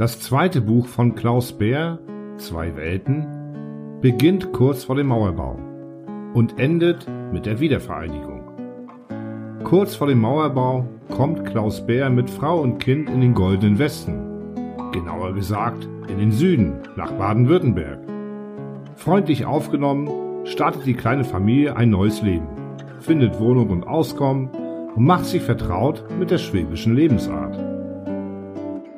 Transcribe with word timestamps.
Das 0.00 0.18
zweite 0.18 0.62
Buch 0.62 0.86
von 0.86 1.14
Klaus 1.14 1.52
Bär, 1.52 1.98
Zwei 2.38 2.74
Welten, 2.74 3.26
beginnt 4.00 4.50
kurz 4.50 4.84
vor 4.84 4.96
dem 4.96 5.08
Mauerbau 5.08 5.58
und 6.32 6.58
endet 6.58 7.06
mit 7.30 7.44
der 7.44 7.60
Wiedervereinigung. 7.60 8.40
Kurz 9.62 9.94
vor 9.94 10.06
dem 10.06 10.22
Mauerbau 10.22 10.88
kommt 11.10 11.44
Klaus 11.44 11.86
Bär 11.86 12.08
mit 12.08 12.30
Frau 12.30 12.62
und 12.62 12.78
Kind 12.78 13.10
in 13.10 13.20
den 13.20 13.34
Goldenen 13.34 13.78
Westen, 13.78 14.54
genauer 14.90 15.34
gesagt 15.34 15.86
in 16.08 16.16
den 16.16 16.32
Süden 16.32 16.78
nach 16.96 17.12
Baden-Württemberg. 17.12 17.98
Freundlich 18.94 19.44
aufgenommen, 19.44 20.46
startet 20.46 20.86
die 20.86 20.94
kleine 20.94 21.24
Familie 21.24 21.76
ein 21.76 21.90
neues 21.90 22.22
Leben, 22.22 22.48
findet 23.00 23.38
Wohnung 23.38 23.68
und 23.68 23.86
Auskommen 23.86 24.48
und 24.96 25.04
macht 25.04 25.26
sich 25.26 25.42
vertraut 25.42 26.02
mit 26.18 26.30
der 26.30 26.38
schwäbischen 26.38 26.96
Lebensart. 26.96 27.59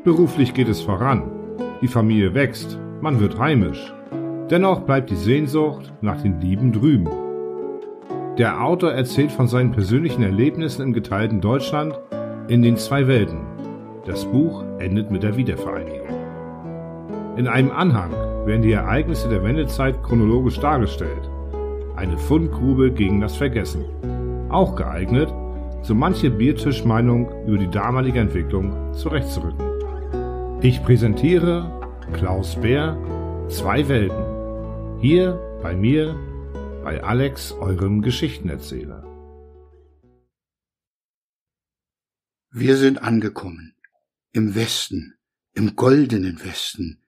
Beruflich 0.04 0.52
geht 0.52 0.68
es 0.68 0.80
voran, 0.80 1.30
die 1.80 1.86
Familie 1.86 2.34
wächst, 2.34 2.76
man 3.00 3.20
wird 3.20 3.38
heimisch. 3.38 3.94
Dennoch 4.50 4.80
bleibt 4.80 5.10
die 5.10 5.16
Sehnsucht 5.16 5.92
nach 6.00 6.20
den 6.20 6.40
Lieben 6.40 6.72
drüben. 6.72 7.08
Der 8.36 8.64
Autor 8.64 8.90
erzählt 8.90 9.30
von 9.30 9.46
seinen 9.46 9.70
persönlichen 9.70 10.24
Erlebnissen 10.24 10.82
im 10.82 10.92
geteilten 10.92 11.40
Deutschland 11.40 12.00
in 12.48 12.62
den 12.62 12.76
zwei 12.76 13.06
Welten. 13.06 13.42
Das 14.04 14.24
Buch 14.24 14.64
endet 14.80 15.12
mit 15.12 15.22
der 15.22 15.36
Wiedervereinigung. 15.36 16.08
In 17.36 17.46
einem 17.46 17.70
Anhang 17.70 18.10
werden 18.44 18.62
die 18.62 18.72
Ereignisse 18.72 19.28
der 19.28 19.44
Wendezeit 19.44 20.02
chronologisch 20.02 20.58
dargestellt. 20.58 21.30
Eine 21.94 22.18
Fundgrube 22.18 22.90
gegen 22.90 23.20
das 23.20 23.36
Vergessen. 23.36 23.84
Auch 24.48 24.74
geeignet, 24.74 25.32
so 25.82 25.94
manche 25.94 26.28
Biertischmeinung 26.28 27.28
über 27.46 27.58
die 27.58 27.70
damalige 27.70 28.18
Entwicklung 28.18 28.72
zurechtzurücken. 28.92 29.71
Ich 30.64 30.80
präsentiere 30.80 31.98
Klaus 32.12 32.60
Bär 32.60 32.96
Zwei 33.50 33.88
Welten. 33.88 35.00
Hier 35.00 35.32
bei 35.60 35.74
mir, 35.74 36.14
bei 36.84 37.02
Alex, 37.02 37.50
eurem 37.50 38.00
Geschichtenerzähler. 38.00 39.02
Wir 42.52 42.76
sind 42.76 43.02
angekommen. 43.02 43.74
Im 44.30 44.54
Westen, 44.54 45.14
im 45.52 45.74
goldenen 45.74 46.44
Westen, 46.44 47.02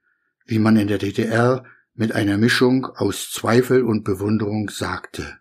wie 0.46 0.58
man 0.58 0.76
in 0.76 0.88
der 0.88 0.98
DDR 0.98 1.64
mit 1.94 2.10
einer 2.10 2.38
Mischung 2.38 2.86
aus 2.86 3.30
Zweifel 3.30 3.84
und 3.84 4.02
Bewunderung 4.02 4.68
sagte. 4.68 5.38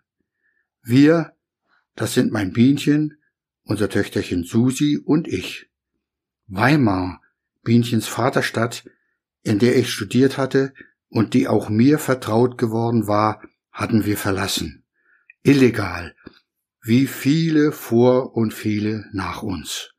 Wir, 0.84 1.32
das 1.96 2.14
sind 2.14 2.30
mein 2.30 2.52
Bienchen, 2.52 3.18
unser 3.64 3.88
Töchterchen 3.88 4.44
Susi 4.44 5.02
und 5.04 5.26
ich. 5.26 5.68
Weimar, 6.46 7.20
Bienchens 7.64 8.06
Vaterstadt, 8.06 8.88
in 9.42 9.58
der 9.58 9.76
ich 9.76 9.90
studiert 9.90 10.38
hatte 10.38 10.72
und 11.08 11.34
die 11.34 11.48
auch 11.48 11.68
mir 11.68 11.98
vertraut 11.98 12.58
geworden 12.58 13.06
war, 13.06 13.42
hatten 13.72 14.04
wir 14.04 14.16
verlassen. 14.16 14.84
Illegal, 15.42 16.14
wie 16.82 17.06
viele 17.06 17.72
vor 17.72 18.36
und 18.36 18.54
viele 18.54 19.06
nach 19.12 19.42
uns. 19.42 19.94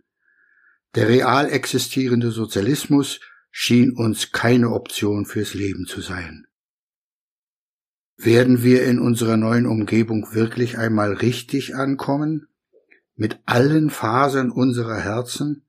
Der 0.95 1.09
real 1.09 1.49
existierende 1.49 2.31
Sozialismus 2.31 3.19
schien 3.52 3.91
uns 3.91 4.31
keine 4.31 4.72
Option 4.72 5.25
fürs 5.25 5.53
Leben 5.53 5.85
zu 5.85 6.02
sein. 6.02 6.45
Werden 8.17 8.63
wir 8.63 8.85
in 8.85 9.00
unserer 9.00 9.35
neuen 9.35 9.66
Umgebung 9.66 10.33
wirklich 10.33 10.77
einmal 10.77 11.13
richtig 11.13 11.75
ankommen? 11.75 12.47
Mit 13.16 13.39
allen 13.45 13.89
Fasern 13.89 14.52
unserer 14.52 15.00
Herzen? 15.00 15.66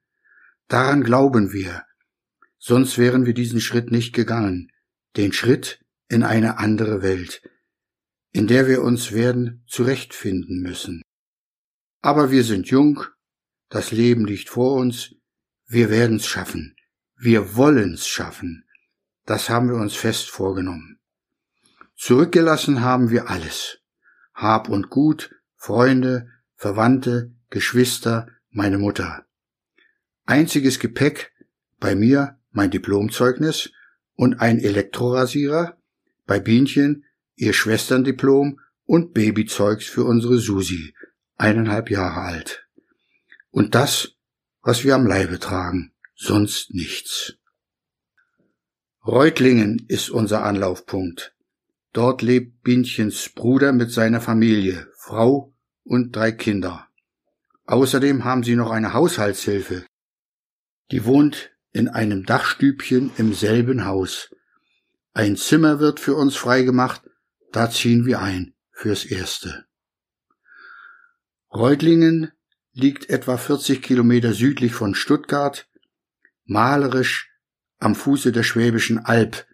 Daran 0.69 1.03
glauben 1.03 1.53
wir, 1.53 1.86
sonst 2.59 2.99
wären 2.99 3.27
wir 3.27 3.35
diesen 3.35 3.61
Schritt 3.61 3.91
nicht 3.91 4.13
gegangen, 4.13 4.71
den 5.17 5.33
Schritt 5.33 5.81
in 6.09 6.23
eine 6.23 6.59
andere 6.59 7.03
Welt, 7.03 7.43
in 8.33 8.47
der 8.47 8.67
wir 8.67 8.83
uns 8.83 9.13
werden 9.13 9.65
zurechtfinden 9.67 10.61
müssen. 10.61 11.03
Aber 12.03 12.31
wir 12.31 12.45
sind 12.45 12.69
jung, 12.69 13.03
das 13.69 13.93
Leben 13.93 14.27
liegt 14.27 14.49
vor 14.49 14.75
uns, 14.75 15.15
wir 15.67 15.91
werden's 15.91 16.27
schaffen, 16.27 16.77
wir 17.17 17.57
wollen's 17.57 18.07
schaffen, 18.07 18.65
das 19.25 19.51
haben 19.51 19.69
wir 19.69 19.77
uns 19.77 19.97
fest 19.97 20.31
vorgenommen. 20.31 21.01
Zurückgelassen 21.97 22.83
haben 22.83 23.11
wir 23.11 23.31
alles, 23.31 23.79
Hab 24.35 24.69
und 24.69 24.91
Gut, 24.91 25.35
Freunde, 25.57 26.31
Verwandte, 26.55 27.35
Geschwister, 27.51 28.29
meine 28.51 28.79
Mutter. 28.79 29.27
Einziges 30.27 30.79
Gepäck, 30.79 31.33
bei 31.79 31.95
mir 31.95 32.36
mein 32.57 32.71
Diplomzeugnis 32.71 33.71
und 34.15 34.41
ein 34.41 34.59
Elektrorasierer, 34.59 35.77
bei 36.27 36.41
Bienchen 36.41 37.05
ihr 37.37 37.53
Schwesterndiplom 37.53 38.59
und 38.85 39.13
Babyzeugs 39.13 39.87
für 39.87 40.05
unsere 40.05 40.39
Susi, 40.39 40.95
eineinhalb 41.37 41.91
Jahre 41.91 42.23
alt. 42.23 42.67
Und 43.51 43.75
das, 43.75 44.17
was 44.63 44.85
wir 44.85 44.95
am 44.95 45.07
Leibe 45.07 45.39
tragen, 45.39 45.93
sonst 46.15 46.73
nichts. 46.73 47.35
Reutlingen 49.07 49.85
ist 49.87 50.11
unser 50.11 50.43
Anlaufpunkt. 50.43 51.37
Dort 51.93 52.23
lebt 52.23 52.63
Bienchens 52.63 53.29
Bruder 53.29 53.73
mit 53.73 53.91
seiner 53.91 54.21
Familie, 54.21 54.89
Frau 54.97 55.55
und 55.85 56.17
drei 56.17 56.33
Kinder. 56.33 56.89
Außerdem 57.67 58.25
haben 58.25 58.43
sie 58.43 58.57
noch 58.57 58.71
eine 58.71 58.95
Haushaltshilfe. 58.95 59.85
Die 60.91 61.05
wohnt 61.05 61.56
in 61.77 61.89
einem 61.89 62.25
Dachstübchen 62.25 63.11
im 63.19 63.35
selben 63.35 63.85
Haus. 63.85 64.35
Ein 65.13 65.37
Zimmer 65.37 65.79
wird 65.79 66.01
für 66.01 66.15
uns 66.15 66.35
freigemacht, 66.35 67.03
da 67.53 67.71
ziehen 67.71 68.07
wir 68.07 68.21
ein 68.21 68.55
fürs 68.71 69.05
Erste. 69.05 69.67
Reutlingen 71.53 72.33
liegt 72.73 73.11
etwa 73.11 73.37
40 73.37 73.83
Kilometer 73.83 74.33
südlich 74.33 74.73
von 74.73 74.95
Stuttgart, 74.95 75.69
malerisch 76.47 77.31
am 77.79 77.95
Fuße 77.95 78.33
der 78.33 78.43
Schwäbischen 78.43 78.99
Alb, 78.99 79.47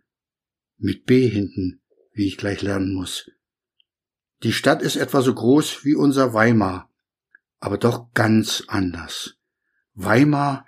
mit 0.79 1.07
B 1.07 1.29
hinten, 1.29 1.81
wie 2.13 2.29
ich 2.29 2.37
gleich 2.37 2.63
lernen 2.63 2.95
muss. 2.95 3.33
Die 4.45 4.53
Stadt 4.53 4.81
ist 4.81 4.95
etwa 4.95 5.23
so 5.23 5.35
groß 5.35 5.85
wie 5.85 5.97
unser 5.97 6.35
Weimar, 6.35 6.89
aber 7.59 7.79
doch 7.79 8.13
ganz 8.15 8.63
anders. 8.69 9.35
Weimar 9.95 10.67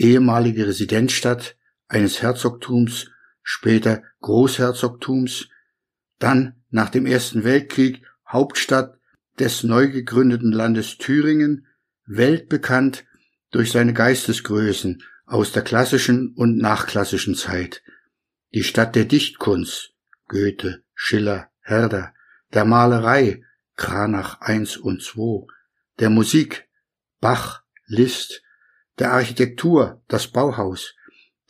ehemalige 0.00 0.66
Residenzstadt 0.66 1.56
eines 1.88 2.22
Herzogtums, 2.22 3.10
später 3.42 4.02
Großherzogtums, 4.20 5.48
dann 6.18 6.62
nach 6.70 6.90
dem 6.90 7.06
Ersten 7.06 7.44
Weltkrieg 7.44 8.02
Hauptstadt 8.26 8.98
des 9.38 9.64
neu 9.64 9.88
gegründeten 9.90 10.52
Landes 10.52 10.98
Thüringen, 10.98 11.66
weltbekannt 12.06 13.04
durch 13.50 13.72
seine 13.72 13.92
Geistesgrößen 13.92 15.02
aus 15.26 15.52
der 15.52 15.62
klassischen 15.62 16.34
und 16.34 16.56
nachklassischen 16.56 17.34
Zeit. 17.34 17.82
Die 18.54 18.64
Stadt 18.64 18.96
der 18.96 19.04
Dichtkunst, 19.04 19.94
Goethe, 20.28 20.82
Schiller, 20.94 21.50
Herder, 21.60 22.14
der 22.52 22.64
Malerei, 22.64 23.42
Kranach 23.76 24.40
I 24.48 24.66
und 24.80 25.02
II, 25.16 25.46
der 25.98 26.10
Musik, 26.10 26.68
Bach, 27.20 27.62
Liszt, 27.86 28.42
der 29.00 29.12
Architektur, 29.12 30.02
das 30.08 30.28
Bauhaus, 30.28 30.94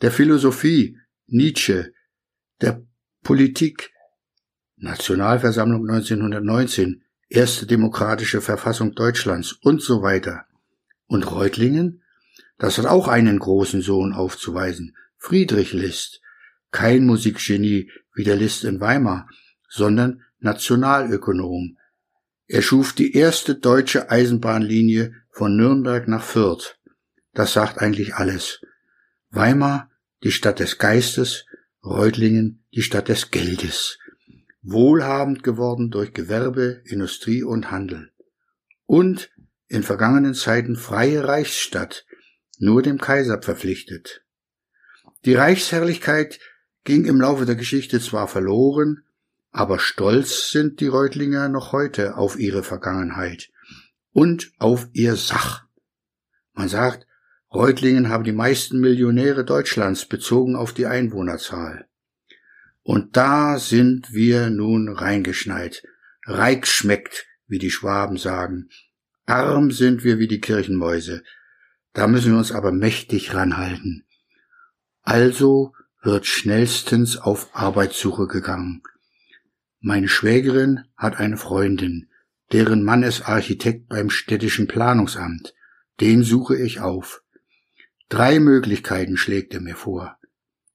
der 0.01 0.11
Philosophie, 0.11 0.97
Nietzsche, 1.27 1.93
der 2.61 2.83
Politik, 3.23 3.91
Nationalversammlung 4.77 5.87
1919, 5.89 7.03
erste 7.29 7.67
demokratische 7.67 8.41
Verfassung 8.41 8.93
Deutschlands 8.93 9.51
und 9.51 9.81
so 9.81 10.01
weiter. 10.01 10.45
Und 11.07 11.29
Reutlingen? 11.29 12.03
Das 12.57 12.77
hat 12.77 12.85
auch 12.85 13.07
einen 13.07 13.39
großen 13.39 13.81
Sohn 13.81 14.13
aufzuweisen, 14.13 14.95
Friedrich 15.17 15.73
List, 15.73 16.21
kein 16.71 17.05
Musikgenie 17.05 17.91
wie 18.15 18.23
der 18.23 18.35
List 18.37 18.63
in 18.63 18.79
Weimar, 18.79 19.27
sondern 19.67 20.23
Nationalökonom. 20.39 21.77
Er 22.47 22.61
schuf 22.61 22.93
die 22.93 23.13
erste 23.13 23.55
deutsche 23.55 24.09
Eisenbahnlinie 24.09 25.13
von 25.31 25.55
Nürnberg 25.55 26.07
nach 26.07 26.23
Fürth. 26.23 26.80
Das 27.33 27.53
sagt 27.53 27.79
eigentlich 27.79 28.15
alles. 28.15 28.61
Weimar, 29.29 29.89
die 30.23 30.31
Stadt 30.31 30.59
des 30.59 30.77
Geistes, 30.77 31.45
Reutlingen, 31.83 32.63
die 32.73 32.81
Stadt 32.81 33.09
des 33.09 33.31
Geldes. 33.31 33.97
Wohlhabend 34.61 35.43
geworden 35.43 35.89
durch 35.89 36.13
Gewerbe, 36.13 36.81
Industrie 36.85 37.43
und 37.43 37.71
Handel. 37.71 38.11
Und 38.85 39.31
in 39.67 39.83
vergangenen 39.83 40.33
Zeiten 40.33 40.75
freie 40.75 41.27
Reichsstadt, 41.27 42.05
nur 42.59 42.81
dem 42.81 42.99
Kaiser 42.99 43.41
verpflichtet. 43.41 44.23
Die 45.25 45.33
Reichsherrlichkeit 45.33 46.39
ging 46.83 47.05
im 47.05 47.21
Laufe 47.21 47.45
der 47.45 47.55
Geschichte 47.55 47.99
zwar 47.99 48.27
verloren, 48.27 49.03
aber 49.51 49.79
stolz 49.79 50.51
sind 50.51 50.79
die 50.79 50.87
Reutlinger 50.87 51.49
noch 51.49 51.71
heute 51.71 52.17
auf 52.17 52.37
ihre 52.37 52.63
Vergangenheit 52.63 53.49
und 54.11 54.51
auf 54.59 54.87
ihr 54.93 55.15
Sach. 55.15 55.65
Man 56.53 56.69
sagt, 56.69 57.07
Reutlingen 57.53 58.07
habe 58.07 58.23
die 58.23 58.31
meisten 58.31 58.79
Millionäre 58.79 59.43
Deutschlands 59.43 60.05
bezogen 60.05 60.55
auf 60.55 60.73
die 60.73 60.85
Einwohnerzahl. 60.85 61.85
Und 62.83 63.17
da 63.17 63.59
sind 63.59 64.13
wir 64.13 64.49
nun 64.49 64.87
reingeschneit. 64.89 65.83
Reich 66.25 66.65
schmeckt, 66.65 67.25
wie 67.47 67.59
die 67.59 67.69
Schwaben 67.69 68.17
sagen. 68.17 68.69
Arm 69.25 69.71
sind 69.71 70.03
wir 70.03 70.17
wie 70.17 70.27
die 70.27 70.39
Kirchenmäuse. 70.39 71.23
Da 71.93 72.07
müssen 72.07 72.31
wir 72.31 72.37
uns 72.37 72.53
aber 72.53 72.71
mächtig 72.71 73.33
ranhalten. 73.33 74.05
Also 75.01 75.73
wird 76.01 76.25
schnellstens 76.25 77.17
auf 77.17 77.49
Arbeitssuche 77.53 78.27
gegangen. 78.27 78.81
Meine 79.81 80.07
Schwägerin 80.07 80.85
hat 80.95 81.19
eine 81.19 81.37
Freundin, 81.37 82.09
deren 82.51 82.83
Mann 82.83 83.03
ist 83.03 83.27
Architekt 83.27 83.89
beim 83.89 84.09
städtischen 84.09 84.67
Planungsamt. 84.67 85.53
Den 85.99 86.23
suche 86.23 86.57
ich 86.57 86.79
auf. 86.79 87.21
Drei 88.11 88.41
Möglichkeiten 88.41 89.15
schlägt 89.15 89.53
er 89.53 89.61
mir 89.61 89.77
vor. 89.77 90.17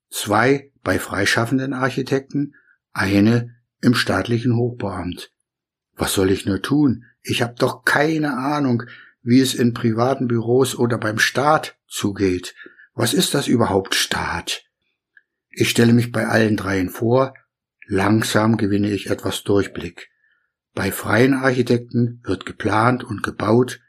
Zwei 0.09 0.73
bei 0.83 0.99
freischaffenden 0.99 1.75
Architekten, 1.75 2.55
eine 2.95 3.55
im 3.83 3.95
staatlichen 3.95 4.57
Hochbauamt. 4.57 5.35
Was 5.93 6.15
soll 6.15 6.31
ich 6.31 6.47
nur 6.47 6.63
tun? 6.63 7.05
Ich 7.23 7.43
habe 7.43 7.55
doch 7.59 7.85
keine 7.85 8.39
Ahnung, 8.39 8.85
wie 9.23 9.41
es 9.41 9.53
in 9.53 9.75
privaten 9.75 10.29
Büros 10.29 10.79
oder 10.79 10.97
beim 10.97 11.19
Staat 11.19 11.77
zugeht. 11.87 12.55
Was 12.95 13.13
ist 13.13 13.35
das 13.35 13.49
überhaupt 13.49 13.95
Staat? 13.95 14.65
Ich 15.51 15.69
stelle 15.69 15.93
mich 15.93 16.13
bei 16.13 16.29
allen 16.29 16.57
dreien 16.57 16.89
vor, 16.89 17.35
langsam 17.87 18.57
gewinne 18.57 18.91
ich 18.91 19.11
etwas 19.11 19.43
Durchblick. 19.43 20.09
Bei 20.73 20.91
freien 20.91 21.35
Architekten 21.35 22.23
wird 22.25 22.47
geplant 22.47 23.05
und 23.05 23.23
gebaut, 23.23 23.83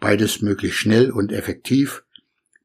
beides 0.00 0.42
möglichst 0.42 0.80
schnell 0.80 1.10
und 1.10 1.32
effektiv, 1.32 2.04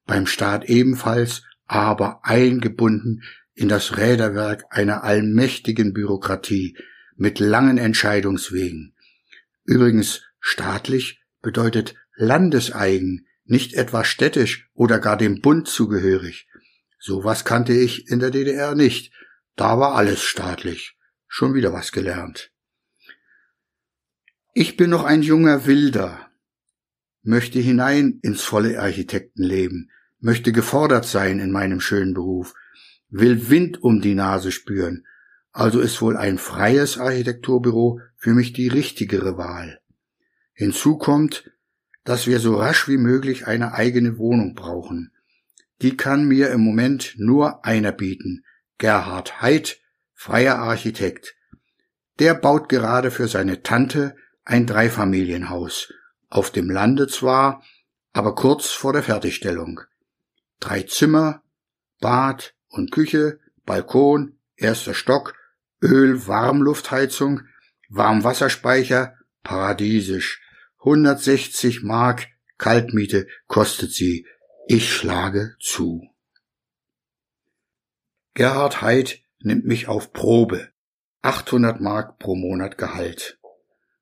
beim 0.06 0.28
Staat 0.28 0.66
ebenfalls, 0.66 1.44
aber 1.66 2.20
eingebunden 2.24 3.24
in 3.54 3.70
das 3.70 3.98
Räderwerk 3.98 4.66
einer 4.70 5.04
allmächtigen 5.04 5.94
Bürokratie 5.94 6.78
mit 7.16 7.40
langen 7.40 7.78
Entscheidungswegen. 7.78 8.94
Übrigens, 9.64 10.22
staatlich 10.40 11.22
bedeutet 11.42 11.96
landeseigen, 12.16 13.28
nicht 13.46 13.74
etwa 13.74 14.04
städtisch 14.04 14.70
oder 14.74 15.00
gar 15.00 15.18
dem 15.18 15.42
Bund 15.42 15.68
zugehörig. 15.68 16.48
Sowas 17.00 17.46
kannte 17.46 17.74
ich 17.74 18.10
in 18.10 18.20
der 18.20 18.32
DDR 18.32 18.76
nicht. 18.76 19.14
Da 19.56 19.80
war 19.80 19.96
alles 19.96 20.24
staatlich. 20.24 20.98
Schon 21.28 21.54
wieder 21.54 21.72
was 21.72 21.92
gelernt. 21.92 22.52
Ich 24.54 24.78
bin 24.78 24.90
noch 24.90 25.04
ein 25.04 25.22
junger 25.22 25.66
Wilder, 25.66 26.25
möchte 27.26 27.60
hinein 27.60 28.20
ins 28.22 28.42
volle 28.44 28.80
Architektenleben, 28.80 29.92
möchte 30.20 30.52
gefordert 30.52 31.06
sein 31.06 31.40
in 31.40 31.52
meinem 31.52 31.80
schönen 31.82 32.14
Beruf, 32.14 32.54
will 33.10 33.50
Wind 33.50 33.82
um 33.84 34.02
die 34.02 34.16
Nase 34.16 34.52
spüren, 34.52 35.06
also 35.52 35.80
ist 35.80 36.02
wohl 36.02 36.18
ein 36.18 36.38
freies 36.38 36.98
Architekturbüro 36.98 38.00
für 38.16 38.34
mich 38.34 38.54
die 38.54 38.68
richtigere 38.68 39.38
Wahl. 39.38 39.80
Hinzu 40.54 40.98
kommt, 40.98 41.52
dass 42.04 42.28
wir 42.28 42.40
so 42.40 42.56
rasch 42.56 42.88
wie 42.88 42.98
möglich 42.98 43.48
eine 43.48 43.74
eigene 43.74 44.18
Wohnung 44.18 44.54
brauchen. 44.54 45.12
Die 45.82 45.98
kann 45.98 46.26
mir 46.26 46.52
im 46.52 46.62
Moment 46.62 47.16
nur 47.18 47.66
einer 47.66 47.92
bieten, 47.92 48.44
Gerhard 48.78 49.42
Heid, 49.42 49.80
freier 50.14 50.60
Architekt. 50.60 51.36
Der 52.20 52.34
baut 52.34 52.70
gerade 52.70 53.12
für 53.12 53.28
seine 53.28 53.64
Tante 53.64 54.16
ein 54.44 54.68
Dreifamilienhaus, 54.68 55.94
auf 56.30 56.52
dem 56.52 56.70
Lande 56.70 57.08
zwar, 57.08 57.64
aber 58.14 58.36
kurz 58.36 58.72
vor 58.72 58.94
der 58.94 59.04
Fertigstellung. 59.04 59.82
Drei 60.60 60.84
Zimmer, 60.84 61.44
Bad 62.00 62.56
und 62.70 62.92
Küche, 62.92 63.40
Balkon, 63.66 64.38
erster 64.56 64.94
Stock, 64.94 65.36
Öl-Warmluftheizung, 65.82 67.42
Warmwasserspeicher, 67.90 69.16
paradiesisch. 69.44 70.42
160 70.80 71.84
Mark 71.84 72.28
Kaltmiete 72.58 73.28
kostet 73.48 73.92
sie. 73.92 74.26
Ich 74.68 74.92
schlage 74.94 75.56
zu. 75.60 76.10
Gerhard 78.34 78.82
Heid 78.82 79.22
nimmt 79.40 79.66
mich 79.66 79.88
auf 79.88 80.14
Probe. 80.14 80.70
800 81.22 81.82
Mark 81.82 82.20
pro 82.20 82.36
Monat 82.36 82.78
Gehalt. 82.78 83.40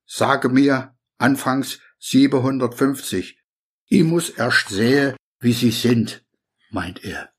Sage 0.06 0.50
mir 0.50 0.96
anfangs 1.18 1.80
750. 2.06 3.40
Ich 3.88 4.04
muss 4.04 4.30
erst 4.30 4.68
sehen, 4.68 5.16
wie 5.40 5.54
sie 5.54 5.72
sind, 5.72 6.26
meint 6.70 7.06
er. 7.06 7.30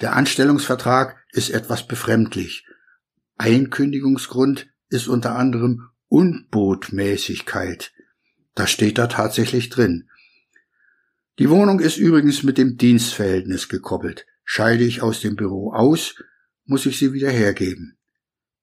Der 0.00 0.14
Anstellungsvertrag 0.14 1.16
ist 1.32 1.50
etwas 1.50 1.88
befremdlich. 1.88 2.64
Einkündigungsgrund 3.36 4.68
ist 4.90 5.08
unter 5.08 5.34
anderem 5.34 5.88
Unbotmäßigkeit. 6.06 7.92
Das 8.54 8.70
steht 8.70 8.98
da 8.98 9.08
tatsächlich 9.08 9.70
drin. 9.70 10.08
Die 11.40 11.50
Wohnung 11.50 11.80
ist 11.80 11.96
übrigens 11.96 12.44
mit 12.44 12.58
dem 12.58 12.76
Dienstverhältnis 12.76 13.68
gekoppelt. 13.68 14.24
Scheide 14.44 14.84
ich 14.84 15.02
aus 15.02 15.20
dem 15.20 15.34
Büro 15.34 15.72
aus, 15.72 16.14
muss 16.64 16.86
ich 16.86 16.96
sie 16.98 17.12
wieder 17.12 17.30
hergeben. 17.30 17.98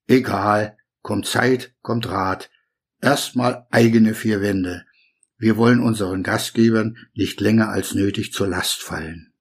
Egal, 0.08 0.78
kommt 1.02 1.26
Zeit, 1.26 1.76
kommt 1.82 2.08
Rat. 2.08 2.50
Erstmal 3.02 3.68
eigene 3.72 4.16
vier 4.16 4.40
Wände. 4.40 4.86
Wir 5.44 5.58
wollen 5.58 5.82
unseren 5.82 6.24
Gastgebern 6.24 6.96
nicht 7.16 7.42
länger 7.42 7.68
als 7.68 7.94
nötig 7.94 8.32
zur 8.32 8.48
Last 8.48 8.82
fallen. 8.82 9.34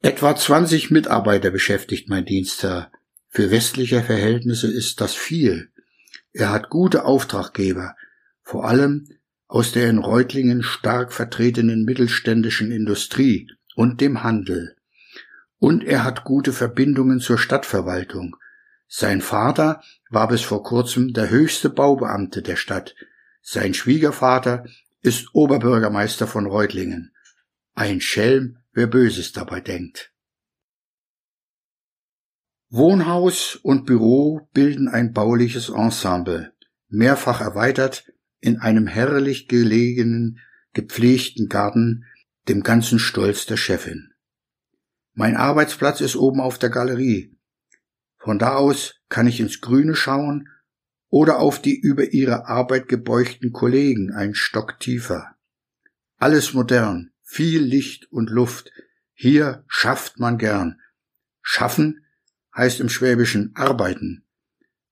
Etwa 0.00 0.36
20 0.36 0.92
Mitarbeiter 0.92 1.50
beschäftigt 1.50 2.08
mein 2.08 2.24
Dienstherr. 2.24 2.92
Für 3.28 3.50
westliche 3.50 4.00
Verhältnisse 4.00 4.70
ist 4.70 5.00
das 5.00 5.14
viel. 5.14 5.72
Er 6.32 6.50
hat 6.50 6.70
gute 6.70 7.04
Auftraggeber, 7.04 7.96
vor 8.44 8.68
allem 8.68 9.08
aus 9.48 9.72
der 9.72 9.90
in 9.90 9.98
Reutlingen 9.98 10.62
stark 10.62 11.12
vertretenen 11.12 11.82
mittelständischen 11.82 12.70
Industrie 12.70 13.50
und 13.74 14.00
dem 14.00 14.22
Handel. 14.22 14.76
Und 15.58 15.82
er 15.82 16.04
hat 16.04 16.22
gute 16.22 16.52
Verbindungen 16.52 17.18
zur 17.18 17.36
Stadtverwaltung. 17.36 18.36
Sein 18.86 19.20
Vater 19.22 19.82
war 20.08 20.28
bis 20.28 20.42
vor 20.42 20.62
kurzem 20.62 21.12
der 21.12 21.30
höchste 21.30 21.68
Baubeamte 21.68 22.42
der 22.42 22.54
Stadt. 22.54 22.94
Sein 23.42 23.74
Schwiegervater 23.74 24.64
ist 25.00 25.34
Oberbürgermeister 25.34 26.28
von 26.28 26.46
Reutlingen. 26.46 27.12
Ein 27.74 28.00
Schelm, 28.00 28.58
wer 28.72 28.86
Böses 28.86 29.32
dabei 29.32 29.60
denkt. 29.60 30.12
Wohnhaus 32.70 33.56
und 33.56 33.84
Büro 33.84 34.48
bilden 34.54 34.88
ein 34.88 35.12
bauliches 35.12 35.68
Ensemble, 35.68 36.54
mehrfach 36.88 37.40
erweitert 37.40 38.10
in 38.40 38.60
einem 38.60 38.86
herrlich 38.86 39.48
gelegenen, 39.48 40.38
gepflegten 40.72 41.48
Garten, 41.48 42.04
dem 42.48 42.62
ganzen 42.62 42.98
Stolz 42.98 43.44
der 43.44 43.56
Chefin. 43.56 44.12
Mein 45.14 45.36
Arbeitsplatz 45.36 46.00
ist 46.00 46.16
oben 46.16 46.40
auf 46.40 46.58
der 46.58 46.70
Galerie. 46.70 47.36
Von 48.18 48.38
da 48.38 48.54
aus 48.54 48.94
kann 49.08 49.26
ich 49.26 49.40
ins 49.40 49.60
Grüne 49.60 49.94
schauen 49.94 50.48
oder 51.12 51.40
auf 51.40 51.60
die 51.60 51.78
über 51.78 52.14
ihre 52.14 52.46
Arbeit 52.46 52.88
gebeugten 52.88 53.52
Kollegen 53.52 54.14
ein 54.14 54.34
Stock 54.34 54.80
tiefer. 54.80 55.36
Alles 56.16 56.54
modern, 56.54 57.10
viel 57.22 57.60
Licht 57.60 58.10
und 58.10 58.30
Luft. 58.30 58.72
Hier 59.12 59.62
schafft 59.68 60.18
man 60.18 60.38
gern. 60.38 60.80
Schaffen 61.42 62.06
heißt 62.56 62.80
im 62.80 62.88
Schwäbischen 62.88 63.52
arbeiten. 63.54 64.24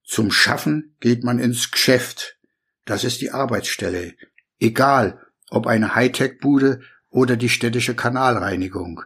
Zum 0.03 0.31
Schaffen 0.31 0.95
geht 0.99 1.23
man 1.23 1.39
ins 1.39 1.71
Geschäft. 1.71 2.37
Das 2.85 3.03
ist 3.03 3.21
die 3.21 3.31
Arbeitsstelle. 3.31 4.13
Egal, 4.59 5.25
ob 5.49 5.65
eine 5.65 5.95
Hightech-Bude 5.95 6.81
oder 7.09 7.35
die 7.35 7.49
städtische 7.49 7.95
Kanalreinigung. 7.95 9.01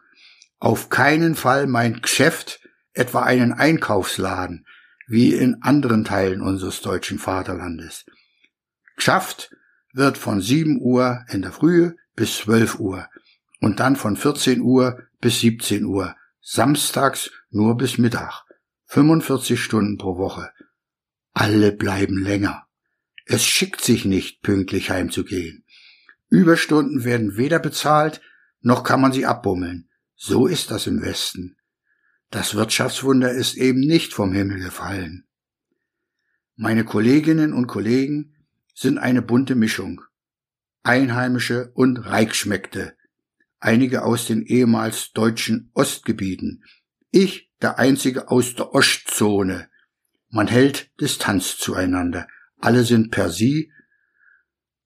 Auf 0.59 0.89
keinen 0.89 1.35
Fall 1.35 1.65
mein 1.65 2.01
Geschäft, 2.01 2.59
etwa 2.91 3.23
einen 3.23 3.53
Einkaufsladen, 3.53 4.65
wie 5.07 5.33
in 5.33 5.61
anderen 5.61 6.03
Teilen 6.03 6.41
unseres 6.41 6.81
deutschen 6.81 7.19
Vaterlandes. 7.19 8.05
Geschafft 8.95 9.51
wird 9.93 10.17
von 10.17 10.41
7 10.41 10.79
Uhr 10.81 11.25
in 11.29 11.41
der 11.41 11.51
Frühe 11.51 11.95
bis 12.15 12.37
12 12.37 12.79
Uhr 12.79 13.07
und 13.59 13.79
dann 13.79 13.95
von 13.95 14.17
14 14.17 14.61
Uhr 14.61 14.99
bis 15.21 15.39
17 15.39 15.85
Uhr, 15.85 16.15
samstags 16.41 17.31
nur 17.49 17.77
bis 17.77 17.97
Mittag. 17.97 18.43
45 18.87 19.59
Stunden 19.59 19.97
pro 19.97 20.17
Woche. 20.17 20.51
Alle 21.33 21.71
bleiben 21.71 22.21
länger. 22.21 22.67
Es 23.25 23.43
schickt 23.43 23.81
sich 23.81 24.05
nicht, 24.05 24.41
pünktlich 24.41 24.91
heimzugehen. 24.91 25.65
Überstunden 26.29 27.03
werden 27.03 27.37
weder 27.37 27.59
bezahlt, 27.59 28.21
noch 28.61 28.83
kann 28.83 29.01
man 29.01 29.11
sie 29.11 29.25
abbummeln. 29.25 29.89
So 30.15 30.47
ist 30.47 30.71
das 30.71 30.87
im 30.87 31.01
Westen. 31.01 31.57
Das 32.29 32.55
Wirtschaftswunder 32.55 33.31
ist 33.31 33.55
eben 33.55 33.79
nicht 33.79 34.13
vom 34.13 34.33
Himmel 34.33 34.59
gefallen. 34.59 35.27
Meine 36.55 36.85
Kolleginnen 36.85 37.53
und 37.53 37.67
Kollegen 37.67 38.35
sind 38.73 38.97
eine 38.97 39.21
bunte 39.21 39.55
Mischung. 39.55 40.01
Einheimische 40.83 41.71
und 41.73 41.97
Reichschmeckte. 41.97 42.95
einige 43.59 44.03
aus 44.03 44.27
den 44.27 44.43
ehemals 44.43 45.11
deutschen 45.11 45.71
Ostgebieten. 45.73 46.63
Ich 47.09 47.49
der 47.61 47.79
einzige 47.79 48.29
aus 48.29 48.53
der 48.53 48.73
Ostzone. 48.73 49.69
Man 50.29 50.47
hält 50.47 50.91
Distanz 51.01 51.57
zueinander. 51.57 52.27
Alle 52.59 52.83
sind 52.83 53.11
per 53.11 53.29
Sie. 53.29 53.71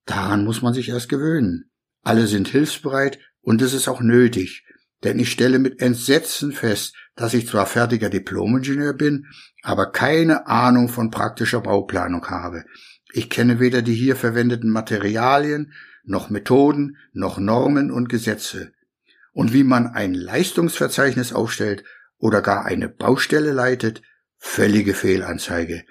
Daran 0.05 0.45
muss 0.45 0.61
man 0.61 0.73
sich 0.73 0.89
erst 0.89 1.09
gewöhnen. 1.09 1.71
Alle 2.03 2.27
sind 2.27 2.47
hilfsbereit 2.47 3.19
und 3.41 3.61
es 3.61 3.73
ist 3.73 3.87
auch 3.87 4.01
nötig, 4.01 4.63
denn 5.03 5.19
ich 5.19 5.31
stelle 5.31 5.59
mit 5.59 5.81
Entsetzen 5.81 6.51
fest, 6.51 6.95
dass 7.15 7.33
ich 7.33 7.47
zwar 7.47 7.65
fertiger 7.65 8.09
Diplomingenieur 8.09 8.93
bin, 8.93 9.27
aber 9.61 9.91
keine 9.91 10.47
Ahnung 10.47 10.89
von 10.89 11.11
praktischer 11.11 11.61
Bauplanung 11.61 12.25
habe. 12.27 12.65
Ich 13.11 13.29
kenne 13.29 13.59
weder 13.59 13.81
die 13.81 13.93
hier 13.93 14.15
verwendeten 14.15 14.69
Materialien, 14.69 15.73
noch 16.03 16.29
Methoden, 16.29 16.97
noch 17.11 17.37
Normen 17.37 17.91
und 17.91 18.09
Gesetze. 18.09 18.71
Und 19.31 19.53
wie 19.53 19.63
man 19.63 19.87
ein 19.87 20.13
Leistungsverzeichnis 20.13 21.33
aufstellt 21.33 21.83
oder 22.17 22.41
gar 22.41 22.65
eine 22.65 22.89
Baustelle 22.89 23.51
leitet, 23.51 24.01
völlige 24.37 24.93
Fehlanzeige. 24.93 25.83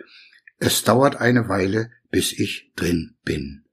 Es 0.58 0.82
dauert 0.82 1.16
eine 1.16 1.48
Weile, 1.48 1.90
bis 2.10 2.32
ich 2.32 2.72
drin 2.74 3.16
bin. 3.24 3.64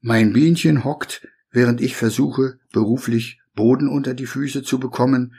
Mein 0.00 0.32
Bienchen 0.32 0.84
hockt, 0.84 1.26
während 1.50 1.80
ich 1.80 1.96
versuche, 1.96 2.60
beruflich 2.72 3.37
Boden 3.58 3.88
unter 3.88 4.14
die 4.14 4.26
Füße 4.26 4.62
zu 4.62 4.78
bekommen, 4.78 5.34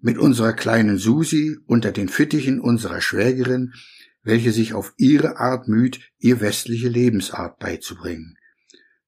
mit 0.00 0.18
unserer 0.18 0.54
kleinen 0.54 0.98
Susi 0.98 1.56
unter 1.66 1.92
den 1.92 2.08
Fittichen 2.08 2.60
unserer 2.60 3.00
Schwägerin, 3.00 3.74
welche 4.24 4.50
sich 4.50 4.74
auf 4.74 4.92
ihre 4.96 5.36
Art 5.36 5.68
müht, 5.68 6.00
ihr 6.18 6.40
westliche 6.40 6.88
Lebensart 6.88 7.60
beizubringen. 7.60 8.36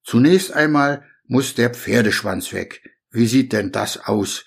Zunächst 0.05 0.53
einmal 0.53 1.05
muss 1.27 1.57
der 1.57 1.71
Pferdeschwanz 1.71 2.53
weg. 2.53 2.89
Wie 3.11 3.27
sieht 3.27 3.53
denn 3.53 3.73
das 3.73 4.07
aus? 4.07 4.45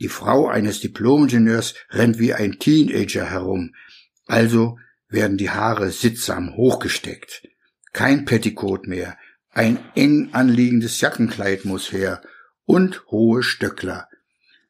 Die 0.00 0.08
Frau 0.08 0.48
eines 0.48 0.80
Diplomingenieurs 0.80 1.74
rennt 1.90 2.18
wie 2.18 2.32
ein 2.32 2.58
Teenager 2.58 3.26
herum. 3.26 3.74
Also 4.24 4.78
werden 5.10 5.36
die 5.36 5.50
Haare 5.50 5.90
sittsam 5.90 6.56
hochgesteckt. 6.56 7.46
Kein 7.92 8.24
Petticoat 8.24 8.86
mehr. 8.86 9.18
Ein 9.50 9.78
eng 9.94 10.30
anliegendes 10.32 10.98
Jackenkleid 11.02 11.66
muss 11.66 11.92
her 11.92 12.22
und 12.68 13.02
hohe 13.06 13.42
Stöckler. 13.42 14.08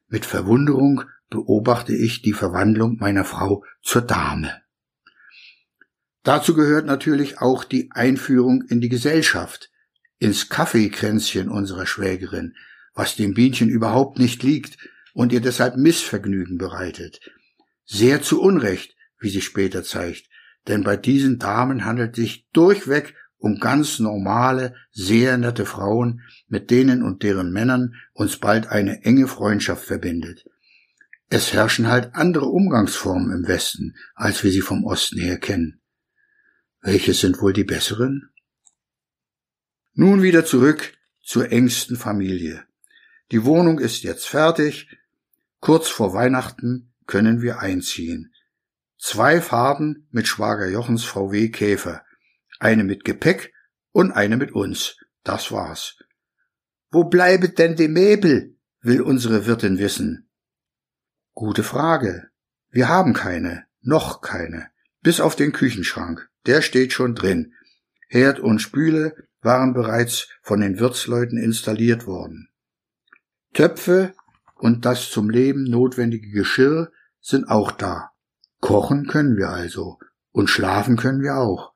Mit 0.07 0.25
Verwunderung 0.25 1.03
beobachte 1.29 1.93
ich 1.93 2.21
die 2.21 2.31
Verwandlung 2.31 2.95
meiner 2.97 3.25
Frau 3.25 3.65
zur 3.81 4.01
Dame. 4.01 4.61
Dazu 6.23 6.53
gehört 6.53 6.85
natürlich 6.85 7.39
auch 7.39 7.65
die 7.65 7.91
Einführung 7.91 8.63
in 8.69 8.79
die 8.79 8.87
Gesellschaft, 8.87 9.69
ins 10.17 10.47
Kaffeekränzchen 10.47 11.49
unserer 11.49 11.85
Schwägerin, 11.85 12.55
was 12.93 13.17
dem 13.17 13.33
Bienchen 13.33 13.67
überhaupt 13.67 14.17
nicht 14.17 14.43
liegt 14.43 14.77
und 15.13 15.33
ihr 15.33 15.41
deshalb 15.41 15.75
Missvergnügen 15.75 16.57
bereitet. 16.57 17.19
Sehr 17.83 18.21
zu 18.21 18.41
Unrecht, 18.41 18.95
wie 19.19 19.29
sich 19.29 19.43
später 19.43 19.83
zeigt, 19.83 20.29
denn 20.69 20.83
bei 20.83 20.95
diesen 20.95 21.37
Damen 21.37 21.83
handelt 21.83 22.15
sich 22.15 22.47
durchweg 22.53 23.15
um 23.39 23.59
ganz 23.59 23.99
normale, 23.99 24.75
sehr 24.91 25.37
nette 25.37 25.65
Frauen, 25.65 26.21
mit 26.47 26.69
denen 26.69 27.01
und 27.01 27.23
deren 27.23 27.51
Männern 27.51 27.95
uns 28.13 28.37
bald 28.37 28.67
eine 28.67 29.03
enge 29.03 29.27
Freundschaft 29.27 29.85
verbindet. 29.85 30.45
Es 31.29 31.53
herrschen 31.53 31.87
halt 31.87 32.15
andere 32.15 32.45
Umgangsformen 32.45 33.31
im 33.31 33.47
Westen, 33.47 33.95
als 34.13 34.43
wir 34.43 34.51
sie 34.51 34.61
vom 34.61 34.83
Osten 34.83 35.19
her 35.19 35.37
kennen. 35.37 35.79
Welche 36.81 37.13
sind 37.13 37.41
wohl 37.41 37.53
die 37.53 37.63
besseren? 37.63 38.29
Nun 39.93 40.21
wieder 40.21 40.45
zurück 40.45 40.93
zur 41.21 41.51
engsten 41.51 41.97
Familie. 41.97 42.63
Die 43.31 43.45
Wohnung 43.45 43.79
ist 43.79 44.03
jetzt 44.03 44.27
fertig. 44.27 44.89
Kurz 45.59 45.87
vor 45.87 46.13
Weihnachten 46.13 46.93
können 47.05 47.41
wir 47.41 47.59
einziehen. 47.59 48.33
Zwei 48.97 49.39
Fahrten 49.39 50.07
mit 50.11 50.27
Schwager 50.27 50.67
Jochens 50.67 51.03
VW 51.03 51.49
Käfer. 51.49 52.03
Eine 52.59 52.83
mit 52.83 53.05
Gepäck 53.05 53.53
und 53.91 54.11
eine 54.11 54.37
mit 54.37 54.51
uns. 54.51 54.97
Das 55.23 55.51
war's. 55.51 55.97
Wo 56.91 57.05
bleibet 57.05 57.57
denn 57.57 57.75
die 57.75 57.87
Möbel? 57.87 58.55
will 58.81 59.01
unsere 59.01 59.45
Wirtin 59.45 59.77
wissen. 59.77 60.29
Gute 61.33 61.63
Frage. 61.63 62.29
Wir 62.69 62.87
haben 62.87 63.13
keine, 63.13 63.65
noch 63.81 64.21
keine, 64.21 64.69
bis 65.01 65.19
auf 65.19 65.35
den 65.35 65.51
Küchenschrank. 65.51 66.29
Der 66.45 66.61
steht 66.61 66.93
schon 66.93 67.15
drin. 67.15 67.53
Herd 68.07 68.39
und 68.39 68.59
Spüle 68.59 69.15
waren 69.41 69.73
bereits 69.73 70.27
von 70.41 70.61
den 70.61 70.79
Wirtsleuten 70.79 71.37
installiert 71.37 72.07
worden. 72.07 72.49
Töpfe 73.53 74.13
und 74.55 74.85
das 74.85 75.09
zum 75.09 75.29
Leben 75.29 75.63
notwendige 75.63 76.29
Geschirr 76.29 76.91
sind 77.21 77.49
auch 77.49 77.71
da. 77.71 78.11
Kochen 78.59 79.07
können 79.07 79.37
wir 79.37 79.49
also 79.49 79.97
und 80.31 80.49
schlafen 80.49 80.97
können 80.97 81.21
wir 81.21 81.37
auch. 81.37 81.73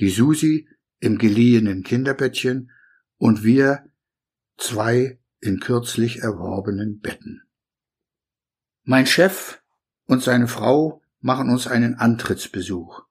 Die 0.00 0.08
Susi 0.10 0.66
im 0.98 1.18
geliehenen 1.18 1.82
Kinderbettchen 1.82 2.70
und 3.18 3.44
wir 3.44 3.84
zwei 4.56 5.20
in 5.40 5.60
kürzlich 5.60 6.20
erworbenen 6.20 7.00
Betten. 7.00 7.42
Mein 8.82 9.06
Chef 9.06 9.62
und 10.06 10.22
seine 10.22 10.48
Frau 10.48 11.02
machen 11.20 11.50
uns 11.50 11.66
einen 11.66 11.94
Antrittsbesuch. 11.94 13.02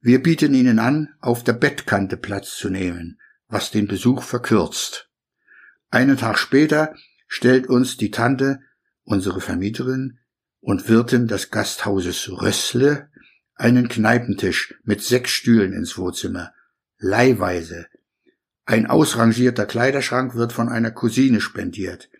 Wir 0.00 0.22
bieten 0.22 0.54
ihnen 0.54 0.78
an, 0.78 1.14
auf 1.20 1.44
der 1.44 1.52
Bettkante 1.52 2.16
Platz 2.16 2.56
zu 2.56 2.70
nehmen, 2.70 3.20
was 3.48 3.70
den 3.70 3.86
Besuch 3.86 4.22
verkürzt. 4.22 5.10
Einen 5.90 6.16
Tag 6.16 6.38
später 6.38 6.94
stellt 7.26 7.68
uns 7.68 7.96
die 7.96 8.10
Tante, 8.10 8.60
unsere 9.02 9.40
Vermieterin 9.40 10.18
und 10.60 10.88
Wirtin 10.88 11.26
des 11.26 11.50
Gasthauses 11.50 12.30
Rössle, 12.30 13.10
einen 13.54 13.88
Kneipentisch 13.88 14.74
mit 14.84 15.02
sechs 15.02 15.30
Stühlen 15.30 15.72
ins 15.72 15.96
Wohnzimmer, 15.98 16.52
leihweise. 16.98 17.86
Ein 18.64 18.86
ausrangierter 18.86 19.66
Kleiderschrank 19.66 20.34
wird 20.34 20.52
von 20.52 20.68
einer 20.68 20.90
Cousine 20.90 21.40
spendiert. 21.40 22.10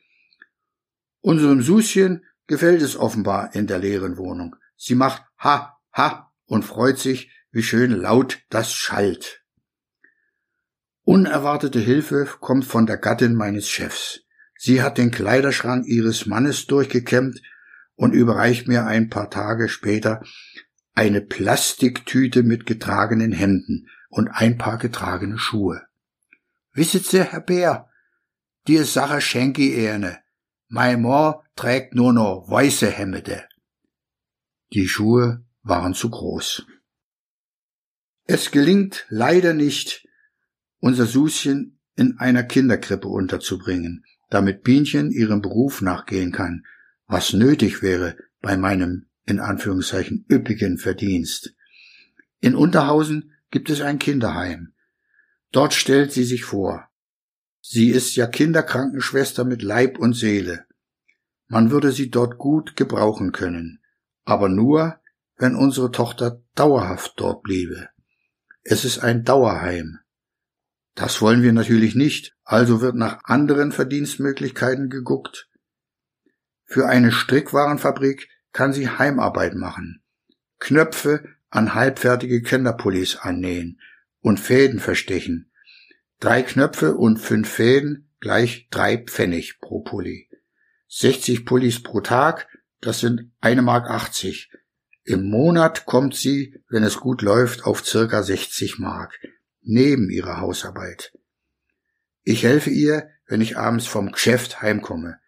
Unserem 1.21 1.63
Suschen 1.63 2.25
gefällt 2.47 2.83
es 2.83 2.97
offenbar 2.97 3.55
in 3.55 3.67
der 3.67 3.79
leeren 3.79 4.17
Wohnung. 4.17 4.57
Sie 4.77 4.95
macht 4.95 5.23
Ha, 5.39 5.79
Ha 5.97 6.33
und 6.47 6.65
freut 6.65 6.99
sich, 6.99 7.31
wie 7.53 7.63
schön 7.63 7.93
laut 7.93 8.41
das 8.51 8.73
schallt. 8.73 9.43
Unerwartete 11.05 11.79
Hilfe 11.79 12.29
kommt 12.41 12.65
von 12.65 12.87
der 12.87 12.97
Gattin 12.97 13.35
meines 13.35 13.69
Chefs. 13.69 14.21
Sie 14.57 14.83
hat 14.83 14.99
den 14.99 15.11
Kleiderschrank 15.11 15.87
ihres 15.87 16.27
Mannes 16.27 16.67
durchgekämmt 16.67 17.41
und 17.95 18.15
überreicht 18.15 18.69
mir 18.69 18.87
ein 18.87 19.11
paar 19.11 19.31
Tage 19.31 19.69
später 19.69 20.23
eine 20.95 21.21
Plastiktüte 21.21 22.43
mit 22.43 22.67
getragenen 22.67 23.33
Hemden 23.33 23.89
und 24.09 24.29
ein 24.29 24.59
paar 24.59 24.79
getragene 24.79 25.39
Schuhe. 25.39 25.83
Wisset 26.73 27.07
Sie, 27.07 27.25
Herr 27.25 27.41
Bär, 27.41 27.89
die 28.67 28.79
Sache 28.79 29.21
schenke 29.21 29.63
ich 29.63 29.77
Ihnen. 29.77 30.17
Mein 30.69 31.03
Mann 31.03 31.35
trägt 31.57 31.95
nur 31.95 32.13
noch 32.13 32.47
weiße 32.49 32.91
Hemde. 32.91 33.47
Die 34.73 34.89
Schuhe 34.89 35.45
waren 35.63 35.95
zu 35.95 36.11
groß. 36.11 36.65
Es 38.25 38.51
gelingt 38.51 39.05
leider 39.09 39.53
nicht, 39.53 40.07
unser 40.79 41.07
Suschen 41.07 41.79
in 41.95 42.19
einer 42.19 42.43
Kinderkrippe 42.43 43.09
unterzubringen, 43.09 44.05
damit 44.31 44.63
Bienchen 44.63 45.11
ihrem 45.11 45.43
Beruf 45.43 45.83
nachgehen 45.83 46.33
kann, 46.33 46.65
was 47.07 47.33
nötig 47.33 47.83
wäre 47.83 48.17
bei 48.41 48.57
meinem 48.57 49.11
in 49.27 49.41
Anführungszeichen 49.41 50.25
üppigen 50.31 50.79
Verdienst. 50.79 51.55
In 52.41 52.55
Unterhausen 52.55 53.33
gibt 53.51 53.71
es 53.71 53.81
ein 53.81 53.99
Kinderheim. 53.99 54.73
Dort 55.53 55.75
stellt 55.75 56.13
sie 56.13 56.25
sich 56.25 56.45
vor. 56.45 56.89
Sie 57.61 57.91
ist 57.91 58.17
ja 58.17 58.27
Kinderkrankenschwester 58.27 59.45
mit 59.45 59.63
Leib 59.63 59.99
und 59.99 60.15
Seele. 60.15 60.65
Man 61.47 61.71
würde 61.71 61.93
sie 61.93 62.11
dort 62.11 62.39
gut 62.39 62.77
gebrauchen 62.77 63.31
können, 63.31 63.81
aber 64.25 64.49
nur, 64.49 64.99
wenn 65.37 65.55
unsere 65.55 65.91
Tochter 65.91 66.43
dauerhaft 66.55 67.15
dort 67.17 67.43
bliebe. 67.43 67.89
Es 68.65 68.85
ist 68.85 68.99
ein 69.01 69.25
Dauerheim. 69.25 69.99
Das 70.95 71.21
wollen 71.21 71.43
wir 71.43 71.53
natürlich 71.53 71.95
nicht, 71.95 72.37
also 72.45 72.81
wird 72.81 72.97
nach 72.97 73.25
anderen 73.25 73.73
Verdienstmöglichkeiten 73.73 74.89
geguckt. 74.89 75.49
Für 76.65 76.87
eine 76.87 77.13
Strickwarenfabrik 77.13 78.29
kann 78.53 78.73
sie 78.73 78.89
Heimarbeit 78.89 79.55
machen, 79.55 80.03
Knöpfe 80.59 81.25
an 81.51 81.75
halbfertige 81.75 82.43
Kinderpullis 82.43 83.17
annähen 83.17 83.81
und 84.21 84.41
Fäden 84.41 84.81
verstechen. 84.81 85.51
Drei 86.21 86.43
Knöpfe 86.43 86.95
und 86.95 87.19
fünf 87.19 87.49
Fäden 87.49 88.11
gleich 88.21 88.69
drei 88.71 88.97
Pfennig 88.97 89.61
pro 89.61 89.81
Pulli. 89.81 90.29
60 90.89 91.45
Pullis 91.45 91.83
pro 91.83 92.01
Tag, 92.01 92.49
das 92.81 93.01
sind 93.01 93.33
eine 93.41 93.63
Mark 93.63 93.91
80. 93.91 94.53
Im 95.05 95.29
Monat 95.29 95.85
kommt 95.87 96.15
sie, 96.15 96.63
wenn 96.69 96.85
es 96.85 96.99
gut 96.99 97.23
läuft, 97.23 97.65
auf 97.65 97.85
circa 97.85 98.23
60 98.23 98.79
Mark, 98.79 99.19
neben 99.63 100.11
ihrer 100.11 100.41
Hausarbeit. 100.41 101.13
Ich 102.23 102.45
helfe 102.45 102.71
ihr, 102.71 103.09
wenn 103.27 103.41
ich 103.41 103.57
abends 103.57 103.87
vom 103.87 104.13
Geschäft 104.13 104.63
heimkomme. 104.63 105.19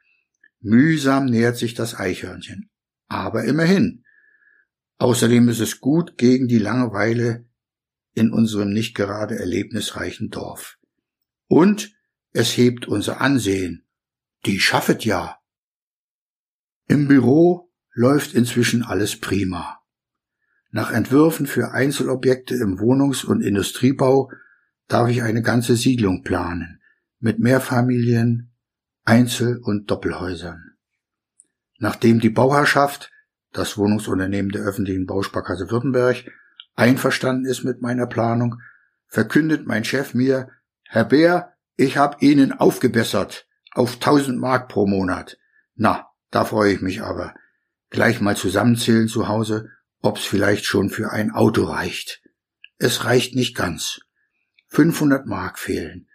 Mühsam 0.60 1.26
nähert 1.26 1.56
sich 1.56 1.74
das 1.74 1.98
Eichhörnchen. 1.98 2.70
Aber 3.14 3.44
immerhin. 3.44 4.04
Außerdem 4.98 5.48
ist 5.48 5.60
es 5.60 5.80
gut 5.80 6.18
gegen 6.18 6.48
die 6.48 6.58
Langeweile 6.58 7.46
in 8.12 8.32
unserem 8.32 8.70
nicht 8.70 8.96
gerade 8.96 9.38
erlebnisreichen 9.38 10.30
Dorf. 10.30 10.78
Und 11.46 11.94
es 12.32 12.56
hebt 12.56 12.88
unser 12.88 13.20
Ansehen. 13.20 13.86
Die 14.46 14.58
schaffet 14.58 15.04
ja. 15.04 15.38
Im 16.88 17.06
Büro 17.06 17.72
läuft 17.92 18.34
inzwischen 18.34 18.82
alles 18.82 19.20
prima. 19.20 19.78
Nach 20.72 20.90
Entwürfen 20.90 21.46
für 21.46 21.70
Einzelobjekte 21.70 22.56
im 22.56 22.80
Wohnungs- 22.80 23.24
und 23.24 23.42
Industriebau 23.42 24.32
darf 24.88 25.08
ich 25.08 25.22
eine 25.22 25.42
ganze 25.42 25.76
Siedlung 25.76 26.24
planen, 26.24 26.82
mit 27.20 27.38
Mehrfamilien, 27.38 28.52
Einzel- 29.04 29.60
und 29.62 29.88
Doppelhäusern. 29.88 30.63
Nachdem 31.78 32.20
die 32.20 32.30
Bauherrschaft, 32.30 33.10
das 33.52 33.76
Wohnungsunternehmen 33.78 34.50
der 34.50 34.62
öffentlichen 34.62 35.06
Bausparkasse 35.06 35.70
Württemberg, 35.70 36.24
einverstanden 36.74 37.46
ist 37.46 37.64
mit 37.64 37.82
meiner 37.82 38.06
Planung, 38.06 38.60
verkündet 39.06 39.66
mein 39.66 39.84
Chef 39.84 40.14
mir, 40.14 40.48
Herr 40.84 41.04
Bär, 41.04 41.54
ich 41.76 41.96
hab 41.96 42.22
Ihnen 42.22 42.52
aufgebessert 42.52 43.48
auf 43.72 43.94
1000 43.94 44.38
Mark 44.38 44.68
pro 44.68 44.86
Monat. 44.86 45.38
Na, 45.74 46.08
da 46.30 46.44
freue 46.44 46.72
ich 46.72 46.80
mich 46.80 47.02
aber. 47.02 47.34
Gleich 47.90 48.20
mal 48.20 48.36
zusammenzählen 48.36 49.08
zu 49.08 49.28
Hause, 49.28 49.70
ob's 50.00 50.24
vielleicht 50.24 50.64
schon 50.64 50.90
für 50.90 51.10
ein 51.10 51.32
Auto 51.32 51.64
reicht. 51.64 52.22
Es 52.78 53.04
reicht 53.04 53.34
nicht 53.34 53.56
ganz. 53.56 54.00
500 54.68 55.26
Mark 55.26 55.58
fehlen. 55.58 56.08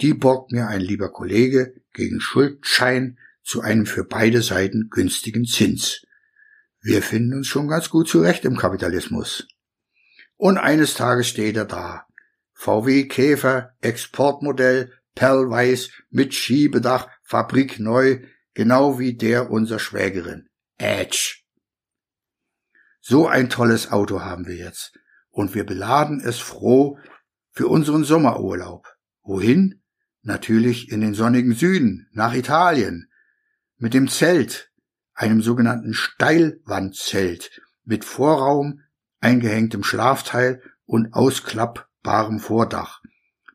Die 0.00 0.14
borgt 0.14 0.52
mir 0.52 0.68
ein 0.68 0.80
lieber 0.80 1.12
Kollege 1.12 1.74
gegen 1.92 2.20
Schuldschein 2.20 3.18
zu 3.44 3.60
einem 3.60 3.86
für 3.86 4.04
beide 4.04 4.42
Seiten 4.42 4.88
günstigen 4.90 5.44
Zins. 5.44 6.02
Wir 6.80 7.02
finden 7.02 7.34
uns 7.34 7.46
schon 7.46 7.68
ganz 7.68 7.90
gut 7.90 8.08
zurecht 8.08 8.44
im 8.44 8.56
Kapitalismus. 8.56 9.46
Und 10.36 10.58
eines 10.58 10.94
Tages 10.94 11.28
steht 11.28 11.56
er 11.56 11.64
da. 11.64 12.06
VW 12.52 13.06
Käfer, 13.06 13.74
Exportmodell, 13.80 14.92
Perlweiß, 15.14 15.90
mit 16.10 16.34
Schiebedach, 16.34 17.08
Fabrik 17.22 17.78
neu, 17.78 18.20
genau 18.54 18.98
wie 18.98 19.16
der 19.16 19.50
unserer 19.50 19.78
Schwägerin. 19.78 20.48
Edge. 20.78 21.36
So 23.00 23.28
ein 23.28 23.50
tolles 23.50 23.92
Auto 23.92 24.22
haben 24.22 24.46
wir 24.46 24.56
jetzt. 24.56 24.98
Und 25.30 25.54
wir 25.54 25.64
beladen 25.64 26.20
es 26.20 26.38
froh 26.38 26.98
für 27.50 27.68
unseren 27.68 28.04
Sommerurlaub. 28.04 28.86
Wohin? 29.22 29.82
Natürlich 30.22 30.90
in 30.90 31.00
den 31.00 31.14
sonnigen 31.14 31.54
Süden, 31.54 32.08
nach 32.12 32.34
Italien. 32.34 33.10
Mit 33.84 33.92
dem 33.92 34.08
Zelt, 34.08 34.70
einem 35.12 35.42
sogenannten 35.42 35.92
Steilwandzelt, 35.92 37.60
mit 37.84 38.06
Vorraum, 38.06 38.80
eingehängtem 39.20 39.84
Schlafteil 39.84 40.62
und 40.86 41.12
ausklappbarem 41.12 42.40
Vordach. 42.40 43.02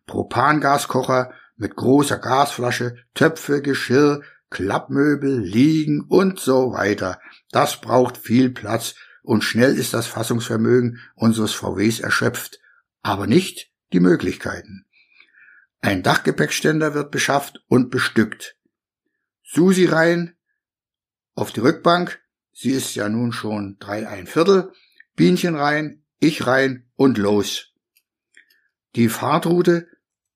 Propangaskocher 0.05 1.33
mit 1.55 1.75
großer 1.75 2.19
Gasflasche, 2.19 2.97
Töpfe, 3.15 3.63
Geschirr, 3.63 4.21
Klappmöbel, 4.51 5.39
Liegen 5.39 6.01
und 6.07 6.39
so 6.39 6.73
weiter. 6.73 7.19
Das 7.49 7.81
braucht 7.81 8.15
viel 8.15 8.51
Platz 8.51 8.93
und 9.23 9.43
schnell 9.43 9.75
ist 9.75 9.95
das 9.95 10.05
Fassungsvermögen 10.05 10.99
unseres 11.15 11.55
VWs 11.55 12.01
erschöpft, 12.01 12.59
aber 13.01 13.25
nicht 13.25 13.71
die 13.93 13.99
Möglichkeiten. 13.99 14.85
Ein 15.81 16.03
Dachgepäckständer 16.03 16.93
wird 16.93 17.09
beschafft 17.09 17.63
und 17.67 17.89
bestückt. 17.89 18.58
Susi 19.51 19.85
rein 19.85 20.35
auf 21.33 21.51
die 21.51 21.59
Rückbank, 21.59 22.21
sie 22.51 22.69
ist 22.69 22.93
ja 22.93 23.09
nun 23.09 23.31
schon 23.31 23.77
drei 23.79 24.07
ein 24.07 24.27
Viertel, 24.27 24.71
Bienchen 25.15 25.55
rein, 25.55 26.03
ich 26.19 26.45
rein 26.45 26.87
und 26.95 27.17
los. 27.17 27.73
Die 28.95 29.09
Fahrtroute 29.09 29.87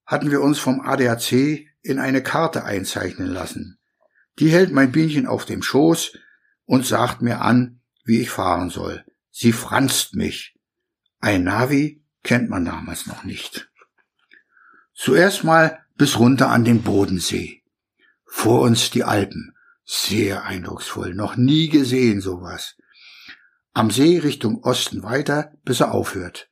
hatten 0.04 0.32
wir 0.32 0.40
uns 0.40 0.58
vom 0.58 0.80
ADAC 0.80 1.68
in 1.80 2.00
eine 2.00 2.24
Karte 2.24 2.64
einzeichnen 2.64 3.28
lassen. 3.28 3.78
Die 4.40 4.48
hält 4.48 4.72
mein 4.72 4.90
Bienchen 4.90 5.28
auf 5.28 5.44
dem 5.44 5.62
Schoß 5.62 6.18
und 6.64 6.84
sagt 6.84 7.22
mir 7.22 7.40
an, 7.40 7.80
wie 8.04 8.20
ich 8.20 8.30
fahren 8.30 8.68
soll. 8.68 9.04
Sie 9.30 9.52
franzt 9.52 10.16
mich. 10.16 10.58
Ein 11.20 11.44
Navi 11.44 12.02
kennt 12.24 12.50
man 12.50 12.64
damals 12.64 13.06
noch 13.06 13.22
nicht. 13.22 13.70
Zuerst 14.92 15.44
mal 15.44 15.84
bis 15.94 16.18
runter 16.18 16.48
an 16.48 16.64
den 16.64 16.82
Bodensee. 16.82 17.63
Vor 18.36 18.60
uns 18.60 18.90
die 18.90 19.04
Alpen. 19.04 19.54
Sehr 19.86 20.44
eindrucksvoll. 20.44 21.14
Noch 21.14 21.36
nie 21.36 21.70
gesehen 21.70 22.20
sowas. 22.20 22.76
Am 23.72 23.90
See 23.90 24.18
Richtung 24.18 24.62
Osten 24.64 25.02
weiter, 25.02 25.54
bis 25.64 25.80
er 25.80 25.92
aufhört. 25.92 26.50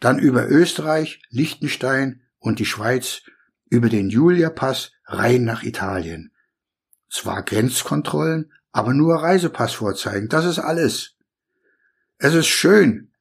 Dann 0.00 0.18
über 0.18 0.50
Österreich, 0.50 1.22
Liechtenstein 1.30 2.20
und 2.40 2.58
die 2.58 2.66
Schweiz 2.66 3.22
über 3.70 3.88
den 3.88 4.10
Julia-Pass 4.10 4.92
rein 5.06 5.44
nach 5.44 5.62
Italien. 5.62 6.34
Zwar 7.08 7.42
Grenzkontrollen, 7.42 8.52
aber 8.72 8.92
nur 8.92 9.14
Reisepass 9.22 9.72
vorzeigen, 9.72 10.28
das 10.28 10.44
ist 10.44 10.58
alles. 10.58 11.14
Es 12.18 12.34
ist 12.34 12.48
schön, 12.48 13.14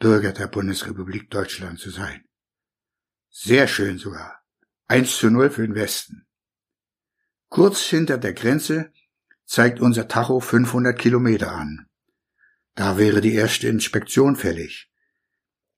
Bürger 0.00 0.32
der 0.32 0.48
Bundesrepublik 0.48 1.30
Deutschland 1.30 1.78
zu 1.78 1.88
sein. 1.88 2.24
Sehr 3.30 3.68
schön 3.68 3.96
sogar. 3.96 4.42
1 4.88 5.16
zu 5.16 5.30
0 5.30 5.48
für 5.48 5.62
den 5.62 5.76
Westen. 5.76 6.26
Kurz 7.52 7.82
hinter 7.82 8.16
der 8.16 8.32
Grenze 8.32 8.90
zeigt 9.44 9.78
unser 9.78 10.08
Tacho 10.08 10.40
500 10.40 10.98
Kilometer 10.98 11.52
an. 11.52 11.84
Da 12.74 12.96
wäre 12.96 13.20
die 13.20 13.34
erste 13.34 13.68
Inspektion 13.68 14.36
fällig. 14.36 14.90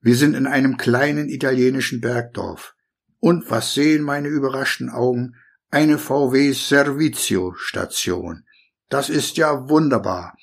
Wir 0.00 0.14
sind 0.14 0.34
in 0.34 0.46
einem 0.46 0.76
kleinen 0.76 1.28
italienischen 1.28 2.00
Bergdorf. 2.00 2.76
Und 3.18 3.50
was 3.50 3.74
sehen 3.74 4.04
meine 4.04 4.28
überraschten 4.28 4.88
Augen? 4.88 5.34
Eine 5.68 5.98
VW 5.98 6.52
Servizio 6.52 7.54
Station. 7.56 8.44
Das 8.88 9.10
ist 9.10 9.36
ja 9.36 9.68
wunderbar. 9.68 10.36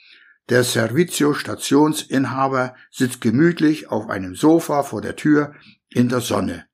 Der 0.50 0.66
Servizio 0.66 1.34
Stationsinhaber 1.34 2.76
sitzt 2.92 3.22
gemütlich 3.22 3.88
auf 3.88 4.10
einem 4.10 4.36
Sofa 4.36 4.84
vor 4.84 5.02
der 5.02 5.16
Tür 5.16 5.56
in 5.88 6.10
der 6.10 6.20
Sonne. 6.20 6.66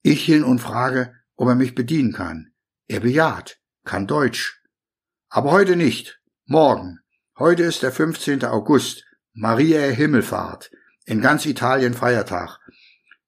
Ich 0.00 0.24
hin 0.24 0.44
und 0.44 0.60
frage, 0.60 1.12
ob 1.34 1.48
er 1.48 1.56
mich 1.56 1.74
bedienen 1.74 2.14
kann. 2.14 2.54
Er 2.88 3.00
bejaht, 3.00 3.60
kann 3.86 4.06
Deutsch. 4.06 4.60
Aber 5.28 5.52
heute 5.52 5.76
nicht. 5.76 6.20
Morgen. 6.44 7.00
Heute 7.38 7.62
ist 7.62 7.82
der 7.82 7.92
15. 7.92 8.44
August, 8.44 9.04
Maria 9.32 9.80
Himmelfahrt 9.80 10.70
in 11.04 11.20
ganz 11.20 11.46
Italien 11.46 11.94
Feiertag. 11.94 12.58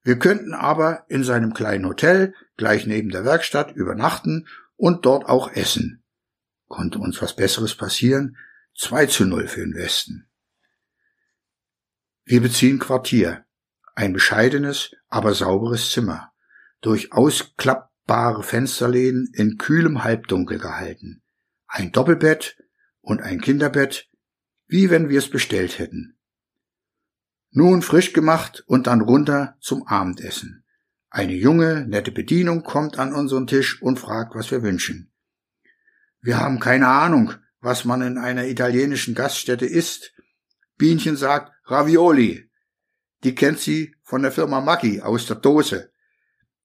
Wir 0.02 0.18
könnten 0.18 0.54
aber 0.54 1.04
in 1.08 1.24
seinem 1.24 1.54
kleinen 1.54 1.86
Hotel 1.86 2.34
gleich 2.56 2.86
neben 2.86 3.10
der 3.10 3.24
Werkstatt 3.24 3.72
übernachten 3.72 4.48
und 4.76 5.06
dort 5.06 5.26
auch 5.26 5.52
essen. 5.52 6.02
Konnte 6.66 6.98
uns 6.98 7.22
was 7.22 7.36
Besseres 7.36 7.74
passieren? 7.74 8.36
2 8.76 9.06
zu 9.06 9.24
0 9.24 9.48
für 9.48 9.60
den 9.60 9.74
Westen. 9.74 10.28
Wir 12.24 12.40
beziehen 12.40 12.78
Quartier. 12.78 13.44
Ein 13.94 14.12
bescheidenes, 14.12 14.94
aber 15.08 15.34
sauberes 15.34 15.90
Zimmer. 15.90 16.32
Durch 16.80 17.12
ausklappbare 18.08 18.42
Fensterläden 18.42 19.30
in 19.34 19.58
kühlem 19.58 20.02
Halbdunkel 20.02 20.58
gehalten. 20.58 21.22
Ein 21.66 21.92
Doppelbett 21.92 22.56
und 23.02 23.20
ein 23.20 23.40
Kinderbett, 23.40 24.08
wie 24.66 24.90
wenn 24.90 25.08
wir 25.08 25.18
es 25.18 25.28
bestellt 25.28 25.78
hätten. 25.78 26.16
Nun 27.50 27.82
frisch 27.82 28.12
gemacht 28.12 28.64
und 28.66 28.86
dann 28.86 29.02
runter 29.02 29.56
zum 29.60 29.86
Abendessen. 29.86 30.64
Eine 31.10 31.34
junge, 31.34 31.86
nette 31.86 32.12
Bedienung 32.12 32.62
kommt 32.62 32.98
an 32.98 33.14
unseren 33.14 33.46
Tisch 33.46 33.80
und 33.82 33.98
fragt, 33.98 34.34
was 34.34 34.50
wir 34.50 34.62
wünschen. 34.62 35.12
Wir 36.20 36.38
haben 36.38 36.60
keine 36.60 36.88
Ahnung, 36.88 37.34
was 37.60 37.84
man 37.84 38.02
in 38.02 38.18
einer 38.18 38.46
italienischen 38.46 39.14
Gaststätte 39.14 39.66
isst. 39.66 40.14
Bienchen 40.76 41.16
sagt 41.16 41.52
Ravioli. 41.64 42.50
Die 43.24 43.34
kennt 43.34 43.58
sie 43.58 43.94
von 44.02 44.22
der 44.22 44.32
Firma 44.32 44.60
Maggi 44.60 45.00
aus 45.00 45.26
der 45.26 45.36
Dose. 45.36 45.90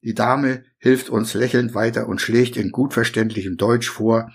Die 0.04 0.13
Dame 0.13 0.66
hilft 0.78 1.10
uns 1.10 1.34
lächelnd 1.34 1.74
weiter 1.74 2.08
und 2.08 2.20
schlägt 2.20 2.58
in 2.58 2.72
gut 2.72 2.94
verständlichem 2.94 3.58
Deutsch 3.58 3.89
vor, 3.89 4.32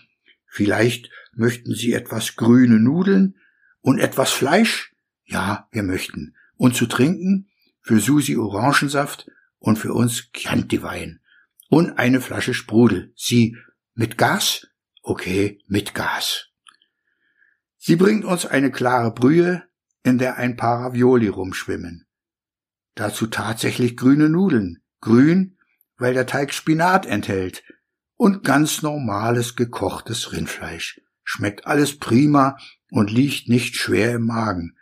vielleicht 0.46 1.10
möchten 1.34 1.74
Sie 1.74 1.92
etwas 1.92 2.36
grüne 2.36 2.80
Nudeln 2.80 3.36
und 3.80 3.98
etwas 3.98 4.32
Fleisch? 4.32 4.94
Ja, 5.24 5.68
wir 5.70 5.82
möchten 5.82 6.34
und 6.56 6.74
zu 6.74 6.86
trinken, 6.86 7.48
für 7.80 8.00
Susi 8.00 8.36
Orangensaft 8.36 9.30
und 9.58 9.78
für 9.78 9.94
uns 9.94 10.30
Chianti-Wein. 10.32 11.20
Und 11.70 11.98
eine 11.98 12.20
Flasche 12.20 12.54
Sprudel. 12.54 13.12
Sie 13.14 13.56
mit 13.94 14.18
Gas? 14.18 14.66
Okay, 15.02 15.62
mit 15.66 15.94
Gas. 15.94 16.48
Sie 17.76 17.96
bringt 17.96 18.24
uns 18.24 18.44
eine 18.44 18.70
klare 18.70 19.12
Brühe, 19.12 19.62
in 20.02 20.18
der 20.18 20.36
ein 20.36 20.56
paar 20.56 20.86
Ravioli 20.86 21.28
rumschwimmen. 21.28 22.06
Dazu 22.94 23.26
tatsächlich 23.26 23.96
grüne 23.96 24.28
Nudeln. 24.28 24.82
Grün, 25.00 25.57
weil 25.98 26.14
der 26.14 26.26
Teig 26.26 26.54
Spinat 26.54 27.06
enthält 27.06 27.62
und 28.16 28.44
ganz 28.44 28.82
normales 28.82 29.56
gekochtes 29.56 30.32
Rindfleisch. 30.32 31.00
Schmeckt 31.22 31.66
alles 31.66 31.98
prima 31.98 32.56
und 32.90 33.10
liegt 33.10 33.48
nicht 33.48 33.76
schwer 33.76 34.14
im 34.14 34.26
Magen. 34.26 34.76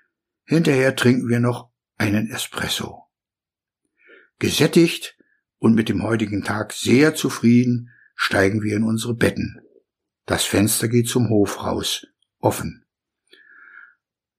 Hinterher 0.44 0.94
trinken 0.94 1.28
wir 1.28 1.40
noch 1.40 1.70
einen 1.98 2.30
Espresso. 2.30 3.04
Gesättigt 4.38 5.16
und 5.58 5.74
mit 5.74 5.88
dem 5.88 6.02
heutigen 6.02 6.44
Tag 6.44 6.72
sehr 6.72 7.14
zufrieden 7.14 7.90
steigen 8.14 8.62
wir 8.62 8.76
in 8.76 8.84
unsere 8.84 9.14
Betten. 9.14 9.60
Das 10.26 10.44
Fenster 10.44 10.88
geht 10.88 11.08
zum 11.08 11.28
Hof 11.30 11.64
raus, 11.64 12.06
offen. 12.38 12.84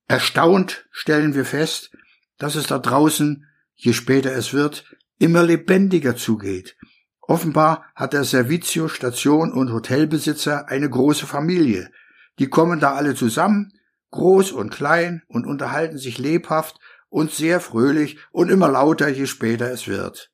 Erstaunt 0.08 0.88
stellen 0.92 1.34
wir 1.34 1.46
fest, 1.46 1.92
dass 2.38 2.56
es 2.56 2.68
da 2.68 2.80
draußen, 2.80 3.46
je 3.76 3.94
später 3.94 4.32
es 4.34 4.54
wird, 4.54 4.96
immer 5.20 5.44
lebendiger 5.44 6.16
zugeht. 6.16 6.78
Offenbar 7.22 7.86
hat 7.96 8.14
der 8.14 8.24
Servizio, 8.24 8.88
Station 8.88 9.52
und 9.52 9.72
Hotelbesitzer 9.72 10.70
eine 10.70 10.90
große 10.90 11.28
Familie. 11.28 11.92
Die 12.40 12.48
kommen 12.48 12.80
da 12.80 12.94
alle 12.94 13.16
zusammen, 13.16 13.74
groß 14.12 14.54
und 14.54 14.70
klein, 14.70 15.24
und 15.28 15.46
unterhalten 15.46 15.98
sich 15.98 16.18
lebhaft 16.18 16.80
und 17.10 17.32
sehr 17.32 17.60
fröhlich 17.60 18.18
und 18.32 18.50
immer 18.50 18.70
lauter, 18.70 19.10
je 19.10 19.26
später 19.26 19.70
es 19.72 19.88
wird. 19.88 20.32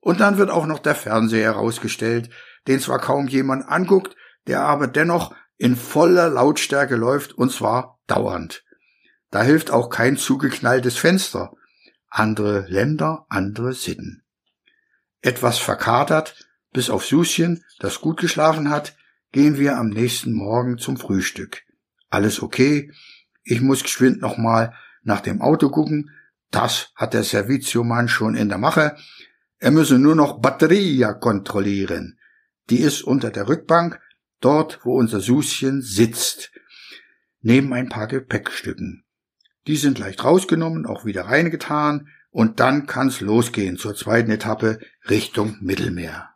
Und 0.00 0.20
dann 0.20 0.36
wird 0.36 0.50
auch 0.50 0.66
noch 0.66 0.80
der 0.80 0.94
Fernseher 0.94 1.54
herausgestellt, 1.54 2.28
den 2.66 2.80
zwar 2.80 2.98
kaum 2.98 3.26
jemand 3.26 3.66
anguckt, 3.66 4.16
der 4.46 4.62
aber 4.62 4.86
dennoch 4.86 5.34
in 5.56 5.76
voller 5.76 6.28
Lautstärke 6.28 6.96
läuft, 6.96 7.32
und 7.32 7.52
zwar 7.52 8.00
dauernd. 8.06 8.64
Da 9.30 9.42
hilft 9.42 9.70
auch 9.70 9.88
kein 9.88 10.16
zugeknalltes 10.16 10.98
Fenster. 10.98 11.52
Andere 12.08 12.66
Länder, 12.68 13.24
andere 13.30 13.72
Sitten. 13.72 14.23
Etwas 15.24 15.58
verkatert, 15.58 16.36
bis 16.74 16.90
auf 16.90 17.06
Suschen, 17.06 17.64
das 17.78 18.02
gut 18.02 18.20
geschlafen 18.20 18.68
hat, 18.68 18.94
gehen 19.32 19.56
wir 19.56 19.78
am 19.78 19.88
nächsten 19.88 20.34
Morgen 20.34 20.76
zum 20.76 20.98
Frühstück. 20.98 21.62
Alles 22.10 22.42
okay. 22.42 22.92
Ich 23.42 23.62
muss 23.62 23.82
geschwind 23.82 24.20
nochmal 24.20 24.74
nach 25.02 25.22
dem 25.22 25.40
Auto 25.40 25.70
gucken. 25.70 26.10
Das 26.50 26.92
hat 26.94 27.14
der 27.14 27.24
Serviziomann 27.24 28.08
schon 28.08 28.34
in 28.34 28.50
der 28.50 28.58
Mache. 28.58 28.96
Er 29.56 29.70
müsse 29.70 29.98
nur 29.98 30.14
noch 30.14 30.40
Batteria 30.40 31.14
kontrollieren. 31.14 32.18
Die 32.68 32.80
ist 32.80 33.00
unter 33.00 33.30
der 33.30 33.48
Rückbank, 33.48 33.98
dort, 34.40 34.80
wo 34.84 34.94
unser 34.98 35.20
Suschen 35.20 35.80
sitzt, 35.80 36.52
neben 37.40 37.72
ein 37.72 37.88
paar 37.88 38.08
Gepäckstücken. 38.08 39.06
Die 39.68 39.78
sind 39.78 39.98
leicht 39.98 40.22
rausgenommen, 40.22 40.84
auch 40.84 41.06
wieder 41.06 41.22
reingetan, 41.22 42.08
und 42.34 42.58
dann 42.58 42.86
kann's 42.86 43.20
losgehen 43.20 43.76
zur 43.76 43.94
zweiten 43.94 44.32
Etappe 44.32 44.80
Richtung 45.08 45.56
Mittelmeer. 45.60 46.30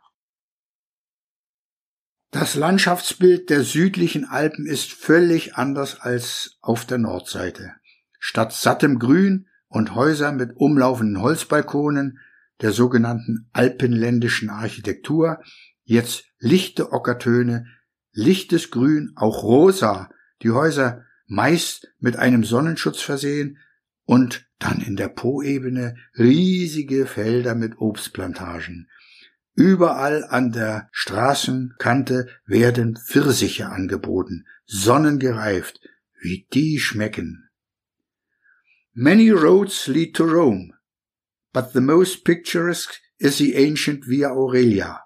Das 2.31 2.55
Landschaftsbild 2.55 3.49
der 3.49 3.63
südlichen 3.63 4.23
Alpen 4.23 4.65
ist 4.65 4.93
völlig 4.93 5.55
anders 5.55 5.99
als 5.99 6.57
auf 6.61 6.85
der 6.85 6.99
Nordseite. 6.99 7.73
Statt 8.17 8.53
sattem 8.53 8.97
Grün 8.97 9.47
und 9.67 9.93
Häuser 9.93 10.31
mit 10.31 10.55
umlaufenden 10.55 11.21
Holzbalkonen 11.21 12.19
der 12.61 12.71
sogenannten 12.71 13.49
alpenländischen 13.51 14.49
Architektur 14.49 15.43
jetzt 15.83 16.23
lichte 16.39 16.93
Ockertöne, 16.93 17.65
lichtes 18.13 18.71
Grün, 18.71 19.11
auch 19.17 19.43
rosa, 19.43 20.09
die 20.43 20.51
Häuser 20.51 21.03
meist 21.27 21.89
mit 21.99 22.15
einem 22.15 22.45
Sonnenschutz 22.45 23.01
versehen 23.01 23.57
und 24.09 24.49
dann 24.57 24.81
in 24.81 24.95
der 24.95 25.07
Poebene 25.07 25.95
riesige 26.17 27.05
Felder 27.05 27.53
mit 27.53 27.77
Obstplantagen. 27.77 28.89
Überall 29.53 30.25
an 30.25 30.51
der 30.51 30.89
Straßenkante 30.91 32.27
werden 32.47 32.97
Pfirsiche 32.97 33.69
angeboten, 33.69 34.47
sonnengereift, 34.65 35.79
wie 36.19 36.47
die 36.51 36.79
schmecken. 36.79 37.51
Many 38.93 39.29
roads 39.29 39.85
lead 39.85 40.15
to 40.15 40.23
Rome, 40.23 40.73
but 41.53 41.73
the 41.73 41.79
most 41.79 42.25
picturesque 42.25 42.95
is 43.19 43.37
the 43.37 43.55
ancient 43.55 44.07
Via 44.07 44.31
Aurelia. 44.31 45.01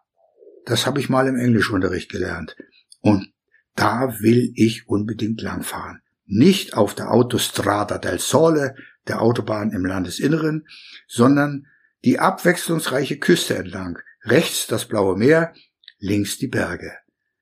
Das 0.66 0.86
habe 0.86 1.02
ich 1.02 1.10
mal 1.10 1.28
im 1.28 1.36
Englischunterricht 1.36 2.10
gelernt. 2.10 2.56
Und 3.02 3.34
da 3.76 4.22
will 4.22 4.54
ich 4.56 4.88
unbedingt 4.88 5.42
langfahren. 5.42 6.00
Nicht 6.26 6.76
auf 6.78 6.96
der 6.96 7.12
Autostrada 7.12 7.98
del 7.98 8.18
Sole, 8.18 8.76
der 9.08 9.22
Autobahn 9.22 9.72
im 9.72 9.86
Landesinneren, 9.86 10.68
sondern 11.08 11.68
die 12.04 12.20
abwechslungsreiche 12.20 13.18
Küste 13.18 13.56
entlang, 13.56 14.00
rechts 14.24 14.68
das 14.68 14.86
blaue 14.86 15.18
Meer, 15.18 15.54
links 16.00 16.38
die 16.38 16.48
Berge. 16.48 16.94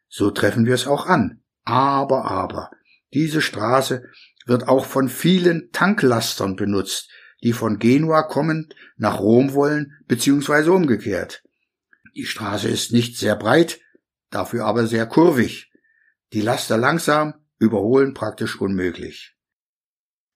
So 0.08 0.32
treffen 0.32 0.66
wir 0.66 0.76
es 0.76 0.88
auch 0.88 1.06
an. 1.06 1.42
Aber, 1.64 2.26
aber, 2.26 2.72
diese 3.14 3.42
Straße 3.42 4.04
wird 4.46 4.68
auch 4.68 4.86
von 4.86 5.10
vielen 5.10 5.72
Tanklastern 5.72 6.56
benutzt, 6.56 7.10
die 7.44 7.54
von 7.54 7.80
Genua 7.80 8.24
kommend 8.24 8.76
nach 8.98 9.20
Rom 9.20 9.54
wollen, 9.54 9.98
beziehungsweise 10.08 10.72
umgekehrt. 10.72 11.44
Die 12.16 12.26
Straße 12.26 12.68
ist 12.68 12.92
nicht 12.92 13.18
sehr 13.18 13.36
breit, 13.36 13.80
dafür 14.30 14.66
aber 14.66 14.86
sehr 14.86 15.06
kurvig. 15.06 15.72
Die 16.34 16.42
Laster 16.42 16.78
langsam, 16.78 17.34
überholen 17.58 18.14
praktisch 18.14 18.60
unmöglich. 18.60 19.36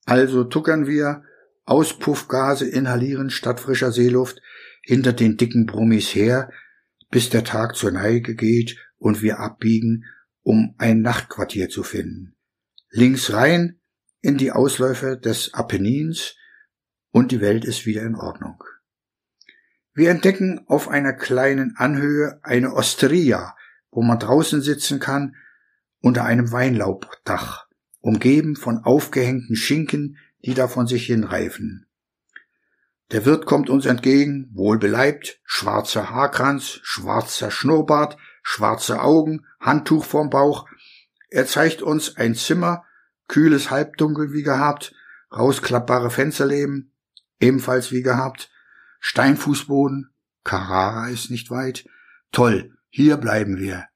Also 0.05 0.43
tuckern 0.43 0.87
wir, 0.87 1.23
Auspuffgase 1.65 2.67
inhalieren 2.67 3.29
statt 3.29 3.59
frischer 3.59 3.91
Seeluft, 3.91 4.41
hinter 4.83 5.13
den 5.13 5.35
dicken 5.37 5.65
Brummis 5.65 6.13
her, 6.13 6.51
bis 7.09 7.29
der 7.29 7.43
Tag 7.43 7.75
zur 7.75 7.91
Neige 7.91 8.35
geht 8.35 8.77
und 8.97 9.21
wir 9.21 9.39
abbiegen, 9.39 10.05
um 10.43 10.75
ein 10.77 11.01
Nachtquartier 11.01 11.69
zu 11.69 11.83
finden. 11.83 12.35
Links 12.91 13.33
rein 13.33 13.79
in 14.21 14.37
die 14.37 14.51
Ausläufer 14.51 15.15
des 15.15 15.53
Apennins 15.53 16.35
und 17.11 17.31
die 17.31 17.41
Welt 17.41 17.65
ist 17.65 17.85
wieder 17.85 18.03
in 18.03 18.15
Ordnung. 18.15 18.63
Wir 19.93 20.11
entdecken 20.11 20.65
auf 20.67 20.87
einer 20.87 21.13
kleinen 21.13 21.75
Anhöhe 21.77 22.39
eine 22.43 22.73
Osteria, 22.73 23.55
wo 23.91 24.01
man 24.01 24.19
draußen 24.19 24.61
sitzen 24.61 24.99
kann, 24.99 25.35
unter 26.01 26.25
einem 26.25 26.51
Weinlaubdach, 26.51 27.64
umgeben 28.05 28.55
von 28.55 28.83
aufgehängten 28.83 29.55
Schinken, 29.55 30.17
die 30.45 30.53
da 30.53 30.67
von 30.67 30.85
sich 30.85 31.07
hinreifen. 31.07 31.87
Der 33.11 33.25
Wirt 33.25 33.47
kommt 33.47 33.67
uns 33.67 33.87
entgegen, 33.87 34.47
wohlbeleibt, 34.53 35.41
schwarzer 35.43 36.11
Haarkranz, 36.11 36.79
schwarzer 36.83 37.49
Schnurrbart, 37.49 38.17
schwarze 38.43 39.01
Augen, 39.01 39.47
Handtuch 39.59 40.05
vorm 40.05 40.29
Bauch. 40.29 40.67
Er 41.31 41.47
zeigt 41.47 41.81
uns 41.81 42.15
ein 42.15 42.35
Zimmer, 42.35 42.83
kühles 43.27 43.71
Halbdunkel 43.71 44.33
wie 44.33 44.43
gehabt, 44.43 44.93
rausklappbare 45.35 46.11
Fensterleben, 46.11 46.91
ebenfalls 47.39 47.91
wie 47.91 48.03
gehabt, 48.03 48.51
Steinfußboden, 48.99 50.11
Carrara 50.43 51.09
ist 51.09 51.31
nicht 51.31 51.49
weit. 51.49 51.87
Toll, 52.31 52.77
hier 52.89 53.17
bleiben 53.17 53.57
wir. 53.57 53.87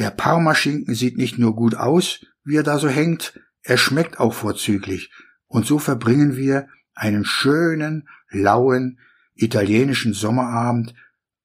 Der 0.00 0.10
Parmaschinken 0.10 0.96
sieht 0.96 1.16
nicht 1.16 1.38
nur 1.38 1.54
gut 1.54 1.76
aus, 1.76 2.26
wie 2.44 2.56
er 2.56 2.62
da 2.62 2.78
so 2.78 2.88
hängt, 2.88 3.40
er 3.62 3.78
schmeckt 3.78 4.18
auch 4.18 4.34
vorzüglich. 4.34 5.12
Und 5.46 5.66
so 5.66 5.78
verbringen 5.78 6.36
wir 6.36 6.68
einen 6.94 7.24
schönen, 7.24 8.08
lauen, 8.30 8.98
italienischen 9.34 10.12
Sommerabend 10.12 10.94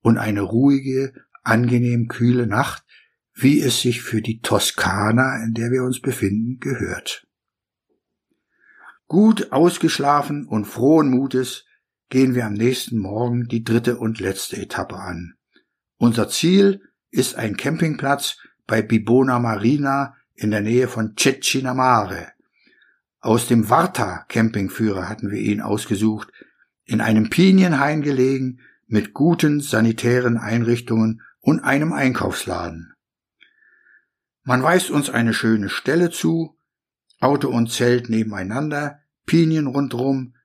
und 0.01 0.17
eine 0.17 0.41
ruhige, 0.41 1.13
angenehm 1.43 2.07
kühle 2.07 2.47
Nacht, 2.47 2.83
wie 3.33 3.61
es 3.61 3.81
sich 3.81 4.01
für 4.01 4.21
die 4.21 4.41
Toskana, 4.41 5.43
in 5.43 5.53
der 5.53 5.71
wir 5.71 5.83
uns 5.83 6.01
befinden, 6.01 6.59
gehört. 6.59 7.27
Gut 9.07 9.51
ausgeschlafen 9.51 10.45
und 10.45 10.65
frohen 10.65 11.09
Mutes 11.09 11.65
gehen 12.09 12.35
wir 12.35 12.45
am 12.45 12.53
nächsten 12.53 12.97
Morgen 12.97 13.47
die 13.47 13.63
dritte 13.63 13.97
und 13.97 14.19
letzte 14.19 14.57
Etappe 14.57 14.95
an. 14.95 15.35
Unser 15.97 16.29
Ziel 16.29 16.81
ist 17.09 17.35
ein 17.35 17.55
Campingplatz 17.57 18.37
bei 18.65 18.81
Bibona 18.81 19.39
Marina 19.39 20.15
in 20.37 20.51
der 20.51 20.61
Nähe 20.61 20.87
von 20.87 21.15
Ceccinamare. 21.17 22.31
Aus 23.19 23.47
dem 23.47 23.69
Varta 23.69 24.25
Campingführer 24.29 25.09
hatten 25.09 25.31
wir 25.31 25.39
ihn 25.39 25.61
ausgesucht, 25.61 26.31
in 26.85 27.01
einem 27.01 27.29
Pinienhain 27.29 28.01
gelegen, 28.01 28.61
mit 28.85 29.13
guten 29.13 29.59
sanitären 29.59 30.37
Einrichtungen 30.37 31.21
und 31.41 31.59
einem 31.59 31.91
Einkaufsladen. 31.91 32.93
Man 34.43 34.63
weist 34.63 34.91
uns 34.91 35.09
eine 35.09 35.33
schöne 35.33 35.67
Stelle 35.67 36.09
zu, 36.09 36.57
Auto 37.19 37.49
und 37.49 37.71
Zelt 37.71 38.09
nebeneinander, 38.09 38.99
Pinien 39.25 39.67
rundrum, 39.67 40.35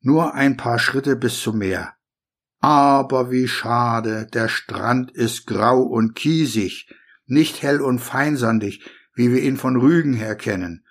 nur 0.00 0.34
ein 0.34 0.56
paar 0.56 0.78
Schritte 0.78 1.16
bis 1.16 1.40
zum 1.40 1.58
Meer. 1.58 1.94
Aber 2.60 3.30
wie 3.30 3.48
schade, 3.48 4.26
der 4.26 4.48
Strand 4.48 5.10
ist 5.12 5.46
grau 5.46 5.82
und 5.82 6.14
kiesig, 6.14 6.92
nicht 7.26 7.62
hell 7.62 7.80
und 7.80 8.00
feinsandig, 8.00 8.84
wie 9.16 9.32
wir 9.32 9.42
ihn 9.42 9.56
von 9.56 9.76
Rügen 9.76 10.12
her 10.12 10.36
kennen. 10.36 10.84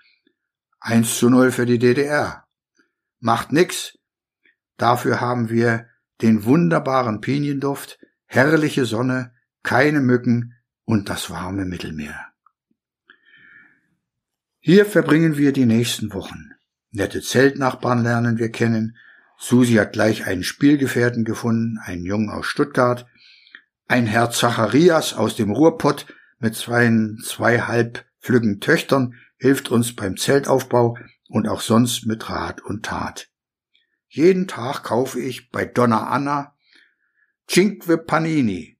Eins 0.81 1.17
zu 1.17 1.29
null 1.29 1.51
für 1.51 1.65
die 1.65 1.79
DDR. 1.79 2.45
Macht 3.19 3.53
nix. 3.53 3.97
Dafür 4.77 5.21
haben 5.21 5.49
wir 5.49 5.87
den 6.21 6.43
wunderbaren 6.43 7.21
Pinienduft, 7.21 7.99
herrliche 8.25 8.85
Sonne, 8.85 9.33
keine 9.63 10.01
Mücken 10.01 10.55
und 10.85 11.09
das 11.09 11.29
warme 11.29 11.65
Mittelmeer. 11.65 12.19
Hier 14.59 14.85
verbringen 14.85 15.37
wir 15.37 15.53
die 15.53 15.65
nächsten 15.65 16.13
Wochen. 16.13 16.51
Nette 16.91 17.21
Zeltnachbarn 17.21 18.03
lernen 18.03 18.39
wir 18.39 18.51
kennen. 18.51 18.97
Susi 19.37 19.73
hat 19.73 19.93
gleich 19.93 20.25
einen 20.25 20.43
Spielgefährten 20.43 21.25
gefunden, 21.25 21.77
einen 21.77 22.05
Jungen 22.05 22.29
aus 22.29 22.47
Stuttgart. 22.47 23.05
Ein 23.87 24.07
Herr 24.07 24.31
Zacharias 24.31 25.13
aus 25.13 25.35
dem 25.35 25.51
Ruhrpott 25.51 26.07
mit 26.39 26.55
zwei, 26.55 26.89
zwei 27.23 27.59
halbflüggen 28.25 28.59
Töchtern 28.59 29.15
hilft 29.37 29.69
uns 29.69 29.95
beim 29.95 30.17
Zeltaufbau 30.17 30.97
und 31.29 31.47
auch 31.47 31.61
sonst 31.61 32.07
mit 32.07 32.27
Rat 32.29 32.61
und 32.61 32.83
Tat. 32.83 33.29
Jeden 34.07 34.47
Tag 34.47 34.83
kaufe 34.83 35.19
ich 35.19 35.51
bei 35.51 35.65
Donna 35.65 36.07
Anna 36.07 36.55
Cinque 37.47 37.97
Panini, 37.97 38.79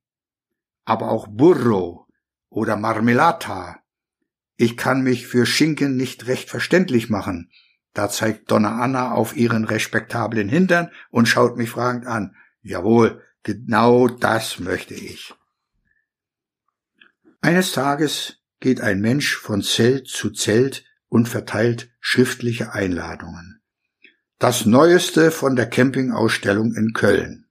aber 0.86 1.12
auch 1.12 1.28
Burro 1.28 2.08
oder 2.50 2.76
Marmelata 2.76 3.82
ich 4.58 4.78
kann 4.78 5.04
mich 5.04 5.28
für 5.28 5.46
Schinken 5.46 5.98
nicht 5.98 6.28
recht 6.28 6.50
verständlich 6.50 7.10
machen. 7.10 7.52
Da 7.94 8.10
zeigt 8.10 8.50
Donna 8.50 8.82
Anna 8.82 9.12
auf 9.12 9.36
ihren 9.36 9.66
respektablen 9.66 10.48
Hintern 10.48 10.92
und 11.12 11.28
schaut 11.28 11.58
mich 11.58 11.70
fragend 11.70 12.08
an. 12.08 12.36
Jawohl, 12.62 13.22
genau 13.44 14.08
das 14.08 14.60
möchte 14.60 14.94
ich. 14.94 15.34
Eines 17.42 17.74
Tages 17.74 18.45
geht 18.66 18.82
ein 18.82 19.00
Mensch 19.00 19.38
von 19.38 19.62
Zelt 19.62 20.08
zu 20.08 20.32
Zelt 20.32 20.86
und 21.08 21.30
verteilt 21.30 21.92
schriftliche 22.00 22.74
Einladungen. 22.74 23.62
Das 24.40 24.66
Neueste 24.66 25.30
von 25.30 25.56
der 25.56 25.70
Campingausstellung 25.70 26.74
in 26.74 26.94
Köln. 26.94 27.46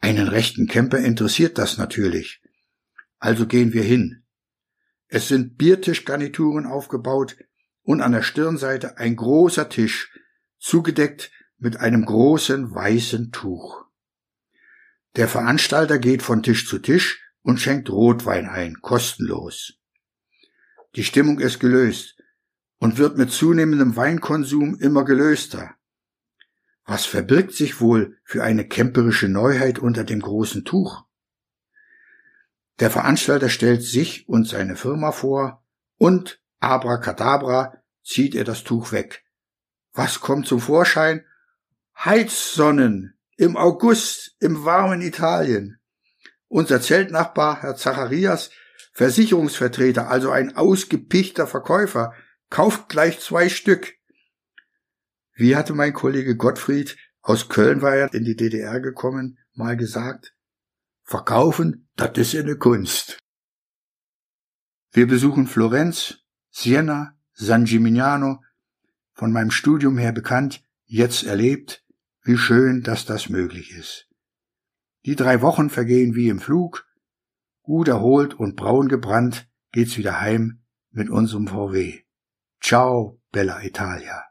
Einen 0.00 0.26
rechten 0.26 0.66
Camper 0.66 0.98
interessiert 0.98 1.58
das 1.58 1.78
natürlich. 1.78 2.42
Also 3.20 3.46
gehen 3.46 3.72
wir 3.72 3.84
hin. 3.84 4.24
Es 5.06 5.28
sind 5.28 5.58
Biertischgarnituren 5.58 6.66
aufgebaut 6.66 7.36
und 7.82 8.00
an 8.00 8.10
der 8.10 8.22
Stirnseite 8.22 8.98
ein 8.98 9.14
großer 9.14 9.68
Tisch, 9.68 10.10
zugedeckt 10.58 11.30
mit 11.56 11.76
einem 11.76 12.04
großen 12.04 12.74
weißen 12.74 13.30
Tuch. 13.30 13.84
Der 15.14 15.28
Veranstalter 15.28 16.00
geht 16.00 16.24
von 16.24 16.42
Tisch 16.42 16.66
zu 16.66 16.80
Tisch 16.80 17.27
und 17.48 17.58
schenkt 17.62 17.88
Rotwein 17.88 18.46
ein, 18.46 18.82
kostenlos. 18.82 19.78
Die 20.96 21.02
Stimmung 21.02 21.40
ist 21.40 21.60
gelöst 21.60 22.18
und 22.76 22.98
wird 22.98 23.16
mit 23.16 23.32
zunehmendem 23.32 23.96
Weinkonsum 23.96 24.78
immer 24.78 25.06
gelöster. 25.06 25.74
Was 26.84 27.06
verbirgt 27.06 27.54
sich 27.54 27.80
wohl 27.80 28.18
für 28.22 28.44
eine 28.44 28.68
kämperische 28.68 29.30
Neuheit 29.30 29.78
unter 29.78 30.04
dem 30.04 30.20
großen 30.20 30.66
Tuch? 30.66 31.06
Der 32.80 32.90
Veranstalter 32.90 33.48
stellt 33.48 33.82
sich 33.82 34.28
und 34.28 34.46
seine 34.46 34.76
Firma 34.76 35.10
vor 35.10 35.64
und 35.96 36.42
abracadabra 36.60 37.82
zieht 38.04 38.34
er 38.34 38.44
das 38.44 38.62
Tuch 38.62 38.92
weg. 38.92 39.24
Was 39.94 40.20
kommt 40.20 40.46
zum 40.46 40.60
Vorschein? 40.60 41.24
Heizsonnen 41.96 43.18
im 43.38 43.56
August 43.56 44.36
im 44.38 44.66
warmen 44.66 45.00
Italien. 45.00 45.77
Unser 46.48 46.80
Zeltnachbar, 46.80 47.62
Herr 47.62 47.76
Zacharias, 47.76 48.50
Versicherungsvertreter, 48.92 50.10
also 50.10 50.30
ein 50.30 50.56
ausgepichter 50.56 51.46
Verkäufer, 51.46 52.14
kauft 52.50 52.88
gleich 52.88 53.20
zwei 53.20 53.48
Stück. 53.48 53.94
Wie 55.34 55.54
hatte 55.54 55.74
mein 55.74 55.92
Kollege 55.92 56.36
Gottfried, 56.36 56.96
aus 57.20 57.48
Köln 57.48 57.82
war 57.82 57.94
er 57.94 58.12
in 58.14 58.24
die 58.24 58.36
DDR 58.36 58.80
gekommen, 58.80 59.38
mal 59.52 59.76
gesagt, 59.76 60.34
Verkaufen, 61.04 61.88
das 61.96 62.16
ist 62.16 62.34
eine 62.34 62.56
Kunst. 62.56 63.18
Wir 64.92 65.06
besuchen 65.06 65.46
Florenz, 65.46 66.18
Siena, 66.50 67.18
San 67.32 67.66
Gimignano, 67.66 68.42
von 69.12 69.32
meinem 69.32 69.50
Studium 69.50 69.98
her 69.98 70.12
bekannt, 70.12 70.62
jetzt 70.86 71.24
erlebt, 71.24 71.84
wie 72.22 72.38
schön, 72.38 72.82
dass 72.82 73.04
das 73.04 73.28
möglich 73.28 73.72
ist. 73.72 74.07
Die 75.08 75.16
drei 75.16 75.40
Wochen 75.40 75.70
vergehen 75.70 76.14
wie 76.14 76.28
im 76.28 76.38
Flug, 76.38 76.86
gut 77.62 77.88
erholt 77.88 78.34
und 78.34 78.56
braun 78.56 78.88
gebrannt 78.88 79.48
geht's 79.72 79.96
wieder 79.96 80.20
heim 80.20 80.60
mit 80.90 81.08
unserem 81.08 81.48
VW. 81.48 82.00
Ciao, 82.60 83.18
Bella 83.32 83.62
Italia. 83.62 84.26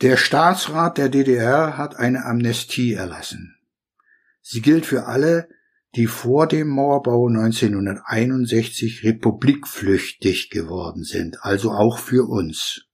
Der 0.00 0.16
Staatsrat 0.16 0.96
der 0.96 1.08
DDR 1.08 1.76
hat 1.76 1.96
eine 1.96 2.24
Amnestie 2.24 2.92
erlassen. 2.92 3.56
Sie 4.42 4.62
gilt 4.62 4.86
für 4.86 5.06
alle, 5.06 5.48
die 5.96 6.06
vor 6.06 6.46
dem 6.46 6.68
Mauerbau 6.68 7.26
1961 7.26 9.02
republikflüchtig 9.02 10.50
geworden 10.50 11.02
sind, 11.02 11.42
also 11.42 11.72
auch 11.72 11.98
für 11.98 12.28
uns. 12.28 12.86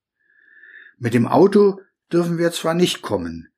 Mit 0.97 1.13
dem 1.13 1.27
Auto 1.27 1.79
dürfen 2.11 2.39
wir 2.39 2.53
zwar 2.53 2.73
nicht 2.73 3.03
kommen, 3.03 3.53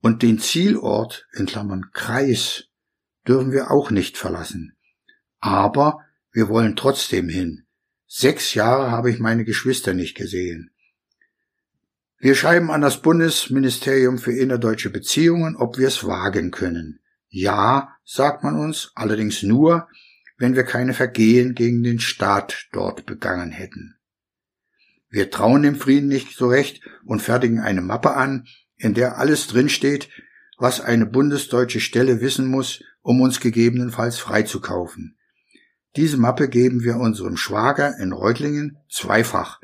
und 0.00 0.22
den 0.22 0.38
Zielort, 0.38 1.26
in 1.32 1.46
Klammern 1.46 1.90
Kreis, 1.92 2.64
dürfen 3.26 3.52
wir 3.52 3.70
auch 3.70 3.90
nicht 3.90 4.16
verlassen. 4.16 4.76
Aber 5.38 6.00
wir 6.32 6.48
wollen 6.48 6.76
trotzdem 6.76 7.28
hin. 7.28 7.66
Sechs 8.06 8.54
Jahre 8.54 8.90
habe 8.90 9.10
ich 9.10 9.18
meine 9.18 9.44
Geschwister 9.44 9.94
nicht 9.94 10.16
gesehen. 10.16 10.70
Wir 12.18 12.34
schreiben 12.34 12.70
an 12.70 12.80
das 12.82 13.00
Bundesministerium 13.00 14.18
für 14.18 14.32
innerdeutsche 14.32 14.90
Beziehungen, 14.90 15.56
ob 15.56 15.78
wir 15.78 15.88
es 15.88 16.04
wagen 16.04 16.50
können. 16.50 17.00
Ja, 17.28 17.96
sagt 18.04 18.42
man 18.42 18.56
uns, 18.56 18.92
allerdings 18.94 19.42
nur, 19.42 19.88
wenn 20.36 20.56
wir 20.56 20.64
keine 20.64 20.92
Vergehen 20.92 21.54
gegen 21.54 21.82
den 21.82 22.00
Staat 22.00 22.68
dort 22.72 23.06
begangen 23.06 23.52
hätten. 23.52 23.96
Wir 25.08 25.30
trauen 25.30 25.62
dem 25.62 25.76
Frieden 25.76 26.08
nicht 26.08 26.36
so 26.36 26.48
recht 26.48 26.82
und 27.04 27.22
fertigen 27.22 27.60
eine 27.60 27.80
Mappe 27.80 28.14
an, 28.14 28.46
in 28.80 28.94
der 28.94 29.18
alles 29.18 29.46
drinsteht, 29.46 30.08
was 30.58 30.80
eine 30.80 31.06
bundesdeutsche 31.06 31.80
Stelle 31.80 32.20
wissen 32.20 32.48
muss, 32.48 32.82
um 33.02 33.20
uns 33.20 33.40
gegebenenfalls 33.40 34.18
freizukaufen. 34.18 35.16
Diese 35.96 36.16
Mappe 36.16 36.48
geben 36.48 36.82
wir 36.82 36.96
unserem 36.96 37.36
Schwager 37.36 37.98
in 37.98 38.12
Reutlingen 38.12 38.78
zweifach. 38.88 39.60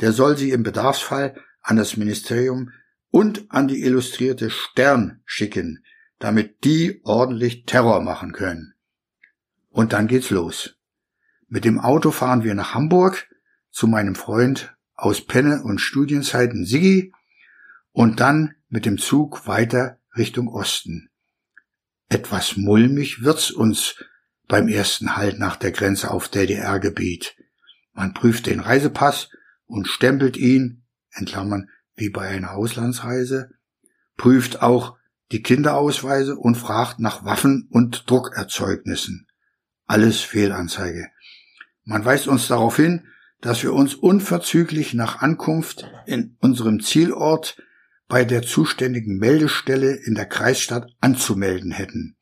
Der 0.00 0.12
soll 0.12 0.36
sie 0.36 0.50
im 0.50 0.62
Bedarfsfall 0.62 1.36
an 1.62 1.76
das 1.76 1.96
Ministerium 1.96 2.70
und 3.10 3.50
an 3.50 3.68
die 3.68 3.82
illustrierte 3.82 4.50
Stern 4.50 5.20
schicken, 5.24 5.84
damit 6.18 6.64
die 6.64 7.00
ordentlich 7.04 7.64
Terror 7.66 8.00
machen 8.00 8.32
können. 8.32 8.74
Und 9.68 9.92
dann 9.92 10.06
geht's 10.06 10.30
los. 10.30 10.76
Mit 11.48 11.64
dem 11.64 11.78
Auto 11.78 12.10
fahren 12.10 12.44
wir 12.44 12.54
nach 12.54 12.74
Hamburg 12.74 13.28
zu 13.70 13.86
meinem 13.86 14.14
Freund 14.14 14.74
aus 14.94 15.20
Penne 15.24 15.62
und 15.62 15.80
Studienzeiten 15.80 16.64
Siggi 16.64 17.12
und 17.92 18.20
dann 18.20 18.54
mit 18.68 18.86
dem 18.86 18.98
Zug 18.98 19.46
weiter 19.46 19.98
Richtung 20.16 20.48
Osten. 20.48 21.10
Etwas 22.08 22.56
mulmig 22.56 23.22
wird's 23.22 23.50
uns 23.50 24.04
beim 24.48 24.68
ersten 24.68 25.16
Halt 25.16 25.38
nach 25.38 25.56
der 25.56 25.70
Grenze 25.70 26.10
auf 26.10 26.28
DDR-Gebiet. 26.28 27.36
Man 27.92 28.14
prüft 28.14 28.46
den 28.46 28.60
Reisepass 28.60 29.30
und 29.66 29.86
stempelt 29.86 30.36
ihn 30.36 30.84
in 31.16 31.26
Klammern 31.26 31.68
wie 31.94 32.10
bei 32.10 32.28
einer 32.28 32.52
Auslandsreise, 32.52 33.50
prüft 34.16 34.62
auch 34.62 34.96
die 35.32 35.42
Kinderausweise 35.42 36.36
und 36.36 36.56
fragt 36.56 36.98
nach 36.98 37.24
Waffen 37.24 37.68
und 37.70 38.10
Druckerzeugnissen. 38.10 39.28
Alles 39.86 40.20
Fehlanzeige. 40.20 41.08
Man 41.84 42.04
weist 42.04 42.26
uns 42.26 42.48
darauf 42.48 42.76
hin, 42.76 43.06
dass 43.40 43.62
wir 43.62 43.72
uns 43.72 43.94
unverzüglich 43.94 44.94
nach 44.94 45.22
Ankunft 45.22 45.88
in 46.06 46.36
unserem 46.40 46.80
Zielort 46.80 47.56
bei 48.10 48.24
der 48.24 48.42
zuständigen 48.42 49.18
Meldestelle 49.18 49.92
in 49.94 50.16
der 50.16 50.26
Kreisstadt 50.26 50.92
anzumelden 51.00 51.70
hätten 51.70 52.16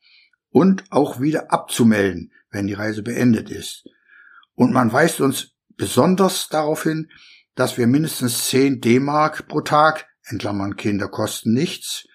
und 0.51 0.83
auch 0.91 1.19
wieder 1.19 1.51
abzumelden, 1.51 2.31
wenn 2.51 2.67
die 2.67 2.75
Reise 2.75 3.01
beendet 3.01 3.49
ist. 3.49 3.85
Und 4.53 4.71
man 4.71 4.93
weist 4.93 5.19
uns 5.19 5.55
besonders 5.77 6.47
darauf 6.47 6.83
hin, 6.83 7.09
dass 7.55 7.79
wir 7.79 7.87
mindestens 7.87 8.47
10 8.49 8.81
D-Mark 8.81 9.47
pro 9.47 9.61
Tag, 9.61 10.07
in 10.29 10.37
Klammern 10.37 10.75
Kinder 10.75 11.07
kosten 11.07 11.53
nichts, 11.53 12.05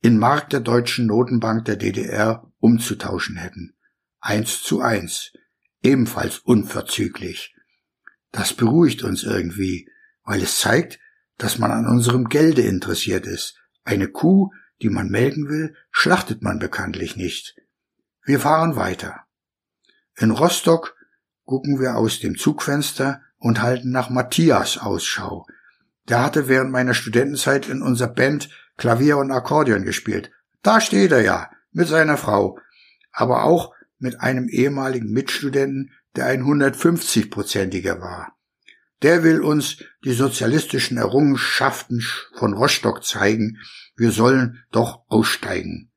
in 0.00 0.18
Mark 0.18 0.50
der 0.50 0.60
deutschen 0.60 1.06
Notenbank 1.06 1.64
der 1.64 1.76
DDR 1.76 2.50
umzutauschen 2.58 3.36
hätten. 3.36 3.76
Eins 4.18 4.64
zu 4.64 4.80
eins. 4.80 5.32
Ebenfalls 5.80 6.38
unverzüglich. 6.38 7.54
Das 8.32 8.52
beruhigt 8.52 9.04
uns 9.04 9.22
irgendwie, 9.22 9.88
weil 10.24 10.42
es 10.42 10.58
zeigt, 10.58 10.98
dass 11.42 11.58
man 11.58 11.72
an 11.72 11.88
unserem 11.88 12.28
Gelde 12.28 12.62
interessiert 12.62 13.26
ist. 13.26 13.56
Eine 13.82 14.06
Kuh, 14.06 14.52
die 14.80 14.90
man 14.90 15.08
melken 15.08 15.48
will, 15.48 15.74
schlachtet 15.90 16.40
man 16.40 16.60
bekanntlich 16.60 17.16
nicht. 17.16 17.56
Wir 18.24 18.38
fahren 18.38 18.76
weiter. 18.76 19.22
In 20.16 20.30
Rostock 20.30 20.94
gucken 21.44 21.80
wir 21.80 21.96
aus 21.96 22.20
dem 22.20 22.38
Zugfenster 22.38 23.22
und 23.38 23.60
halten 23.60 23.90
nach 23.90 24.08
Matthias 24.08 24.78
Ausschau. 24.78 25.44
Der 26.08 26.22
hatte 26.22 26.46
während 26.46 26.70
meiner 26.70 26.94
Studentenzeit 26.94 27.68
in 27.68 27.82
unserer 27.82 28.14
Band 28.14 28.48
Klavier 28.76 29.18
und 29.18 29.32
Akkordeon 29.32 29.84
gespielt. 29.84 30.30
Da 30.62 30.80
steht 30.80 31.10
er 31.10 31.22
ja, 31.22 31.50
mit 31.72 31.88
seiner 31.88 32.18
Frau, 32.18 32.56
aber 33.10 33.42
auch 33.42 33.74
mit 33.98 34.20
einem 34.20 34.48
ehemaligen 34.48 35.10
Mitstudenten, 35.10 35.90
der 36.14 36.26
ein 36.26 36.44
150-prozentiger 36.44 38.00
war. 38.00 38.36
Der 39.02 39.24
will 39.24 39.40
uns 39.40 39.78
die 40.04 40.12
sozialistischen 40.12 40.96
Errungenschaften 40.96 42.04
von 42.34 42.54
Rostock 42.54 43.04
zeigen, 43.04 43.58
wir 43.96 44.12
sollen 44.12 44.64
doch 44.70 45.04
aussteigen. 45.08 45.90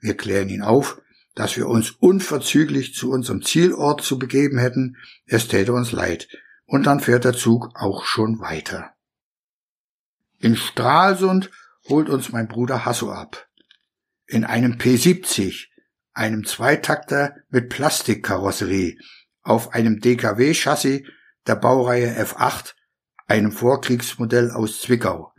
Wir 0.00 0.16
klären 0.16 0.48
ihn 0.48 0.62
auf, 0.62 1.00
dass 1.34 1.56
wir 1.56 1.68
uns 1.68 1.92
unverzüglich 1.92 2.94
zu 2.94 3.10
unserem 3.10 3.42
Zielort 3.42 4.02
zu 4.02 4.18
begeben 4.18 4.58
hätten, 4.58 4.96
es 5.24 5.46
täte 5.46 5.72
uns 5.72 5.92
leid, 5.92 6.28
und 6.66 6.86
dann 6.86 7.00
fährt 7.00 7.24
der 7.24 7.32
Zug 7.32 7.70
auch 7.74 8.04
schon 8.04 8.40
weiter. 8.40 8.92
In 10.40 10.56
Stralsund 10.56 11.50
holt 11.88 12.08
uns 12.08 12.30
mein 12.32 12.48
Bruder 12.48 12.84
Hasso 12.84 13.12
ab. 13.12 13.48
In 14.26 14.44
einem 14.44 14.74
P70, 14.74 15.66
einem 16.12 16.44
Zweitakter 16.44 17.36
mit 17.48 17.70
Plastikkarosserie, 17.70 18.98
auf 19.42 19.72
einem 19.72 20.00
DKW-Chassis 20.00 21.02
der 21.48 21.56
Baureihe 21.56 22.22
F8, 22.22 22.74
einem 23.26 23.52
Vorkriegsmodell 23.52 24.50
aus 24.50 24.80
Zwickau. 24.80 25.32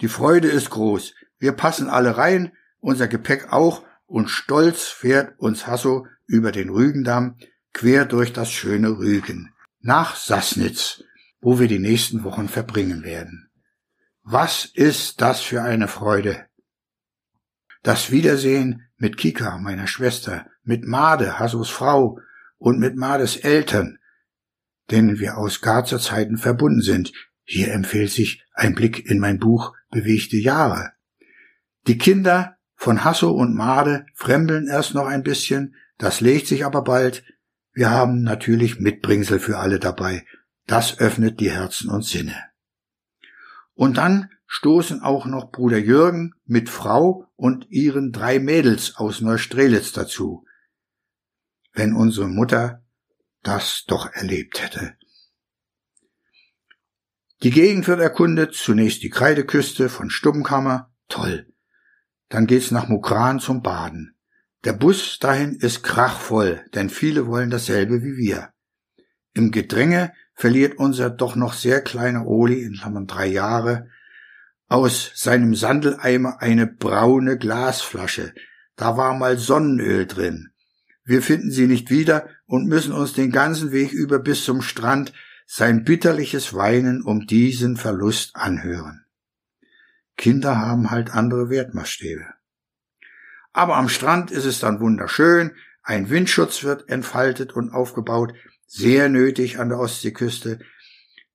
Die 0.00 0.08
Freude 0.08 0.48
ist 0.48 0.70
groß. 0.70 1.14
Wir 1.38 1.52
passen 1.52 1.88
alle 1.88 2.16
rein, 2.16 2.52
unser 2.80 3.08
Gepäck 3.08 3.52
auch, 3.52 3.84
und 4.06 4.28
stolz 4.28 4.86
fährt 4.86 5.38
uns 5.38 5.66
Hasso 5.66 6.06
über 6.26 6.50
den 6.50 6.70
Rügendamm 6.70 7.36
quer 7.74 8.06
durch 8.06 8.32
das 8.32 8.50
schöne 8.50 8.98
Rügen 8.98 9.54
nach 9.80 10.16
Sassnitz, 10.16 11.04
wo 11.40 11.58
wir 11.58 11.68
die 11.68 11.78
nächsten 11.78 12.24
Wochen 12.24 12.48
verbringen 12.48 13.04
werden. 13.04 13.50
Was 14.22 14.64
ist 14.64 15.20
das 15.20 15.40
für 15.40 15.62
eine 15.62 15.88
Freude? 15.88 16.46
Das 17.82 18.10
Wiedersehen 18.10 18.88
mit 18.96 19.16
Kika, 19.16 19.58
meiner 19.58 19.86
Schwester, 19.86 20.46
mit 20.64 20.84
Made, 20.84 21.38
Hassos 21.38 21.70
Frau, 21.70 22.18
und 22.58 22.80
mit 22.80 22.96
Mades 22.96 23.36
Eltern, 23.36 23.97
denen 24.90 25.18
wir 25.18 25.38
aus 25.38 25.60
Garzer 25.60 25.98
Zeiten 25.98 26.36
verbunden 26.36 26.82
sind. 26.82 27.12
Hier 27.44 27.72
empfiehlt 27.72 28.10
sich 28.10 28.44
ein 28.52 28.74
Blick 28.74 29.08
in 29.08 29.18
mein 29.18 29.38
Buch 29.38 29.74
Bewegte 29.90 30.36
Jahre. 30.36 30.92
Die 31.86 31.98
Kinder 31.98 32.56
von 32.74 33.04
Hasso 33.04 33.30
und 33.30 33.54
Made 33.54 34.06
fremdeln 34.14 34.68
erst 34.68 34.94
noch 34.94 35.06
ein 35.06 35.22
bisschen, 35.22 35.74
das 35.96 36.20
legt 36.20 36.46
sich 36.46 36.64
aber 36.64 36.82
bald. 36.82 37.24
Wir 37.72 37.90
haben 37.90 38.22
natürlich 38.22 38.78
Mitbringsel 38.78 39.40
für 39.40 39.58
alle 39.58 39.78
dabei. 39.78 40.24
Das 40.66 40.98
öffnet 40.98 41.40
die 41.40 41.50
Herzen 41.50 41.90
und 41.90 42.04
Sinne. 42.04 42.36
Und 43.74 43.96
dann 43.96 44.30
stoßen 44.46 45.02
auch 45.02 45.26
noch 45.26 45.50
Bruder 45.50 45.78
Jürgen 45.78 46.34
mit 46.44 46.68
Frau 46.68 47.26
und 47.36 47.66
ihren 47.70 48.12
drei 48.12 48.38
Mädels 48.38 48.96
aus 48.96 49.20
Neustrelitz 49.20 49.92
dazu 49.92 50.44
wenn 51.78 51.94
unsere 51.94 52.28
Mutter 52.28 52.82
das 53.48 53.84
doch 53.86 54.12
erlebt 54.12 54.62
hätte. 54.62 54.94
Die 57.42 57.50
Gegend 57.50 57.88
wird 57.88 58.00
erkundet, 58.00 58.54
zunächst 58.54 59.02
die 59.02 59.08
Kreideküste 59.08 59.88
von 59.88 60.10
Stubbenkammer, 60.10 60.92
toll. 61.08 61.46
Dann 62.28 62.46
geht's 62.46 62.70
nach 62.72 62.88
Mukran 62.88 63.40
zum 63.40 63.62
Baden. 63.62 64.16
Der 64.64 64.74
Bus 64.74 65.18
dahin 65.18 65.54
ist 65.54 65.82
krachvoll, 65.82 66.62
denn 66.74 66.90
viele 66.90 67.26
wollen 67.26 67.48
dasselbe 67.48 68.02
wie 68.02 68.18
wir. 68.18 68.52
Im 69.32 69.50
Gedränge 69.50 70.12
verliert 70.34 70.76
unser 70.76 71.08
doch 71.08 71.34
noch 71.34 71.54
sehr 71.54 71.80
kleiner 71.80 72.26
Oli, 72.26 72.62
in 72.62 72.74
Klammern 72.74 73.06
drei 73.06 73.28
Jahre, 73.28 73.88
aus 74.66 75.12
seinem 75.14 75.54
Sandeleimer 75.54 76.42
eine 76.42 76.66
braune 76.66 77.38
Glasflasche. 77.38 78.34
Da 78.76 78.98
war 78.98 79.14
mal 79.14 79.38
Sonnenöl 79.38 80.06
drin. 80.06 80.50
Wir 81.04 81.22
finden 81.22 81.50
sie 81.50 81.66
nicht 81.66 81.88
wieder 81.88 82.28
und 82.48 82.66
müssen 82.66 82.92
uns 82.92 83.12
den 83.12 83.30
ganzen 83.30 83.70
Weg 83.70 83.92
über 83.92 84.18
bis 84.18 84.44
zum 84.44 84.62
Strand 84.62 85.12
sein 85.46 85.84
bitterliches 85.84 86.54
Weinen 86.54 87.02
um 87.02 87.26
diesen 87.26 87.76
Verlust 87.76 88.34
anhören. 88.34 89.04
Kinder 90.16 90.58
haben 90.58 90.90
halt 90.90 91.14
andere 91.14 91.50
Wertmaßstäbe. 91.50 92.24
Aber 93.52 93.76
am 93.76 93.88
Strand 93.88 94.30
ist 94.30 94.46
es 94.46 94.58
dann 94.58 94.80
wunderschön, 94.80 95.52
ein 95.82 96.10
Windschutz 96.10 96.64
wird 96.64 96.88
entfaltet 96.88 97.52
und 97.52 97.72
aufgebaut, 97.72 98.34
sehr 98.66 99.08
nötig 99.08 99.58
an 99.58 99.68
der 99.68 99.78
Ostseeküste, 99.78 100.58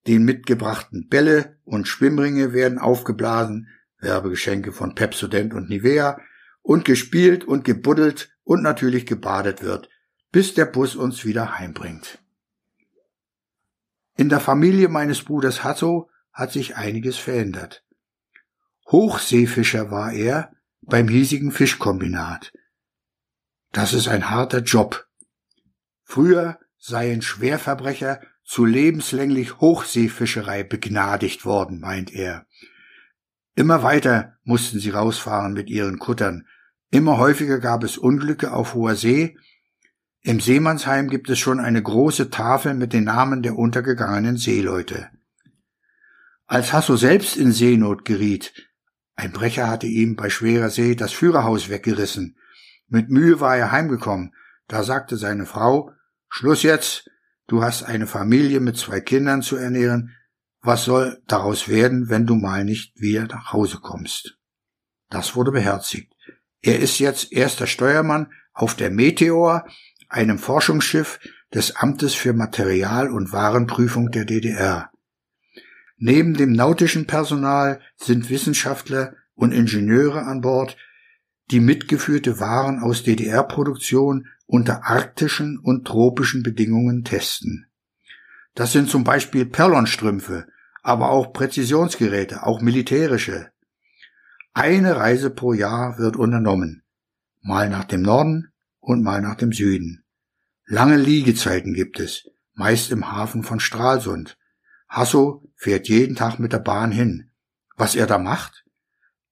die 0.06 0.20
mitgebrachten 0.20 1.08
Bälle 1.08 1.58
und 1.64 1.88
Schwimmringe 1.88 2.54
werden 2.54 2.78
aufgeblasen, 2.78 3.70
Werbegeschenke 4.00 4.72
von 4.72 4.96
Pepsodent 4.96 5.54
und 5.54 5.70
Nivea, 5.70 6.20
und 6.62 6.86
gespielt 6.86 7.46
und 7.46 7.66
gebuddelt 7.66 8.36
und 8.44 8.64
natürlich 8.64 9.06
gebadet 9.06 9.64
wird, 9.64 9.90
bis 10.34 10.56
der 10.56 10.66
Bus 10.66 10.96
uns 10.96 11.26
wieder 11.26 11.60
heimbringt. 11.60 12.20
In 14.18 14.30
der 14.30 14.40
Familie 14.40 14.90
meines 14.90 15.24
Bruders 15.24 15.64
Hasso 15.64 16.10
hat 16.34 16.52
sich 16.52 16.76
einiges 16.76 17.18
verändert. 17.18 17.86
Hochseefischer 18.92 19.92
war 19.92 20.12
er 20.12 20.52
beim 20.82 21.08
hiesigen 21.08 21.52
Fischkombinat. 21.52 22.52
Das 23.72 23.94
ist 23.94 24.08
ein 24.08 24.32
harter 24.32 24.62
Job. 24.62 25.08
Früher 26.02 26.60
seien 26.80 27.22
Schwerverbrecher 27.22 28.20
zu 28.44 28.66
lebenslänglich 28.66 29.60
Hochseefischerei 29.60 30.64
begnadigt 30.64 31.46
worden, 31.46 31.80
meint 31.80 32.12
er. 32.12 32.48
Immer 33.56 33.84
weiter 33.84 34.38
mussten 34.44 34.80
sie 34.80 34.90
rausfahren 34.90 35.54
mit 35.54 35.70
ihren 35.70 36.00
Kuttern, 36.00 36.48
Immer 36.94 37.18
häufiger 37.18 37.58
gab 37.58 37.84
es 37.84 37.98
Unglücke 37.98 38.54
auf 38.54 38.76
hoher 38.76 38.96
See. 38.96 39.36
Im 40.26 40.40
Seemannsheim 40.40 41.10
gibt 41.10 41.30
es 41.30 41.38
schon 41.38 41.60
eine 41.60 41.84
große 41.84 42.30
Tafel 42.30 42.74
mit 42.76 42.94
den 42.94 43.04
Namen 43.04 43.44
der 43.44 43.58
untergegangenen 43.58 44.38
Seeleute. 44.38 45.10
Als 46.46 46.72
Hasso 46.72 46.96
selbst 46.96 47.36
in 47.36 47.52
Seenot 47.52 48.06
geriet, 48.06 48.54
ein 49.16 49.34
Brecher 49.34 49.68
hatte 49.68 49.88
ihm 49.88 50.16
bei 50.16 50.30
schwerer 50.30 50.70
See 50.70 50.96
das 50.96 51.12
Führerhaus 51.12 51.68
weggerissen. 51.68 52.38
Mit 52.88 53.10
Mühe 53.10 53.42
war 53.42 53.58
er 53.58 53.74
heimgekommen. 53.74 54.34
Da 54.68 54.84
sagte 54.84 55.18
seine 55.18 55.46
Frau, 55.46 55.92
Schluss 56.30 56.64
jetzt, 56.64 57.10
du 57.48 57.62
hast 57.62 57.84
eine 57.84 58.08
Familie 58.08 58.62
mit 58.62 58.78
zwei 58.78 59.02
Kindern 59.02 59.42
zu 59.42 59.58
ernähren. 59.58 60.16
Was 60.62 60.86
soll 60.86 61.22
daraus 61.28 61.68
werden, 61.68 62.08
wenn 62.08 62.26
du 62.26 62.36
mal 62.36 62.64
nicht 62.64 63.00
wieder 63.00 63.28
nach 63.28 63.52
Hause 63.52 63.80
kommst? 63.82 64.38
Das 65.10 65.36
wurde 65.36 65.52
beherzigt. 65.52 66.14
Er 66.62 66.80
ist 66.80 67.00
jetzt 67.00 67.34
erster 67.34 67.68
Steuermann 67.68 68.32
auf 68.54 68.76
der 68.76 68.90
Meteor, 68.90 69.68
einem 70.14 70.38
Forschungsschiff 70.38 71.20
des 71.54 71.76
Amtes 71.76 72.14
für 72.14 72.34
Material- 72.34 73.12
und 73.12 73.32
Warenprüfung 73.32 74.12
der 74.12 74.26
DDR. 74.26 74.92
Neben 75.98 76.36
dem 76.36 76.52
nautischen 76.52 77.08
Personal 77.08 77.80
sind 77.96 78.30
Wissenschaftler 78.30 79.16
und 79.36 79.52
Ingenieure 79.52 80.24
an 80.24 80.42
Bord, 80.42 80.78
die 81.52 81.60
mitgeführte 81.60 82.40
Waren 82.40 82.80
aus 82.80 83.04
DDR-Produktion 83.04 84.28
unter 84.46 84.86
arktischen 84.86 85.58
und 85.58 85.86
tropischen 85.86 86.44
Bedingungen 86.44 87.04
testen. 87.04 87.68
Das 88.56 88.72
sind 88.72 88.90
zum 88.90 89.04
Beispiel 89.04 89.46
Perlonstrümpfe, 89.46 90.46
aber 90.84 91.10
auch 91.10 91.34
Präzisionsgeräte, 91.34 92.44
auch 92.44 92.62
militärische. 92.62 93.52
Eine 94.54 94.98
Reise 94.98 95.32
pro 95.32 95.54
Jahr 95.54 95.98
wird 95.98 96.18
unternommen, 96.18 96.84
mal 97.42 97.70
nach 97.70 97.86
dem 97.86 98.04
Norden 98.04 98.52
und 98.80 99.02
mal 99.02 99.22
nach 99.22 99.36
dem 99.36 99.52
Süden. 99.52 100.03
Lange 100.66 100.98
Liegezeiten 100.98 101.74
gibt 101.74 102.00
es, 102.00 102.30
meist 102.54 102.92
im 102.92 103.12
Hafen 103.12 103.44
von 103.44 103.60
Stralsund. 103.60 104.38
Hasso 104.88 105.44
fährt 105.56 105.88
jeden 105.88 106.16
Tag 106.16 106.40
mit 106.40 106.54
der 106.54 106.60
Bahn 106.60 106.92
hin. 106.92 107.32
Was 107.76 107.96
er 107.96 108.08
da 108.08 108.18
macht? 108.18 108.66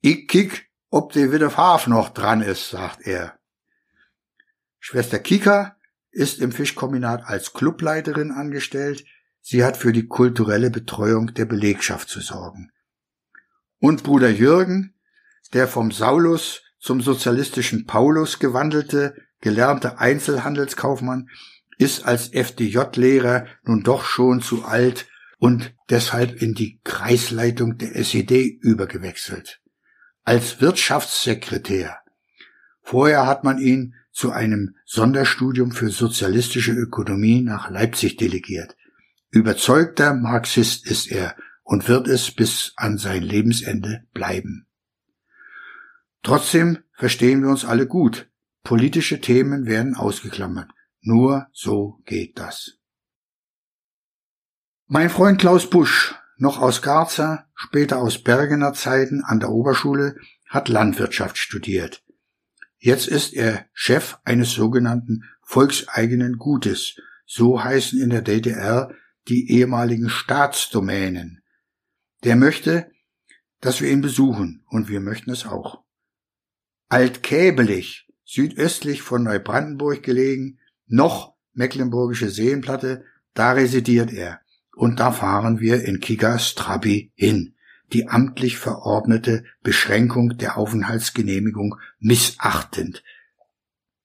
Ich 0.01 0.27
kick, 0.27 0.69
ob 0.89 1.13
der 1.13 1.31
Wiederfahrf 1.31 1.87
noch 1.87 2.09
dran 2.09 2.41
ist, 2.41 2.69
sagt 2.69 3.01
er. 3.05 3.39
Schwester 4.79 5.19
Kika 5.19 5.77
ist 6.09 6.39
im 6.39 6.51
Fischkombinat 6.51 7.23
als 7.25 7.53
Clubleiterin 7.53 8.31
angestellt. 8.31 9.05
Sie 9.39 9.63
hat 9.63 9.77
für 9.77 9.93
die 9.93 10.07
kulturelle 10.07 10.69
Betreuung 10.69 11.33
der 11.33 11.45
Belegschaft 11.45 12.09
zu 12.09 12.19
sorgen. 12.19 12.71
Und 13.79 14.03
Bruder 14.03 14.29
Jürgen 14.29 14.95
der 15.53 15.67
vom 15.67 15.91
Saulus 15.91 16.63
zum 16.79 17.01
sozialistischen 17.01 17.85
Paulus 17.85 18.39
gewandelte, 18.39 19.15
gelernte 19.41 19.99
Einzelhandelskaufmann 19.99 21.29
ist 21.77 22.05
als 22.05 22.29
FDJ-Lehrer 22.29 23.47
nun 23.63 23.83
doch 23.83 24.05
schon 24.05 24.41
zu 24.41 24.65
alt 24.65 25.07
und 25.39 25.73
deshalb 25.89 26.41
in 26.41 26.53
die 26.53 26.79
Kreisleitung 26.83 27.77
der 27.77 27.95
SED 27.95 28.59
übergewechselt. 28.61 29.59
Als 30.23 30.61
Wirtschaftssekretär. 30.61 31.97
Vorher 32.83 33.25
hat 33.25 33.43
man 33.43 33.57
ihn 33.57 33.95
zu 34.11 34.31
einem 34.31 34.75
Sonderstudium 34.85 35.71
für 35.71 35.89
sozialistische 35.89 36.73
Ökonomie 36.73 37.41
nach 37.41 37.69
Leipzig 37.71 38.17
delegiert. 38.17 38.75
Überzeugter 39.31 40.13
Marxist 40.13 40.85
ist 40.85 41.09
er 41.09 41.35
und 41.63 41.87
wird 41.87 42.07
es 42.07 42.31
bis 42.31 42.73
an 42.75 42.97
sein 42.97 43.23
Lebensende 43.23 44.03
bleiben. 44.13 44.67
Trotzdem 46.21 46.79
verstehen 46.93 47.41
wir 47.41 47.49
uns 47.49 47.65
alle 47.65 47.87
gut. 47.87 48.30
Politische 48.63 49.21
Themen 49.21 49.65
werden 49.65 49.95
ausgeklammert. 49.95 50.69
Nur 51.01 51.47
so 51.51 51.99
geht 52.05 52.37
das. 52.37 52.77
Mein 54.87 55.09
Freund 55.09 55.39
Klaus 55.39 55.69
Busch, 55.69 56.15
noch 56.37 56.61
aus 56.61 56.81
Garza, 56.81 57.47
später 57.55 57.99
aus 57.99 58.21
Bergener 58.21 58.73
Zeiten 58.73 59.23
an 59.23 59.39
der 59.39 59.49
Oberschule, 59.49 60.15
hat 60.47 60.69
Landwirtschaft 60.69 61.37
studiert. 61.37 62.03
Jetzt 62.77 63.07
ist 63.07 63.33
er 63.33 63.67
Chef 63.73 64.17
eines 64.25 64.51
sogenannten 64.51 65.23
volkseigenen 65.43 66.37
Gutes. 66.37 66.95
So 67.25 67.63
heißen 67.63 68.01
in 68.01 68.09
der 68.09 68.21
DDR 68.21 68.91
die 69.27 69.51
ehemaligen 69.51 70.09
Staatsdomänen. 70.09 71.41
Der 72.23 72.35
möchte, 72.35 72.91
dass 73.59 73.81
wir 73.81 73.89
ihn 73.89 74.01
besuchen 74.01 74.65
und 74.67 74.89
wir 74.89 74.99
möchten 74.99 75.31
es 75.31 75.45
auch. 75.45 75.83
Altkäbelich, 76.89 78.10
südöstlich 78.31 79.01
von 79.01 79.23
Neubrandenburg 79.23 80.03
gelegen, 80.03 80.59
noch 80.87 81.33
Mecklenburgische 81.51 82.29
Seenplatte, 82.29 83.03
da 83.33 83.51
residiert 83.51 84.13
er. 84.13 84.39
Und 84.73 85.01
da 85.01 85.11
fahren 85.11 85.59
wir 85.59 85.83
in 85.83 85.99
Kigas 85.99 86.55
Trabi 86.55 87.11
hin, 87.13 87.55
die 87.91 88.07
amtlich 88.07 88.57
verordnete 88.57 89.43
Beschränkung 89.63 90.37
der 90.37 90.57
Aufenthaltsgenehmigung 90.57 91.75
missachtend. 91.99 93.03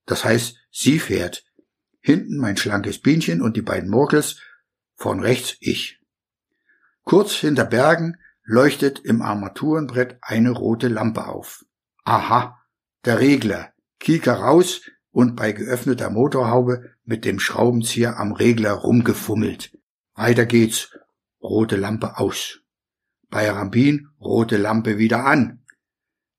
Das 0.05 0.25
heißt, 0.25 0.57
sie 0.71 0.99
fährt, 0.99 1.45
hinten 2.01 2.37
mein 2.37 2.57
schlankes 2.57 2.99
Bienchen 2.99 3.41
und 3.41 3.55
die 3.55 3.61
beiden 3.61 3.89
Murkels, 3.89 4.41
von 4.95 5.21
rechts 5.21 5.55
ich. 5.61 6.01
Kurz 7.03 7.33
hinter 7.33 7.63
Bergen 7.63 8.17
leuchtet 8.43 8.99
im 8.99 9.21
Armaturenbrett 9.21 10.17
eine 10.21 10.51
rote 10.51 10.89
Lampe 10.89 11.27
auf. 11.27 11.63
Aha, 12.03 12.61
der 13.05 13.19
Regler. 13.19 13.71
Kieker 13.99 14.33
raus 14.33 14.81
und 15.11 15.35
bei 15.35 15.51
geöffneter 15.51 16.09
Motorhaube 16.09 16.91
mit 17.03 17.25
dem 17.25 17.39
Schraubenzieher 17.39 18.19
am 18.19 18.31
Regler 18.31 18.73
rumgefummelt. 18.73 19.77
Weiter 20.13 20.45
geht's. 20.45 20.91
Rote 21.41 21.75
Lampe 21.75 22.17
aus. 22.17 22.59
Bei 23.29 23.49
Rambin 23.49 24.09
rote 24.19 24.57
Lampe 24.57 24.97
wieder 24.97 25.25
an. 25.25 25.63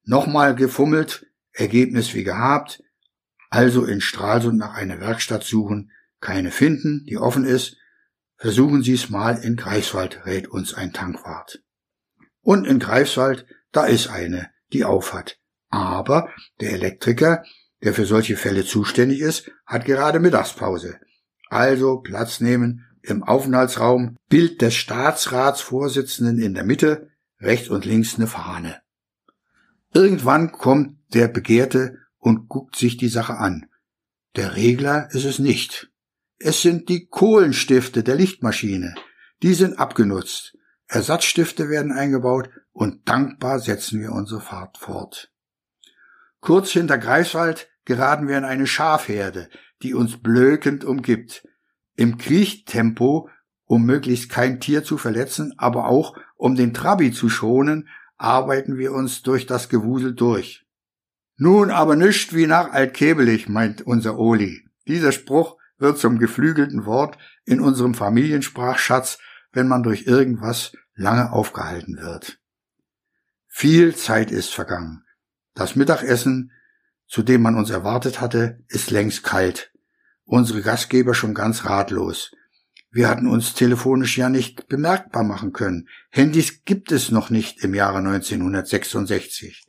Nochmal 0.05 0.55
gefummelt, 0.55 1.27
Ergebnis 1.53 2.15
wie 2.15 2.25
gehabt. 2.25 2.83
Also 3.51 3.85
in 3.85 4.01
Stralsund 4.01 4.59
nach 4.59 4.75
einer 4.75 5.01
Werkstatt 5.01 5.45
suchen, 5.45 5.91
keine 6.21 6.51
finden, 6.51 7.05
die 7.07 7.19
offen 7.19 7.45
ist. 7.45 7.77
Versuchen 8.37 8.83
Sie's 8.83 9.11
mal 9.11 9.39
in 9.39 9.57
Greifswald, 9.57 10.25
rät 10.27 10.49
uns 10.49 10.75
ein 10.75 10.93
Tankwart. 10.93 11.63
Und 12.43 12.67
in 12.67 12.79
Greifswald, 12.79 13.47
da 13.73 13.87
ist 13.87 14.09
eine, 14.09 14.51
die 14.73 14.85
aufhat. 14.85 15.39
Aber 15.71 16.29
der 16.61 16.73
Elektriker 16.73 17.43
der 17.83 17.95
für 17.95 18.07
solche 18.07 18.37
Fälle 18.37 18.64
zuständig 18.64 19.21
ist, 19.21 19.51
hat 19.66 19.85
gerade 19.85 20.21
Mittagspause. 20.21 20.99
Also 21.49 21.99
Platz 21.99 22.41
nehmen 22.41 22.85
im 23.03 23.23
Aufenthaltsraum, 23.23 24.16
Bild 24.29 24.61
des 24.61 24.75
Staatsratsvorsitzenden 24.75 26.41
in 26.41 26.55
der 26.55 26.64
Mitte, 26.64 27.11
rechts 27.41 27.69
und 27.69 27.85
links 27.85 28.16
eine 28.16 28.27
Fahne. 28.27 28.81
Irgendwann 29.95 30.53
kommt 30.53 30.99
der 31.14 31.29
Begehrte 31.29 31.99
und 32.19 32.49
guckt 32.49 32.77
sich 32.77 32.97
die 32.97 33.09
Sache 33.09 33.37
an. 33.37 33.66
Der 34.37 34.57
Regler 34.57 35.09
ist 35.12 35.25
es 35.25 35.39
nicht. 35.39 35.91
Es 36.39 36.61
sind 36.61 36.89
die 36.89 37.07
Kohlenstifte 37.07 38.03
der 38.03 38.16
Lichtmaschine. 38.16 38.95
Die 39.43 39.55
sind 39.55 39.79
abgenutzt. 39.79 40.57
Ersatzstifte 40.87 41.69
werden 41.69 41.93
eingebaut 41.93 42.51
und 42.73 43.09
dankbar 43.09 43.61
setzen 43.61 44.01
wir 44.01 44.12
unsere 44.12 44.41
Fahrt 44.41 44.79
fort. 44.79 45.31
Kurz 46.41 46.70
hinter 46.70 46.99
Greifswald 46.99 47.68
geraten 47.84 48.28
wir 48.28 48.39
in 48.39 48.45
eine 48.45 48.66
Schafherde, 48.66 49.49
die 49.82 49.95
uns 49.95 50.22
blökend 50.22 50.84
umgibt. 50.84 51.47
Im 51.97 52.18
Kriechtempo, 52.18 53.28
um 53.64 53.84
möglichst 53.84 54.30
kein 54.30 54.61
Tier 54.61 54.84
zu 54.84 54.99
verletzen, 54.99 55.55
aber 55.59 55.89
auch 55.89 56.16
um 56.36 56.55
den 56.55 56.74
Trabi 56.74 57.12
zu 57.12 57.28
schonen, 57.28 57.89
arbeiten 58.16 58.78
wir 58.78 58.93
uns 58.93 59.22
durch 59.22 59.47
das 59.47 59.68
Gewusel 59.68 60.14
durch. 60.14 60.64
Nun 61.36 61.70
aber 61.70 61.97
nischt 61.97 62.34
wie 62.34 62.47
nach 62.47 62.72
Altkebelig, 62.72 63.49
meint 63.49 63.82
unser 63.82 64.18
Oli. 64.18 64.68
Dieser 64.86 65.12
Spruch 65.12 65.57
wird 65.78 65.99
zum 65.99 66.18
geflügelten 66.18 66.84
Wort 66.84 67.16
in 67.45 67.61
unserem 67.61 67.95
Familiensprachschatz, 67.95 69.18
wenn 69.53 69.68
man 69.68 69.82
durch 69.82 70.07
irgendwas 70.07 70.72
lange 70.95 71.32
aufgehalten 71.32 71.99
wird. 71.99 72.41
Viel 73.47 73.95
Zeit 73.95 74.32
ist 74.32 74.53
vergangen. 74.53 75.05
Das 75.59 75.75
Mittagessen, 75.75 76.53
zu 77.09 77.25
dem 77.25 77.43
man 77.43 77.57
uns 77.57 77.71
erwartet 77.71 78.21
hatte, 78.21 78.61
ist 78.69 78.93
längst 78.93 79.25
kalt. 79.25 79.73
Unsere 80.25 80.63
Gastgeber 80.63 81.15
schon 81.15 81.35
ganz 81.35 81.65
ratlos. 81.65 82.31
Wir 82.93 83.09
hatten 83.09 83.27
uns 83.27 83.55
telefonisch 83.55 84.17
ja 84.17 84.29
nicht 84.29 84.69
bemerkbar 84.69 85.25
machen 85.25 85.53
können. 85.53 85.89
Handys 86.11 86.65
gibt 86.65 86.93
es 86.93 87.11
noch 87.11 87.31
nicht 87.31 87.65
im 87.65 87.75
Jahre 87.75 87.99
1966. 87.99 89.67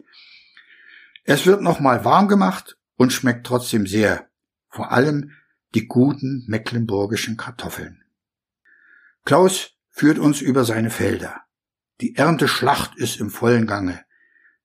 Es 1.23 1.47
wird 1.47 1.63
nochmal 1.63 2.05
warm 2.05 2.27
gemacht 2.27 2.77
und 2.95 3.11
schmeckt 3.11 3.47
trotzdem 3.47 3.87
sehr. 3.87 4.29
Vor 4.67 4.91
allem 4.91 5.31
die 5.73 5.87
guten 5.87 6.45
mecklenburgischen 6.47 7.35
Kartoffeln. 7.35 8.03
Klaus 9.25 9.71
führt 9.89 10.19
uns 10.19 10.39
über 10.39 10.65
seine 10.65 10.91
Felder. 10.91 11.41
Die 11.99 12.15
Ernteschlacht 12.15 12.95
ist 12.95 13.19
im 13.19 13.31
vollen 13.31 13.65
Gange 13.65 14.05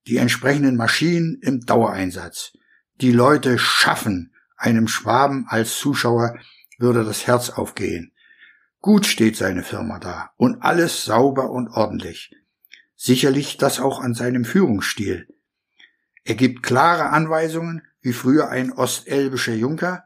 die 0.06 0.18
entsprechenden 0.18 0.76
Maschinen 0.76 1.38
im 1.40 1.60
Dauereinsatz. 1.60 2.52
Die 3.00 3.12
Leute 3.12 3.58
schaffen, 3.58 4.32
einem 4.56 4.88
Schwaben 4.88 5.46
als 5.48 5.78
Zuschauer 5.78 6.38
würde 6.78 7.04
das 7.04 7.26
Herz 7.26 7.50
aufgehen. 7.50 8.12
Gut 8.80 9.06
steht 9.06 9.36
seine 9.36 9.62
Firma 9.62 9.98
da 9.98 10.30
und 10.36 10.62
alles 10.62 11.04
sauber 11.04 11.50
und 11.50 11.68
ordentlich. 11.68 12.34
Sicherlich 12.96 13.56
das 13.56 13.80
auch 13.80 14.00
an 14.00 14.14
seinem 14.14 14.44
Führungsstil. 14.44 15.28
Er 16.24 16.34
gibt 16.34 16.62
klare 16.62 17.10
Anweisungen, 17.10 17.82
wie 18.00 18.12
früher 18.12 18.48
ein 18.48 18.72
ostelbischer 18.72 19.54
Junker, 19.54 20.04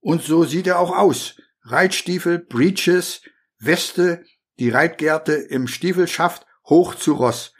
und 0.00 0.22
so 0.22 0.44
sieht 0.44 0.66
er 0.66 0.78
auch 0.78 0.96
aus. 0.96 1.36
Reitstiefel, 1.62 2.38
Breeches, 2.38 3.22
Weste, 3.58 4.24
die 4.58 4.70
Reitgerte 4.70 5.32
im 5.32 5.66
Stiefelschaft 5.66 6.46
hoch 6.64 6.94
zu 6.94 7.14
Ross, 7.14 7.54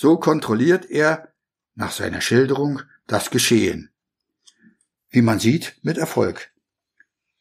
so 0.00 0.16
kontrolliert 0.16 0.88
er, 0.88 1.34
nach 1.74 1.90
seiner 1.90 2.20
Schilderung, 2.20 2.82
das 3.08 3.30
Geschehen. 3.30 3.90
Wie 5.10 5.22
man 5.22 5.40
sieht, 5.40 5.76
mit 5.82 5.98
Erfolg. 5.98 6.52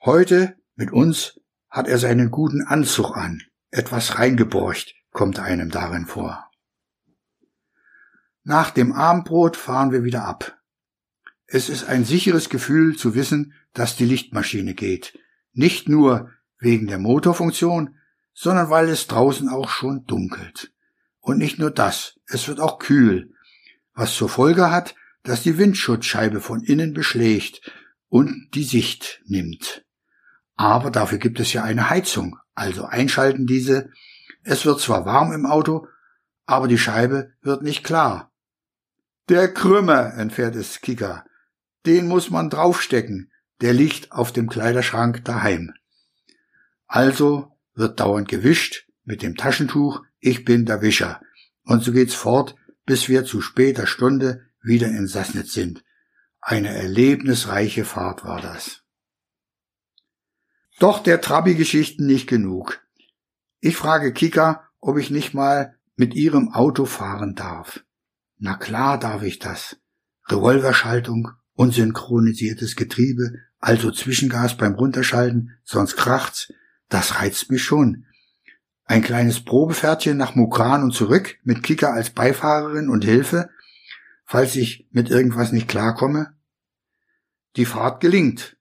Heute, 0.04 0.56
mit 0.74 0.92
uns, 0.92 1.40
hat 1.70 1.88
er 1.88 2.00
seinen 2.00 2.32
guten 2.32 2.64
Anzug 2.64 3.16
an. 3.16 3.44
Etwas 3.70 4.18
reingeborcht 4.18 4.96
kommt 5.12 5.38
einem 5.38 5.70
darin 5.70 6.08
vor. 6.08 6.50
Nach 8.44 8.72
dem 8.72 8.92
Abendbrot 8.92 9.56
fahren 9.56 9.92
wir 9.92 10.04
wieder 10.04 10.26
ab. 10.26 10.58
Es 11.46 11.70
ist 11.70 11.84
ein 11.88 12.06
sicheres 12.06 12.50
Gefühl 12.50 12.98
zu 12.98 13.14
wissen, 13.14 13.54
dass 13.74 13.98
die 13.98 14.06
Lichtmaschine 14.06 14.74
geht. 14.74 15.20
Nicht 15.54 15.90
nur 15.90 16.32
wegen 16.58 16.88
der 16.88 16.98
Motorfunktion, 16.98 18.00
sondern 18.34 18.72
weil 18.72 18.90
es 18.90 19.06
draußen 19.06 19.48
auch 19.48 19.70
schon 19.70 20.08
dunkelt. 20.08 20.74
Und 21.28 21.40
nicht 21.40 21.60
nur 21.60 21.72
das, 21.72 22.18
es 22.28 22.48
wird 22.48 22.62
auch 22.62 22.80
kühl, 22.80 23.34
was 23.94 24.16
zur 24.16 24.30
Folge 24.30 24.72
hat, 24.72 24.96
dass 25.24 25.44
die 25.44 25.58
Windschutzscheibe 25.58 26.40
von 26.40 26.64
innen 26.64 26.94
beschlägt 26.94 27.70
und 28.08 28.52
die 28.54 28.64
Sicht 28.64 29.22
nimmt. 29.26 29.84
Aber 30.56 30.90
dafür 30.90 31.18
gibt 31.18 31.42
es 31.42 31.52
ja 31.52 31.66
eine 31.66 31.90
Heizung, 31.90 32.38
also 32.56 32.86
einschalten 32.86 33.46
diese. 33.46 33.90
Es 34.44 34.66
wird 34.66 34.80
zwar 34.80 35.06
warm 35.06 35.34
im 35.34 35.46
Auto, 35.46 35.90
aber 36.46 36.70
die 36.70 36.78
Scheibe 36.78 37.34
wird 37.42 37.62
nicht 37.62 37.84
klar. 37.84 38.32
Der 39.28 39.54
Krümmer, 39.54 40.14
entfährt 40.14 40.56
es 40.56 40.80
Kika. 40.80 41.26
Den 41.86 42.08
muss 42.08 42.30
man 42.30 42.50
draufstecken, 42.50 43.34
der 43.60 43.74
liegt 43.74 44.14
auf 44.14 44.32
dem 44.32 44.48
Kleiderschrank 44.48 45.26
daheim. 45.26 45.74
Also 46.86 47.52
wird 47.76 48.00
dauernd 48.00 48.30
gewischt 48.30 48.88
mit 49.04 49.22
dem 49.24 49.36
Taschentuch, 49.36 50.07
ich 50.20 50.46
bin 50.46 50.66
der 50.66 50.82
Wischer. 50.82 51.22
Und 51.64 51.84
so 51.84 51.92
geht's 51.92 52.16
fort, 52.16 52.56
bis 52.86 53.10
wir 53.10 53.26
zu 53.26 53.42
später 53.42 53.88
Stunde 53.88 54.46
wieder 54.62 54.88
in 54.88 55.08
Sassnitz 55.08 55.54
sind. 55.54 55.84
Eine 56.42 56.70
erlebnisreiche 56.70 57.86
Fahrt 57.86 58.24
war 58.24 58.42
das. 58.42 58.84
Doch 60.80 61.02
der 61.02 61.22
Trabi-Geschichten 61.22 62.06
nicht 62.06 62.28
genug. 62.28 62.82
Ich 63.60 63.76
frage 63.76 64.14
Kika, 64.14 64.70
ob 64.80 64.98
ich 64.98 65.10
nicht 65.10 65.34
mal 65.34 65.76
mit 65.96 66.14
ihrem 66.14 66.54
Auto 66.54 66.86
fahren 66.86 67.36
darf. 67.36 67.84
Na 68.38 68.56
klar 68.56 69.00
darf 69.00 69.24
ich 69.24 69.40
das. 69.40 69.78
Revolverschaltung, 70.30 71.32
unsynchronisiertes 71.54 72.76
Getriebe, 72.76 73.34
also 73.60 73.92
Zwischengas 73.92 74.56
beim 74.56 74.76
Runterschalten, 74.76 75.58
sonst 75.64 75.98
kracht's. 75.98 76.54
Das 76.90 77.20
reizt 77.20 77.52
mich 77.52 77.64
schon. 77.64 78.06
Ein 78.90 79.02
kleines 79.02 79.44
Probefährtchen 79.44 80.16
nach 80.16 80.36
Mukran 80.36 80.82
und 80.82 80.94
zurück 80.94 81.38
mit 81.44 81.62
Kika 81.62 81.92
als 81.92 82.10
Beifahrerin 82.10 82.90
und 82.90 83.04
Hilfe. 83.04 83.50
falls 84.24 84.56
ich 84.56 84.88
mit 84.92 85.10
irgendwas 85.10 85.52
nicht 85.52 85.68
klarkomme? 85.68 86.36
Die 87.58 87.66
Fahrt 87.66 88.00
gelingt. 88.00 88.58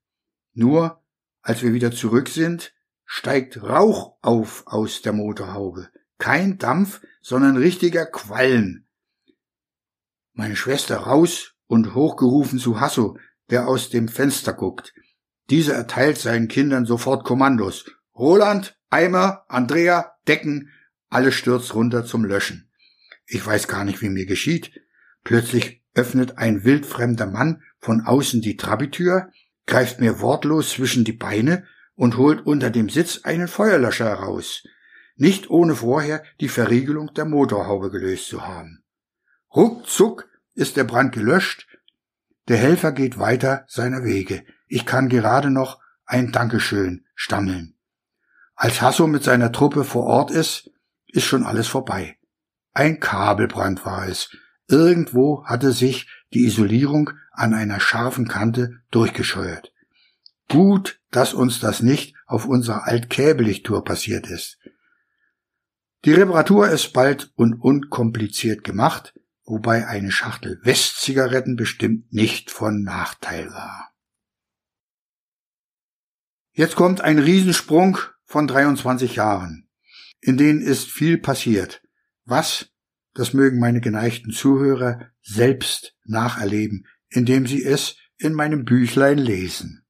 Nur, 0.52 1.00
als 1.42 1.62
wir 1.62 1.72
wieder 1.72 1.92
zurück 1.92 2.28
sind, 2.28 2.72
steigt 3.04 3.62
Rauch 3.62 4.16
auf 4.20 4.64
aus 4.66 5.00
der 5.02 5.12
Motorhaube. 5.12 5.90
Kein 6.18 6.58
Dampf, 6.58 7.00
sondern 7.22 7.56
richtiger 7.56 8.04
Qualm. 8.04 8.84
Meine 10.32 10.56
Schwester 10.56 10.98
raus 10.98 11.54
und 11.68 11.94
hochgerufen 11.94 12.58
zu 12.58 12.80
Hasso, 12.80 13.16
der 13.50 13.68
aus 13.68 13.90
dem 13.90 14.08
Fenster 14.08 14.54
guckt. 14.54 14.92
Dieser 15.50 15.74
erteilt 15.74 16.18
seinen 16.18 16.48
Kindern 16.48 16.84
sofort 16.84 17.24
Kommandos. 17.24 17.84
Roland, 18.14 18.76
Eimer, 18.90 19.44
Andrea, 19.48 20.15
Decken, 20.28 20.70
alles 21.08 21.34
stürzt 21.34 21.74
runter 21.74 22.04
zum 22.04 22.24
Löschen. 22.24 22.70
Ich 23.26 23.44
weiß 23.44 23.68
gar 23.68 23.84
nicht, 23.84 24.02
wie 24.02 24.08
mir 24.08 24.26
geschieht. 24.26 24.72
Plötzlich 25.24 25.82
öffnet 25.94 26.38
ein 26.38 26.64
wildfremder 26.64 27.26
Mann 27.26 27.62
von 27.78 28.02
außen 28.02 28.40
die 28.40 28.56
Trabitür, 28.56 29.30
greift 29.66 30.00
mir 30.00 30.20
wortlos 30.20 30.70
zwischen 30.70 31.04
die 31.04 31.12
Beine 31.12 31.64
und 31.94 32.16
holt 32.16 32.46
unter 32.46 32.70
dem 32.70 32.88
Sitz 32.88 33.20
einen 33.24 33.48
Feuerlöscher 33.48 34.04
heraus, 34.04 34.62
nicht 35.16 35.50
ohne 35.50 35.74
vorher 35.74 36.22
die 36.40 36.48
Verriegelung 36.48 37.12
der 37.14 37.24
Motorhaube 37.24 37.90
gelöst 37.90 38.28
zu 38.28 38.46
haben. 38.46 38.84
Ruckzuck 39.54 40.28
ist 40.54 40.76
der 40.76 40.84
Brand 40.84 41.12
gelöscht, 41.12 41.66
der 42.48 42.58
Helfer 42.58 42.92
geht 42.92 43.18
weiter 43.18 43.64
seiner 43.66 44.04
Wege. 44.04 44.44
Ich 44.68 44.86
kann 44.86 45.08
gerade 45.08 45.50
noch 45.50 45.80
ein 46.04 46.30
Dankeschön 46.30 47.04
stammeln. 47.14 47.75
Als 48.56 48.80
Hasso 48.80 49.06
mit 49.06 49.22
seiner 49.22 49.52
Truppe 49.52 49.84
vor 49.84 50.04
Ort 50.04 50.30
ist, 50.30 50.70
ist 51.08 51.24
schon 51.24 51.44
alles 51.44 51.68
vorbei. 51.68 52.18
Ein 52.72 53.00
Kabelbrand 53.00 53.84
war 53.84 54.08
es. 54.08 54.34
Irgendwo 54.66 55.44
hatte 55.44 55.72
sich 55.72 56.08
die 56.32 56.46
Isolierung 56.46 57.10
an 57.32 57.52
einer 57.52 57.80
scharfen 57.80 58.26
Kante 58.26 58.80
durchgescheuert. 58.90 59.72
Gut, 60.48 61.00
dass 61.10 61.34
uns 61.34 61.60
das 61.60 61.82
nicht 61.82 62.16
auf 62.26 62.46
unserer 62.46 62.86
Altkäbelich-Tour 62.86 63.84
passiert 63.84 64.26
ist. 64.26 64.58
Die 66.06 66.12
Reparatur 66.12 66.68
ist 66.68 66.92
bald 66.92 67.32
und 67.36 67.60
unkompliziert 67.60 68.64
gemacht, 68.64 69.14
wobei 69.44 69.86
eine 69.86 70.10
Schachtel 70.10 70.60
Westzigaretten 70.62 71.56
bestimmt 71.56 72.12
nicht 72.12 72.50
von 72.50 72.82
Nachteil 72.82 73.50
war. 73.50 73.92
Jetzt 76.52 76.74
kommt 76.74 77.02
ein 77.02 77.18
Riesensprung 77.18 77.98
von 78.26 78.46
23 78.46 79.16
Jahren. 79.16 79.68
In 80.20 80.36
denen 80.36 80.60
ist 80.60 80.90
viel 80.90 81.18
passiert. 81.18 81.82
Was, 82.24 82.70
das 83.14 83.32
mögen 83.32 83.58
meine 83.58 83.80
geneigten 83.80 84.32
Zuhörer 84.32 85.10
selbst 85.22 85.96
nacherleben, 86.04 86.86
indem 87.08 87.46
sie 87.46 87.64
es 87.64 87.96
in 88.18 88.34
meinem 88.34 88.64
Büchlein 88.64 89.18
lesen. 89.18 89.84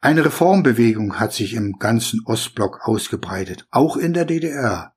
Eine 0.00 0.24
Reformbewegung 0.24 1.18
hat 1.18 1.32
sich 1.32 1.54
im 1.54 1.78
ganzen 1.78 2.20
Ostblock 2.24 2.86
ausgebreitet, 2.86 3.66
auch 3.70 3.96
in 3.96 4.12
der 4.12 4.24
DDR. 4.24 4.94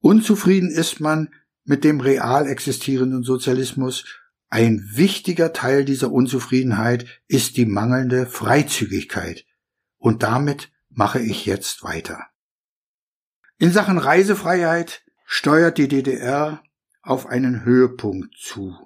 Unzufrieden 0.00 0.70
ist 0.70 1.00
man 1.00 1.28
mit 1.64 1.84
dem 1.84 2.00
real 2.00 2.48
existierenden 2.48 3.22
Sozialismus. 3.22 4.04
Ein 4.48 4.82
wichtiger 4.92 5.52
Teil 5.52 5.84
dieser 5.84 6.10
Unzufriedenheit 6.10 7.06
ist 7.28 7.56
die 7.56 7.66
mangelnde 7.66 8.26
Freizügigkeit. 8.26 9.44
Und 9.98 10.22
damit 10.22 10.70
mache 10.98 11.20
ich 11.20 11.46
jetzt 11.46 11.84
weiter. 11.84 12.26
In 13.56 13.70
Sachen 13.70 13.98
Reisefreiheit 13.98 15.02
steuert 15.26 15.78
die 15.78 15.86
DDR 15.86 16.60
auf 17.02 17.26
einen 17.26 17.64
Höhepunkt 17.64 18.34
zu. 18.36 18.76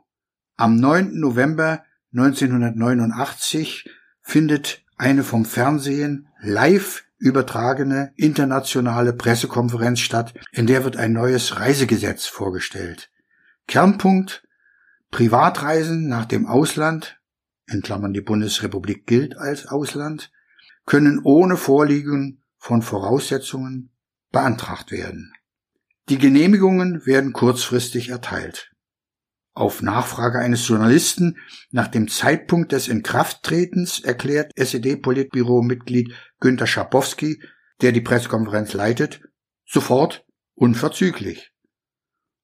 Am 0.56 0.76
9. 0.76 1.18
November 1.18 1.84
1989 2.12 3.88
findet 4.20 4.84
eine 4.98 5.24
vom 5.24 5.46
Fernsehen 5.46 6.28
live 6.42 7.02
übertragene 7.16 8.12
internationale 8.16 9.14
Pressekonferenz 9.14 10.00
statt, 10.00 10.34
in 10.52 10.66
der 10.66 10.84
wird 10.84 10.98
ein 10.98 11.14
neues 11.14 11.60
Reisegesetz 11.60 12.26
vorgestellt. 12.26 13.10
Kernpunkt 13.68 14.46
Privatreisen 15.10 16.08
nach 16.08 16.26
dem 16.26 16.46
Ausland, 16.46 17.18
in 17.66 17.80
Klammern 17.80 18.12
die 18.12 18.20
Bundesrepublik 18.20 19.06
gilt 19.06 19.38
als 19.38 19.66
Ausland, 19.66 20.30
können 20.86 21.20
ohne 21.22 21.56
Vorliegen 21.56 22.42
von 22.58 22.82
Voraussetzungen 22.82 23.90
beantragt 24.30 24.90
werden. 24.90 25.32
Die 26.08 26.18
Genehmigungen 26.18 27.04
werden 27.06 27.32
kurzfristig 27.32 28.08
erteilt. 28.08 28.72
Auf 29.54 29.82
Nachfrage 29.82 30.38
eines 30.38 30.66
Journalisten 30.66 31.36
nach 31.70 31.88
dem 31.88 32.08
Zeitpunkt 32.08 32.72
des 32.72 32.88
Inkrafttretens 32.88 34.00
erklärt 34.00 34.50
SED-Politbüro-Mitglied 34.56 36.14
Günter 36.40 36.66
Schabowski, 36.66 37.42
der 37.82 37.92
die 37.92 38.00
Pressekonferenz 38.00 38.72
leitet, 38.72 39.20
sofort 39.66 40.24
unverzüglich. 40.54 41.52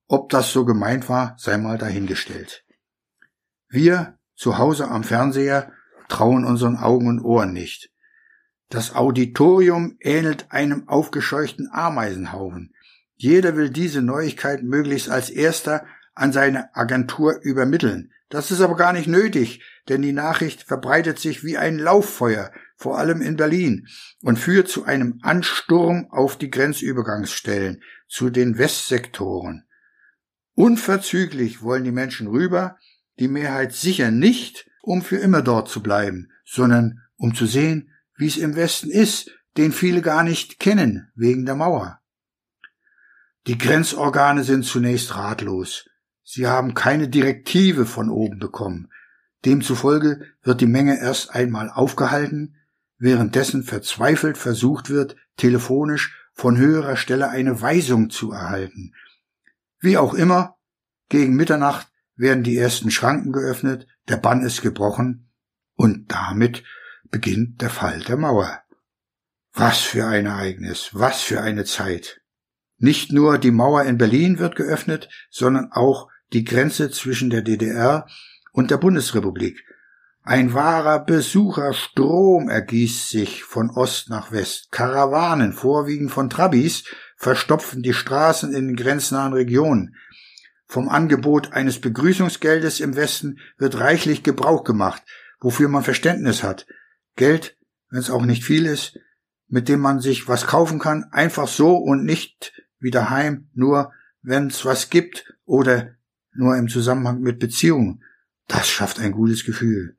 Ob 0.07 0.28
das 0.28 0.53
so 0.53 0.64
gemeint 0.64 1.09
war, 1.09 1.34
sei 1.39 1.57
mal 1.57 1.78
dahingestellt. 1.78 2.64
Wir 3.68 4.18
zu 4.36 4.59
Hause 4.59 4.89
am 4.89 5.03
Fernseher 5.03 5.72
trauen 6.09 6.45
unseren 6.45 6.76
Augen 6.76 7.09
und 7.09 7.20
Ohren 7.20 7.53
nicht. 7.53 7.91
Das 8.68 8.94
Auditorium 8.94 9.96
ähnelt 10.00 10.46
einem 10.50 10.88
aufgescheuchten 10.88 11.70
Ameisenhaufen. 11.72 12.74
Jeder 13.16 13.56
will 13.56 13.70
diese 13.70 14.02
Neuigkeit 14.02 14.62
möglichst 14.62 15.08
als 15.08 15.30
erster 15.30 15.86
an 16.14 16.32
seine 16.32 16.74
Agentur 16.76 17.40
übermitteln. 17.42 18.12
Das 18.28 18.50
ist 18.50 18.60
aber 18.60 18.76
gar 18.76 18.92
nicht 18.92 19.06
nötig, 19.06 19.64
denn 19.88 20.02
die 20.02 20.12
Nachricht 20.12 20.62
verbreitet 20.64 21.18
sich 21.18 21.44
wie 21.44 21.56
ein 21.56 21.78
Lauffeuer, 21.78 22.52
vor 22.76 22.98
allem 22.98 23.22
in 23.22 23.36
Berlin, 23.36 23.88
und 24.22 24.38
führt 24.38 24.68
zu 24.68 24.84
einem 24.84 25.18
Ansturm 25.22 26.08
auf 26.10 26.36
die 26.36 26.50
Grenzübergangsstellen, 26.50 27.82
zu 28.06 28.28
den 28.28 28.58
Westsektoren. 28.58 29.64
Unverzüglich 30.54 31.62
wollen 31.62 31.84
die 31.84 31.92
Menschen 31.92 32.26
rüber, 32.26 32.76
die 33.18 33.28
Mehrheit 33.28 33.72
sicher 33.72 34.10
nicht, 34.10 34.68
um 34.82 35.02
für 35.02 35.16
immer 35.16 35.40
dort 35.40 35.68
zu 35.68 35.82
bleiben, 35.82 36.30
sondern 36.44 37.00
um 37.16 37.34
zu 37.34 37.46
sehen, 37.46 37.92
wie 38.18 38.26
es 38.26 38.36
im 38.36 38.56
Westen 38.56 38.90
ist, 38.90 39.30
den 39.56 39.72
viele 39.72 40.02
gar 40.02 40.22
nicht 40.22 40.58
kennen 40.58 41.10
wegen 41.14 41.46
der 41.46 41.54
Mauer. 41.54 42.00
Die 43.46 43.56
Grenzorgane 43.56 44.44
sind 44.44 44.64
zunächst 44.64 45.16
ratlos. 45.16 45.88
Sie 46.22 46.46
haben 46.46 46.74
keine 46.74 47.08
Direktive 47.08 47.86
von 47.86 48.10
oben 48.10 48.38
bekommen. 48.38 48.90
Demzufolge 49.46 50.26
wird 50.42 50.60
die 50.60 50.66
Menge 50.66 51.00
erst 51.00 51.34
einmal 51.34 51.70
aufgehalten, 51.70 52.56
währenddessen 52.98 53.62
verzweifelt 53.62 54.36
versucht 54.36 54.90
wird, 54.90 55.16
telefonisch 55.36 56.14
von 56.34 56.58
höherer 56.58 56.96
Stelle 56.96 57.30
eine 57.30 57.62
Weisung 57.62 58.10
zu 58.10 58.32
erhalten. 58.32 58.92
Wie 59.80 59.96
auch 59.96 60.12
immer, 60.12 60.56
gegen 61.08 61.34
Mitternacht 61.34 61.88
werden 62.16 62.42
die 62.42 62.58
ersten 62.58 62.90
Schranken 62.90 63.32
geöffnet, 63.32 63.86
der 64.08 64.16
Bann 64.16 64.42
ist 64.42 64.60
gebrochen 64.60 65.30
und 65.76 66.12
damit 66.12 66.64
beginnt 67.11 67.61
der 67.61 67.70
Fall 67.70 68.00
der 68.00 68.16
Mauer. 68.16 68.62
Was 69.52 69.78
für 69.78 70.06
ein 70.06 70.26
Ereignis, 70.26 70.90
was 70.92 71.22
für 71.22 71.40
eine 71.40 71.64
Zeit. 71.64 72.20
Nicht 72.78 73.12
nur 73.12 73.38
die 73.38 73.50
Mauer 73.50 73.82
in 73.84 73.98
Berlin 73.98 74.38
wird 74.38 74.54
geöffnet, 74.54 75.09
sondern 75.30 75.72
auch 75.72 76.09
die 76.32 76.44
Grenze 76.44 76.90
zwischen 76.90 77.30
der 77.30 77.42
DDR 77.42 78.06
und 78.52 78.70
der 78.70 78.76
Bundesrepublik. 78.76 79.64
Ein 80.22 80.52
wahrer 80.52 80.98
Besucherstrom 81.04 82.50
ergießt 82.50 83.09
sich 83.09 83.44
von 83.44 83.70
Ost 83.70 84.11
nach 84.11 84.30
West. 84.30 84.70
Karawanen, 84.70 85.54
vorwiegend 85.54 86.11
von 86.11 86.28
Trabis, 86.28 86.84
verstopfen 87.16 87.82
die 87.82 87.94
Straßen 87.94 88.52
in 88.52 88.68
den 88.68 88.76
grenznahen 88.76 89.32
Regionen. 89.32 89.96
Vom 90.66 90.90
Angebot 90.90 91.52
eines 91.52 91.80
Begrüßungsgeldes 91.80 92.80
im 92.80 92.94
Westen 92.94 93.38
wird 93.56 93.80
reichlich 93.80 94.22
Gebrauch 94.22 94.64
gemacht, 94.64 95.02
wofür 95.40 95.68
man 95.68 95.82
Verständnis 95.82 96.42
hat. 96.42 96.66
Geld, 97.18 97.58
wenn 97.90 97.98
es 97.98 98.10
auch 98.10 98.24
nicht 98.24 98.44
viel 98.44 98.64
ist, 98.64 98.98
mit 99.48 99.68
dem 99.68 99.80
man 99.80 100.00
sich 100.00 100.28
was 100.28 100.46
kaufen 100.46 100.78
kann, 100.78 101.04
einfach 101.10 101.48
so 101.48 101.76
und 101.76 102.04
nicht 102.04 102.52
wie 102.78 102.90
daheim, 102.90 103.50
nur 103.52 103.92
wenn 104.22 104.46
es 104.46 104.64
was 104.64 104.88
gibt 104.88 105.34
oder 105.44 105.94
nur 106.32 106.56
im 106.56 106.68
Zusammenhang 106.68 107.20
mit 107.20 107.38
Beziehungen. 107.38 108.02
Das 108.46 108.68
schafft 108.68 109.00
ein 109.00 109.12
gutes 109.12 109.44
Gefühl. 109.44 109.96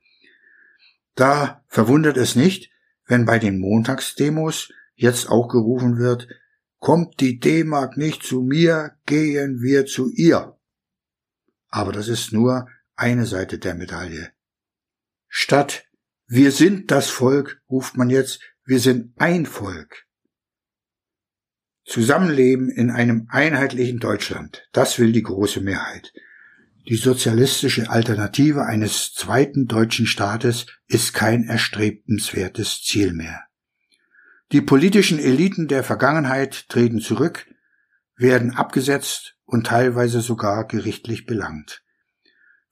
Da 1.16 1.64
verwundert 1.68 2.18
es 2.18 2.36
nicht, 2.36 2.72
wenn 3.06 3.26
bei 3.26 3.38
den 3.38 3.60
Montagsdemos 3.60 4.72
jetzt 4.96 5.30
auch 5.30 5.50
gerufen 5.50 5.98
wird, 5.98 6.28
kommt 6.80 7.20
die 7.20 7.40
D-Mark 7.40 7.98
nicht 7.98 8.24
zu 8.24 8.42
mir, 8.42 8.96
gehen 9.06 9.62
wir 9.62 9.86
zu 9.86 10.10
ihr. 10.12 10.58
Aber 11.68 11.92
das 11.92 12.08
ist 12.08 12.32
nur 12.32 12.68
eine 12.96 13.26
Seite 13.26 13.60
der 13.60 13.76
Medaille. 13.76 14.32
Statt 15.28 15.89
wir 16.32 16.52
sind 16.52 16.92
das 16.92 17.10
Volk 17.10 17.60
ruft 17.72 17.98
man 17.98 18.12
jetzt, 18.12 18.40
wir 18.64 18.80
sind 18.80 19.20
ein 19.20 19.48
Volk. 19.48 20.06
Zusammenleben 21.86 22.70
in 22.70 22.92
einem 22.92 23.28
einheitlichen 23.32 24.00
Deutschland, 24.00 24.68
das 24.72 25.00
will 25.00 25.12
die 25.12 25.24
große 25.24 25.60
Mehrheit. 25.60 26.14
Die 26.88 26.98
sozialistische 26.98 27.90
Alternative 27.90 28.68
eines 28.68 29.12
zweiten 29.12 29.66
deutschen 29.66 30.06
Staates 30.06 30.68
ist 30.88 31.16
kein 31.16 31.46
erstrebenswertes 31.46 32.84
Ziel 32.84 33.14
mehr. 33.14 33.46
Die 34.52 34.62
politischen 34.62 35.18
Eliten 35.18 35.68
der 35.68 35.84
Vergangenheit 35.84 36.70
treten 36.70 37.00
zurück, 37.00 37.48
werden 38.16 38.54
abgesetzt 38.56 39.36
und 39.46 39.66
teilweise 39.66 40.22
sogar 40.22 40.68
gerichtlich 40.68 41.26
belangt. 41.26 41.84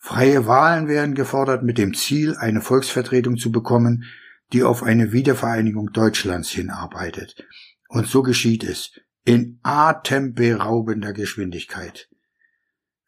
Freie 0.08 0.48
Wahlen 0.48 0.88
werden 0.88 1.16
gefordert 1.16 1.64
mit 1.64 1.78
dem 1.78 1.94
Ziel, 1.94 2.38
eine 2.38 2.62
Volksvertretung 2.62 3.36
zu 3.36 3.52
bekommen, 3.52 4.06
die 4.54 4.64
auf 4.64 4.82
eine 4.82 5.12
Wiedervereinigung 5.12 5.92
Deutschlands 5.92 6.50
hinarbeitet. 6.50 7.46
Und 7.90 8.08
so 8.08 8.24
geschieht 8.24 8.64
es 8.64 8.94
in 9.26 9.60
atemberaubender 9.64 11.12
Geschwindigkeit. 11.12 12.08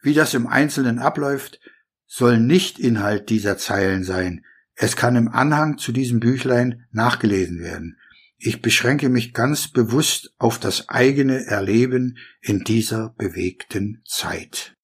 Wie 0.02 0.14
das 0.14 0.34
im 0.34 0.45
Einzelnen 0.45 1.00
abläuft, 1.00 1.62
soll 2.06 2.38
nicht 2.38 2.80
Inhalt 2.80 3.30
dieser 3.30 3.58
Zeilen 3.58 4.04
sein. 4.04 4.43
Es 4.76 4.97
kann 4.97 5.16
im 5.16 5.30
Anhang 5.30 5.78
zu 5.78 5.93
diesem 5.93 6.20
Büchlein 6.20 6.86
nachgelesen 6.91 7.62
werden. 7.62 7.97
Ich 8.38 8.62
beschränke 8.62 9.08
mich 9.08 9.34
ganz 9.34 9.70
bewusst 9.70 10.34
auf 10.38 10.60
das 10.60 10.89
eigene 10.89 11.45
Erleben 11.45 12.18
in 12.41 12.66
dieser 12.66 13.16
bewegten 13.18 14.02
Zeit. 14.06 14.76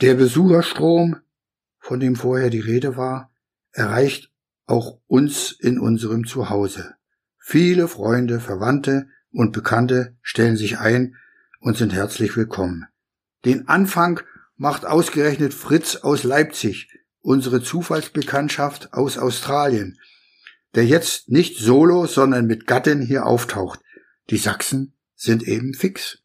Der 0.00 0.14
Besucherstrom, 0.14 1.20
von 1.78 2.00
dem 2.00 2.16
vorher 2.16 2.50
die 2.50 2.60
Rede 2.60 2.96
war, 2.96 3.30
erreicht 3.70 4.32
auch 4.66 4.98
uns 5.06 5.52
in 5.52 5.78
unserem 5.78 6.26
Zuhause. 6.26 6.94
Viele 7.38 7.86
Freunde, 7.86 8.40
Verwandte 8.40 9.06
und 9.30 9.52
Bekannte 9.52 10.16
stellen 10.20 10.56
sich 10.56 10.78
ein 10.78 11.16
und 11.60 11.76
sind 11.76 11.92
herzlich 11.92 12.36
willkommen. 12.36 12.86
Den 13.44 13.68
Anfang 13.68 14.20
macht 14.56 14.84
ausgerechnet 14.84 15.54
Fritz 15.54 15.96
aus 15.96 16.24
Leipzig, 16.24 16.88
unsere 17.20 17.62
Zufallsbekanntschaft 17.62 18.94
aus 18.94 19.16
Australien, 19.16 20.00
der 20.74 20.86
jetzt 20.86 21.28
nicht 21.28 21.58
solo, 21.58 22.06
sondern 22.06 22.46
mit 22.46 22.66
Gattin 22.66 23.00
hier 23.00 23.26
auftaucht. 23.26 23.78
Die 24.30 24.38
Sachsen 24.38 24.96
sind 25.14 25.44
eben 25.44 25.72
fix. 25.72 26.23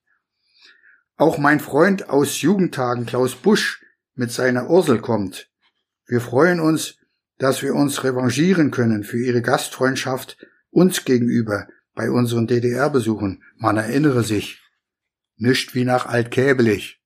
Auch 1.20 1.38
mein 1.38 1.60
Freund 1.60 2.08
aus 2.08 2.40
Jugendtagen 2.40 3.06
Klaus 3.06 3.36
Busch 3.36 3.84
mit 4.16 4.32
seiner 4.32 4.70
Ursel 4.70 5.02
kommt. 5.02 5.50
Wir 6.06 6.22
freuen 6.22 6.62
uns, 6.62 6.96
dass 7.38 7.62
wir 7.62 7.76
uns 7.76 8.06
revanchieren 8.06 8.72
können 8.72 9.04
für 9.04 9.20
ihre 9.22 9.42
Gastfreundschaft 9.42 10.38
uns 10.70 11.04
gegenüber 11.04 11.68
bei 11.94 12.10
unseren 12.10 12.48
DDR-Besuchen. 12.48 13.44
Man 13.58 13.76
erinnere 13.76 14.24
sich. 14.24 14.64
Nicht 15.36 15.76
wie 15.76 15.84
nach 15.84 16.06
Altkäbelig. 16.06 17.02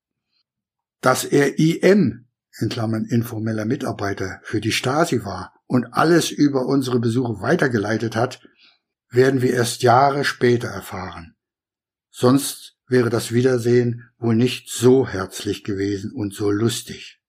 Dass 1.01 1.25
er 1.25 1.57
IM, 1.57 2.27
in 2.59 2.69
Klammern 2.69 3.05
informeller 3.05 3.65
Mitarbeiter, 3.65 4.41
für 4.43 4.61
die 4.61 4.73
Stasi 4.73 5.25
war 5.25 5.55
und 5.65 5.91
alles 5.91 6.29
über 6.29 6.67
unsere 6.67 6.99
Besuche 6.99 7.41
weitergeleitet 7.41 8.15
hat, 8.15 8.47
werden 9.09 9.41
wir 9.41 9.55
erst 9.55 9.81
Jahre 9.81 10.23
später 10.23 10.67
erfahren. 10.67 11.35
Sonst 12.11 12.72
wäre 12.87 13.09
das 13.09 13.31
Wiedersehen 13.31 14.09
wohl 14.17 14.35
nicht 14.35 14.69
so 14.69 15.07
herzlich 15.07 15.63
gewesen 15.63 16.11
und 16.11 16.33
so 16.33 16.51
lustig. 16.51 17.21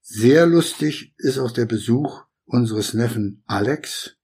Sehr 0.00 0.46
lustig 0.46 1.14
ist 1.18 1.38
auch 1.38 1.50
der 1.50 1.66
Besuch 1.66 2.24
unseres 2.44 2.94
Neffen 2.94 3.42
Alex, 3.46 4.16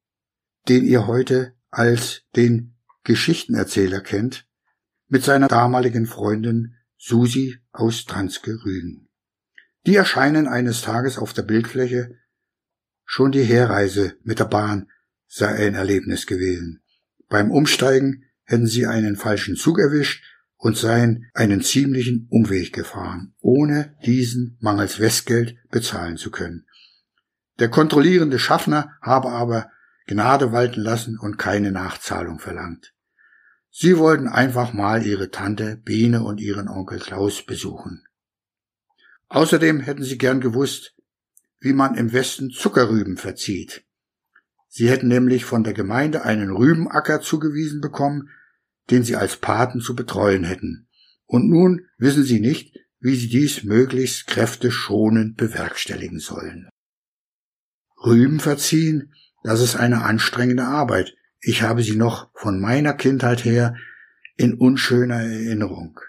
den 0.68 0.84
ihr 0.84 1.06
heute 1.06 1.54
als 1.70 2.22
den 2.36 2.76
Geschichtenerzähler 3.02 4.00
kennt, 4.00 4.46
mit 5.08 5.22
seiner 5.22 5.48
damaligen 5.48 6.06
Freundin 6.06 6.74
Susi 6.96 7.58
aus 7.72 8.06
Transke 8.06 8.64
Rügen. 8.64 9.08
Die 9.86 9.96
erscheinen 9.96 10.48
eines 10.48 10.80
Tages 10.80 11.18
auf 11.18 11.34
der 11.34 11.42
Bildfläche. 11.42 12.16
Schon 13.04 13.32
die 13.32 13.42
Herreise 13.42 14.16
mit 14.22 14.38
der 14.38 14.46
Bahn 14.46 14.90
sei 15.26 15.66
ein 15.66 15.74
Erlebnis 15.74 16.26
gewesen. 16.26 16.82
Beim 17.28 17.50
Umsteigen 17.50 18.23
hätten 18.44 18.66
sie 18.66 18.86
einen 18.86 19.16
falschen 19.16 19.56
Zug 19.56 19.78
erwischt 19.78 20.22
und 20.56 20.76
seien 20.76 21.26
einen 21.34 21.62
ziemlichen 21.62 22.26
Umweg 22.30 22.72
gefahren, 22.72 23.34
ohne 23.40 23.96
diesen 24.04 24.56
mangels 24.60 24.98
Westgeld 25.00 25.56
bezahlen 25.70 26.16
zu 26.16 26.30
können. 26.30 26.66
Der 27.58 27.68
kontrollierende 27.68 28.38
Schaffner 28.38 28.96
habe 29.00 29.28
aber 29.30 29.70
Gnade 30.06 30.52
walten 30.52 30.80
lassen 30.80 31.18
und 31.18 31.38
keine 31.38 31.70
Nachzahlung 31.70 32.38
verlangt. 32.38 32.94
Sie 33.70 33.98
wollten 33.98 34.28
einfach 34.28 34.72
mal 34.72 35.04
ihre 35.04 35.30
Tante 35.30 35.76
Biene 35.76 36.22
und 36.22 36.40
ihren 36.40 36.68
Onkel 36.68 36.98
Klaus 36.98 37.44
besuchen. 37.44 38.06
Außerdem 39.28 39.80
hätten 39.80 40.04
sie 40.04 40.18
gern 40.18 40.40
gewusst, 40.40 40.94
wie 41.60 41.72
man 41.72 41.94
im 41.96 42.12
Westen 42.12 42.50
Zuckerrüben 42.50 43.16
verzieht. 43.16 43.83
Sie 44.76 44.90
hätten 44.90 45.06
nämlich 45.06 45.44
von 45.44 45.62
der 45.62 45.72
Gemeinde 45.72 46.24
einen 46.24 46.50
Rübenacker 46.50 47.20
zugewiesen 47.20 47.80
bekommen, 47.80 48.30
den 48.90 49.04
sie 49.04 49.14
als 49.14 49.36
Paten 49.36 49.80
zu 49.80 49.94
betreuen 49.94 50.42
hätten. 50.42 50.88
Und 51.26 51.48
nun 51.48 51.86
wissen 51.96 52.24
sie 52.24 52.40
nicht, 52.40 52.76
wie 52.98 53.14
sie 53.14 53.28
dies 53.28 53.62
möglichst 53.62 54.26
kräfteschonend 54.26 55.36
bewerkstelligen 55.36 56.18
sollen. 56.18 56.68
Rüben 58.04 58.40
verziehen 58.40 59.14
das 59.44 59.60
ist 59.60 59.76
eine 59.76 60.02
anstrengende 60.02 60.64
Arbeit. 60.64 61.14
Ich 61.38 61.62
habe 61.62 61.84
sie 61.84 61.94
noch 61.94 62.30
von 62.34 62.60
meiner 62.60 62.94
Kindheit 62.94 63.44
her 63.44 63.76
in 64.36 64.54
unschöner 64.54 65.20
Erinnerung. 65.22 66.00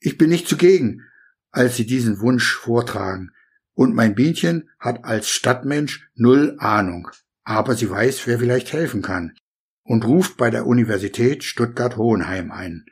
Ich 0.00 0.18
bin 0.18 0.28
nicht 0.28 0.48
zugegen, 0.48 1.06
als 1.50 1.76
sie 1.76 1.86
diesen 1.86 2.20
Wunsch 2.20 2.52
vortragen, 2.52 3.30
und 3.72 3.94
mein 3.94 4.14
Bienchen 4.14 4.68
hat 4.78 5.06
als 5.06 5.30
Stadtmensch 5.30 6.10
null 6.14 6.56
Ahnung, 6.58 7.08
aber 7.44 7.74
sie 7.74 7.90
weiß, 7.90 8.26
wer 8.26 8.38
vielleicht 8.38 8.72
helfen 8.72 9.02
kann, 9.02 9.34
und 9.82 10.04
ruft 10.04 10.36
bei 10.36 10.50
der 10.50 10.66
Universität 10.66 11.44
Stuttgart-Hohenheim 11.44 12.52
ein. 12.52 12.86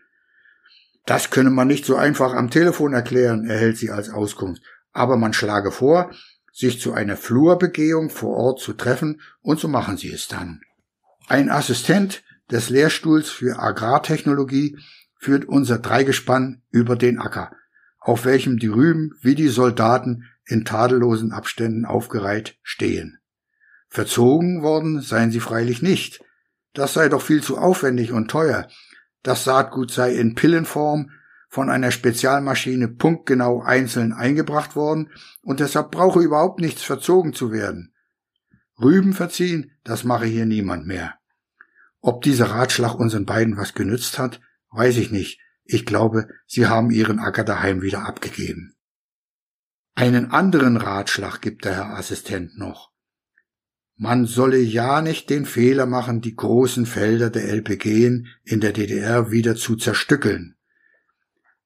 Das 1.06 1.30
könne 1.30 1.50
man 1.50 1.68
nicht 1.68 1.84
so 1.84 1.96
einfach 1.96 2.34
am 2.34 2.50
Telefon 2.50 2.92
erklären, 2.92 3.48
erhält 3.48 3.78
sie 3.78 3.90
als 3.90 4.10
Auskunft, 4.10 4.62
aber 4.92 5.16
man 5.16 5.32
schlage 5.32 5.70
vor, 5.70 6.10
sich 6.52 6.80
zu 6.80 6.92
einer 6.92 7.16
Flurbegehung 7.16 8.10
vor 8.10 8.36
Ort 8.36 8.60
zu 8.60 8.72
treffen, 8.72 9.20
und 9.40 9.60
so 9.60 9.68
machen 9.68 9.96
sie 9.96 10.12
es 10.12 10.28
dann. 10.28 10.60
Ein 11.28 11.50
Assistent 11.50 12.24
des 12.50 12.70
Lehrstuhls 12.70 13.30
für 13.30 13.58
Agrartechnologie 13.58 14.78
führt 15.18 15.44
unser 15.44 15.78
Dreigespann 15.78 16.62
über 16.70 16.96
den 16.96 17.18
Acker, 17.18 17.52
auf 18.00 18.24
welchem 18.24 18.58
die 18.58 18.68
Rüben 18.68 19.12
wie 19.20 19.34
die 19.34 19.48
Soldaten 19.48 20.24
in 20.46 20.64
tadellosen 20.64 21.32
Abständen 21.32 21.84
aufgereiht 21.84 22.58
stehen. 22.62 23.17
Verzogen 23.88 24.62
worden 24.62 25.00
seien 25.00 25.30
sie 25.30 25.40
freilich 25.40 25.82
nicht. 25.82 26.22
Das 26.74 26.94
sei 26.94 27.08
doch 27.08 27.22
viel 27.22 27.42
zu 27.42 27.58
aufwendig 27.58 28.12
und 28.12 28.30
teuer. 28.30 28.68
Das 29.22 29.44
Saatgut 29.44 29.90
sei 29.90 30.14
in 30.14 30.34
Pillenform 30.34 31.10
von 31.48 31.70
einer 31.70 31.90
Spezialmaschine 31.90 32.88
punktgenau 32.88 33.62
einzeln 33.62 34.12
eingebracht 34.12 34.76
worden 34.76 35.10
und 35.40 35.60
deshalb 35.60 35.90
brauche 35.90 36.20
überhaupt 36.20 36.60
nichts 36.60 36.82
verzogen 36.82 37.32
zu 37.32 37.50
werden. 37.50 37.94
Rüben 38.80 39.12
verziehen, 39.12 39.72
das 39.82 40.04
mache 40.04 40.26
hier 40.26 40.46
niemand 40.46 40.86
mehr. 40.86 41.14
Ob 42.00 42.22
dieser 42.22 42.50
Ratschlag 42.50 42.94
unseren 42.94 43.24
beiden 43.24 43.56
was 43.56 43.74
genützt 43.74 44.18
hat, 44.18 44.40
weiß 44.70 44.98
ich 44.98 45.10
nicht. 45.10 45.40
Ich 45.64 45.84
glaube, 45.84 46.28
sie 46.46 46.66
haben 46.66 46.90
ihren 46.90 47.18
Acker 47.18 47.44
daheim 47.44 47.82
wieder 47.82 48.06
abgegeben. 48.06 48.74
Einen 49.94 50.30
anderen 50.30 50.76
Ratschlag 50.76 51.40
gibt 51.40 51.64
der 51.64 51.74
Herr 51.74 51.96
Assistent 51.96 52.56
noch. 52.56 52.92
Man 54.00 54.26
solle 54.26 54.58
ja 54.58 55.02
nicht 55.02 55.28
den 55.28 55.44
Fehler 55.44 55.84
machen, 55.84 56.20
die 56.20 56.36
großen 56.36 56.86
Felder 56.86 57.30
der 57.30 57.48
LPG 57.48 58.22
in 58.44 58.60
der 58.60 58.72
DDR 58.72 59.32
wieder 59.32 59.56
zu 59.56 59.74
zerstückeln. 59.74 60.56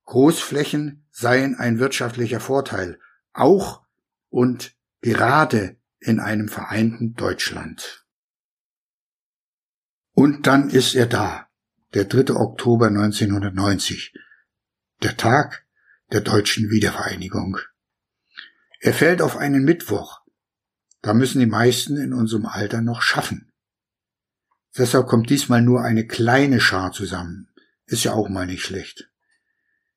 Großflächen 0.06 1.06
seien 1.10 1.56
ein 1.56 1.78
wirtschaftlicher 1.78 2.40
Vorteil, 2.40 2.98
auch 3.34 3.82
und 4.30 4.74
gerade 5.02 5.76
in 5.98 6.20
einem 6.20 6.48
vereinten 6.48 7.12
Deutschland. 7.12 8.06
Und 10.14 10.46
dann 10.46 10.70
ist 10.70 10.94
er 10.94 11.06
da, 11.06 11.48
der 11.92 12.06
3. 12.06 12.34
Oktober 12.34 12.86
1990, 12.86 14.14
der 15.02 15.18
Tag 15.18 15.66
der 16.12 16.22
deutschen 16.22 16.70
Wiedervereinigung. 16.70 17.58
Er 18.80 18.94
fällt 18.94 19.20
auf 19.20 19.36
einen 19.36 19.64
Mittwoch. 19.64 20.21
Da 21.02 21.14
müssen 21.14 21.40
die 21.40 21.46
meisten 21.46 21.96
in 21.96 22.12
unserem 22.12 22.46
Alter 22.46 22.80
noch 22.80 23.02
schaffen. 23.02 23.52
Deshalb 24.76 25.08
kommt 25.08 25.28
diesmal 25.28 25.60
nur 25.60 25.82
eine 25.82 26.06
kleine 26.06 26.60
Schar 26.60 26.92
zusammen. 26.92 27.48
Ist 27.86 28.04
ja 28.04 28.12
auch 28.12 28.28
mal 28.28 28.46
nicht 28.46 28.64
schlecht. 28.64 29.10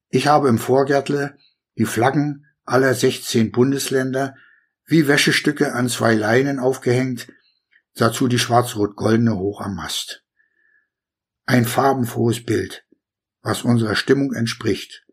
Ich 0.10 0.28
habe 0.28 0.50
im 0.50 0.58
Vorgärtle 0.58 1.38
die 1.78 1.86
Flaggen 1.86 2.48
aller 2.66 2.94
16 2.94 3.52
Bundesländer 3.52 4.36
wie 4.86 5.08
Wäschestücke 5.08 5.74
an 5.74 5.90
zwei 5.90 6.16
Leinen 6.16 6.60
aufgehängt, 6.60 7.28
dazu 7.96 8.28
die 8.28 8.40
schwarz-rot-goldene 8.40 9.38
hoch 9.38 9.62
am 9.62 9.76
Mast. 9.76 10.24
Ein 11.46 11.66
farbenfrohes 11.66 12.44
Bild, 12.44 12.86
was 13.42 13.64
unserer 13.64 13.96
Stimmung 13.96 14.34
entspricht. 14.34 15.06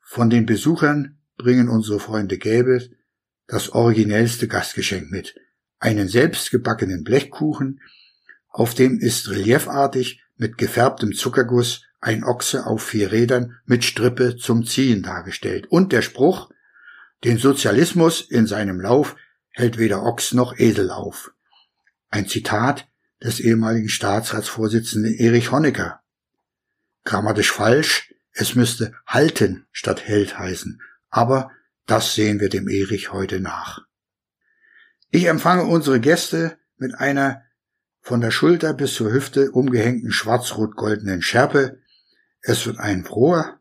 Von 0.00 0.28
den 0.30 0.44
Besuchern 0.44 1.20
bringen 1.36 1.68
unsere 1.68 2.00
Freunde 2.00 2.36
Gäbe 2.36 2.90
das 3.50 3.70
originellste 3.70 4.46
Gastgeschenk 4.46 5.10
mit. 5.10 5.34
Einen 5.80 6.08
selbstgebackenen 6.08 7.02
Blechkuchen, 7.02 7.80
auf 8.48 8.74
dem 8.74 8.98
ist 8.98 9.30
reliefartig 9.30 10.22
mit 10.36 10.56
gefärbtem 10.56 11.14
Zuckerguss 11.14 11.84
ein 12.00 12.24
Ochse 12.24 12.66
auf 12.66 12.82
vier 12.82 13.12
Rädern 13.12 13.58
mit 13.66 13.84
Strippe 13.84 14.36
zum 14.36 14.64
Ziehen 14.64 15.02
dargestellt. 15.02 15.66
Und 15.68 15.92
der 15.92 16.02
Spruch, 16.02 16.50
den 17.24 17.38
Sozialismus 17.38 18.20
in 18.20 18.46
seinem 18.46 18.80
Lauf 18.80 19.16
hält 19.50 19.78
weder 19.78 20.04
Ochs 20.04 20.32
noch 20.32 20.58
Esel 20.58 20.90
auf. 20.90 21.32
Ein 22.08 22.28
Zitat 22.28 22.88
des 23.22 23.40
ehemaligen 23.40 23.88
Staatsratsvorsitzenden 23.88 25.14
Erich 25.14 25.50
Honecker. 25.50 26.00
Grammatisch 27.04 27.50
falsch, 27.50 28.14
es 28.32 28.54
müsste 28.54 28.94
halten 29.06 29.66
statt 29.72 30.06
hält 30.06 30.38
heißen, 30.38 30.80
aber 31.10 31.50
das 31.90 32.14
sehen 32.14 32.38
wir 32.38 32.48
dem 32.48 32.68
Erich 32.68 33.12
heute 33.12 33.40
nach. 33.40 33.80
Ich 35.10 35.24
empfange 35.24 35.64
unsere 35.64 35.98
Gäste 35.98 36.56
mit 36.76 36.94
einer 36.94 37.42
von 38.00 38.20
der 38.20 38.30
Schulter 38.30 38.74
bis 38.74 38.94
zur 38.94 39.12
Hüfte 39.12 39.50
umgehängten 39.50 40.12
schwarz-rot-goldenen 40.12 41.20
Schärpe. 41.20 41.82
Es 42.42 42.64
wird 42.64 42.78
ein 42.78 43.04
froher, 43.04 43.60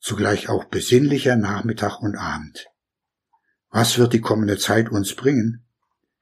zugleich 0.00 0.48
auch 0.48 0.64
besinnlicher 0.64 1.36
Nachmittag 1.36 2.00
und 2.00 2.16
Abend. 2.16 2.68
Was 3.68 3.98
wird 3.98 4.14
die 4.14 4.22
kommende 4.22 4.56
Zeit 4.56 4.88
uns 4.88 5.14
bringen? 5.14 5.66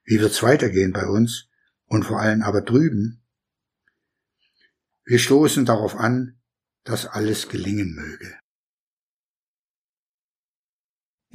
Wie 0.03 0.21
wird's 0.21 0.43
weitergehen 0.43 0.93
bei 0.93 1.07
uns 1.07 1.49
und 1.87 2.05
vor 2.05 2.21
allem 2.21 2.43
aber 2.43 2.63
drüben? 2.63 3.23
Wir 5.05 5.21
stoßen 5.21 5.65
darauf 5.65 5.97
an, 5.97 6.41
dass 6.83 7.07
alles 7.07 7.49
gelingen 7.49 7.95
möge. 7.95 8.37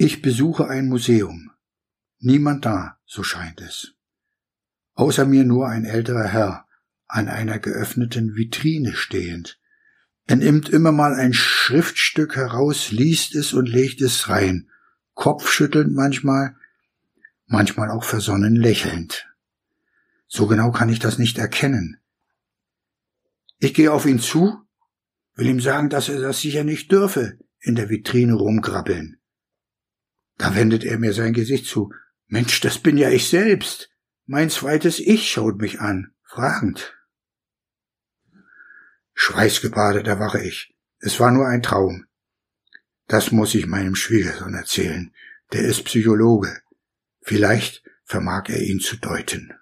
Ich 0.02 0.22
besuche 0.22 0.66
ein 0.66 0.88
Museum. 0.88 1.50
Niemand 2.20 2.64
da, 2.64 2.96
so 3.04 3.22
scheint 3.22 3.60
es. 3.60 3.92
Außer 4.94 5.26
mir 5.26 5.44
nur 5.44 5.68
ein 5.68 5.84
älterer 5.84 6.26
Herr, 6.26 6.66
an 7.06 7.28
einer 7.28 7.58
geöffneten 7.58 8.34
Vitrine 8.34 8.94
stehend. 8.94 9.60
Er 10.26 10.36
nimmt 10.36 10.70
immer 10.70 10.90
mal 10.90 11.12
ein 11.12 11.34
Schriftstück 11.34 12.36
heraus, 12.36 12.92
liest 12.92 13.34
es 13.34 13.52
und 13.52 13.68
legt 13.68 14.00
es 14.00 14.30
rein, 14.30 14.70
kopfschüttelnd 15.12 15.92
manchmal, 15.92 16.56
manchmal 17.44 17.90
auch 17.90 18.04
versonnen 18.04 18.56
lächelnd. 18.56 19.28
So 20.28 20.46
genau 20.46 20.70
kann 20.70 20.88
ich 20.88 21.00
das 21.00 21.18
nicht 21.18 21.36
erkennen. 21.36 21.98
Ich 23.58 23.74
gehe 23.74 23.92
auf 23.92 24.06
ihn 24.06 24.18
zu, 24.18 24.62
will 25.34 25.46
ihm 25.46 25.60
sagen, 25.60 25.90
dass 25.90 26.08
er 26.08 26.22
das 26.22 26.40
sicher 26.40 26.64
nicht 26.64 26.90
dürfe, 26.90 27.36
in 27.60 27.74
der 27.74 27.90
Vitrine 27.90 28.32
rumgrabbeln. 28.32 29.19
Da 30.40 30.54
wendet 30.54 30.84
er 30.84 30.98
mir 30.98 31.12
sein 31.12 31.34
Gesicht 31.34 31.66
zu. 31.66 31.92
Mensch, 32.26 32.62
das 32.62 32.78
bin 32.78 32.96
ja 32.96 33.10
ich 33.10 33.28
selbst. 33.28 33.90
Mein 34.24 34.48
zweites 34.48 34.98
Ich 34.98 35.30
schaut 35.30 35.60
mich 35.60 35.80
an, 35.80 36.14
fragend. 36.22 36.96
Schweißgebadet 39.12 40.06
erwache 40.06 40.42
ich. 40.42 40.74
Es 40.98 41.20
war 41.20 41.30
nur 41.30 41.46
ein 41.46 41.62
Traum. 41.62 42.06
Das 43.06 43.32
muss 43.32 43.54
ich 43.54 43.66
meinem 43.66 43.94
Schwiegersohn 43.94 44.54
erzählen. 44.54 45.14
Der 45.52 45.60
ist 45.60 45.84
Psychologe. 45.84 46.62
Vielleicht 47.20 47.82
vermag 48.04 48.48
er 48.48 48.62
ihn 48.62 48.80
zu 48.80 48.96
deuten. 48.96 49.52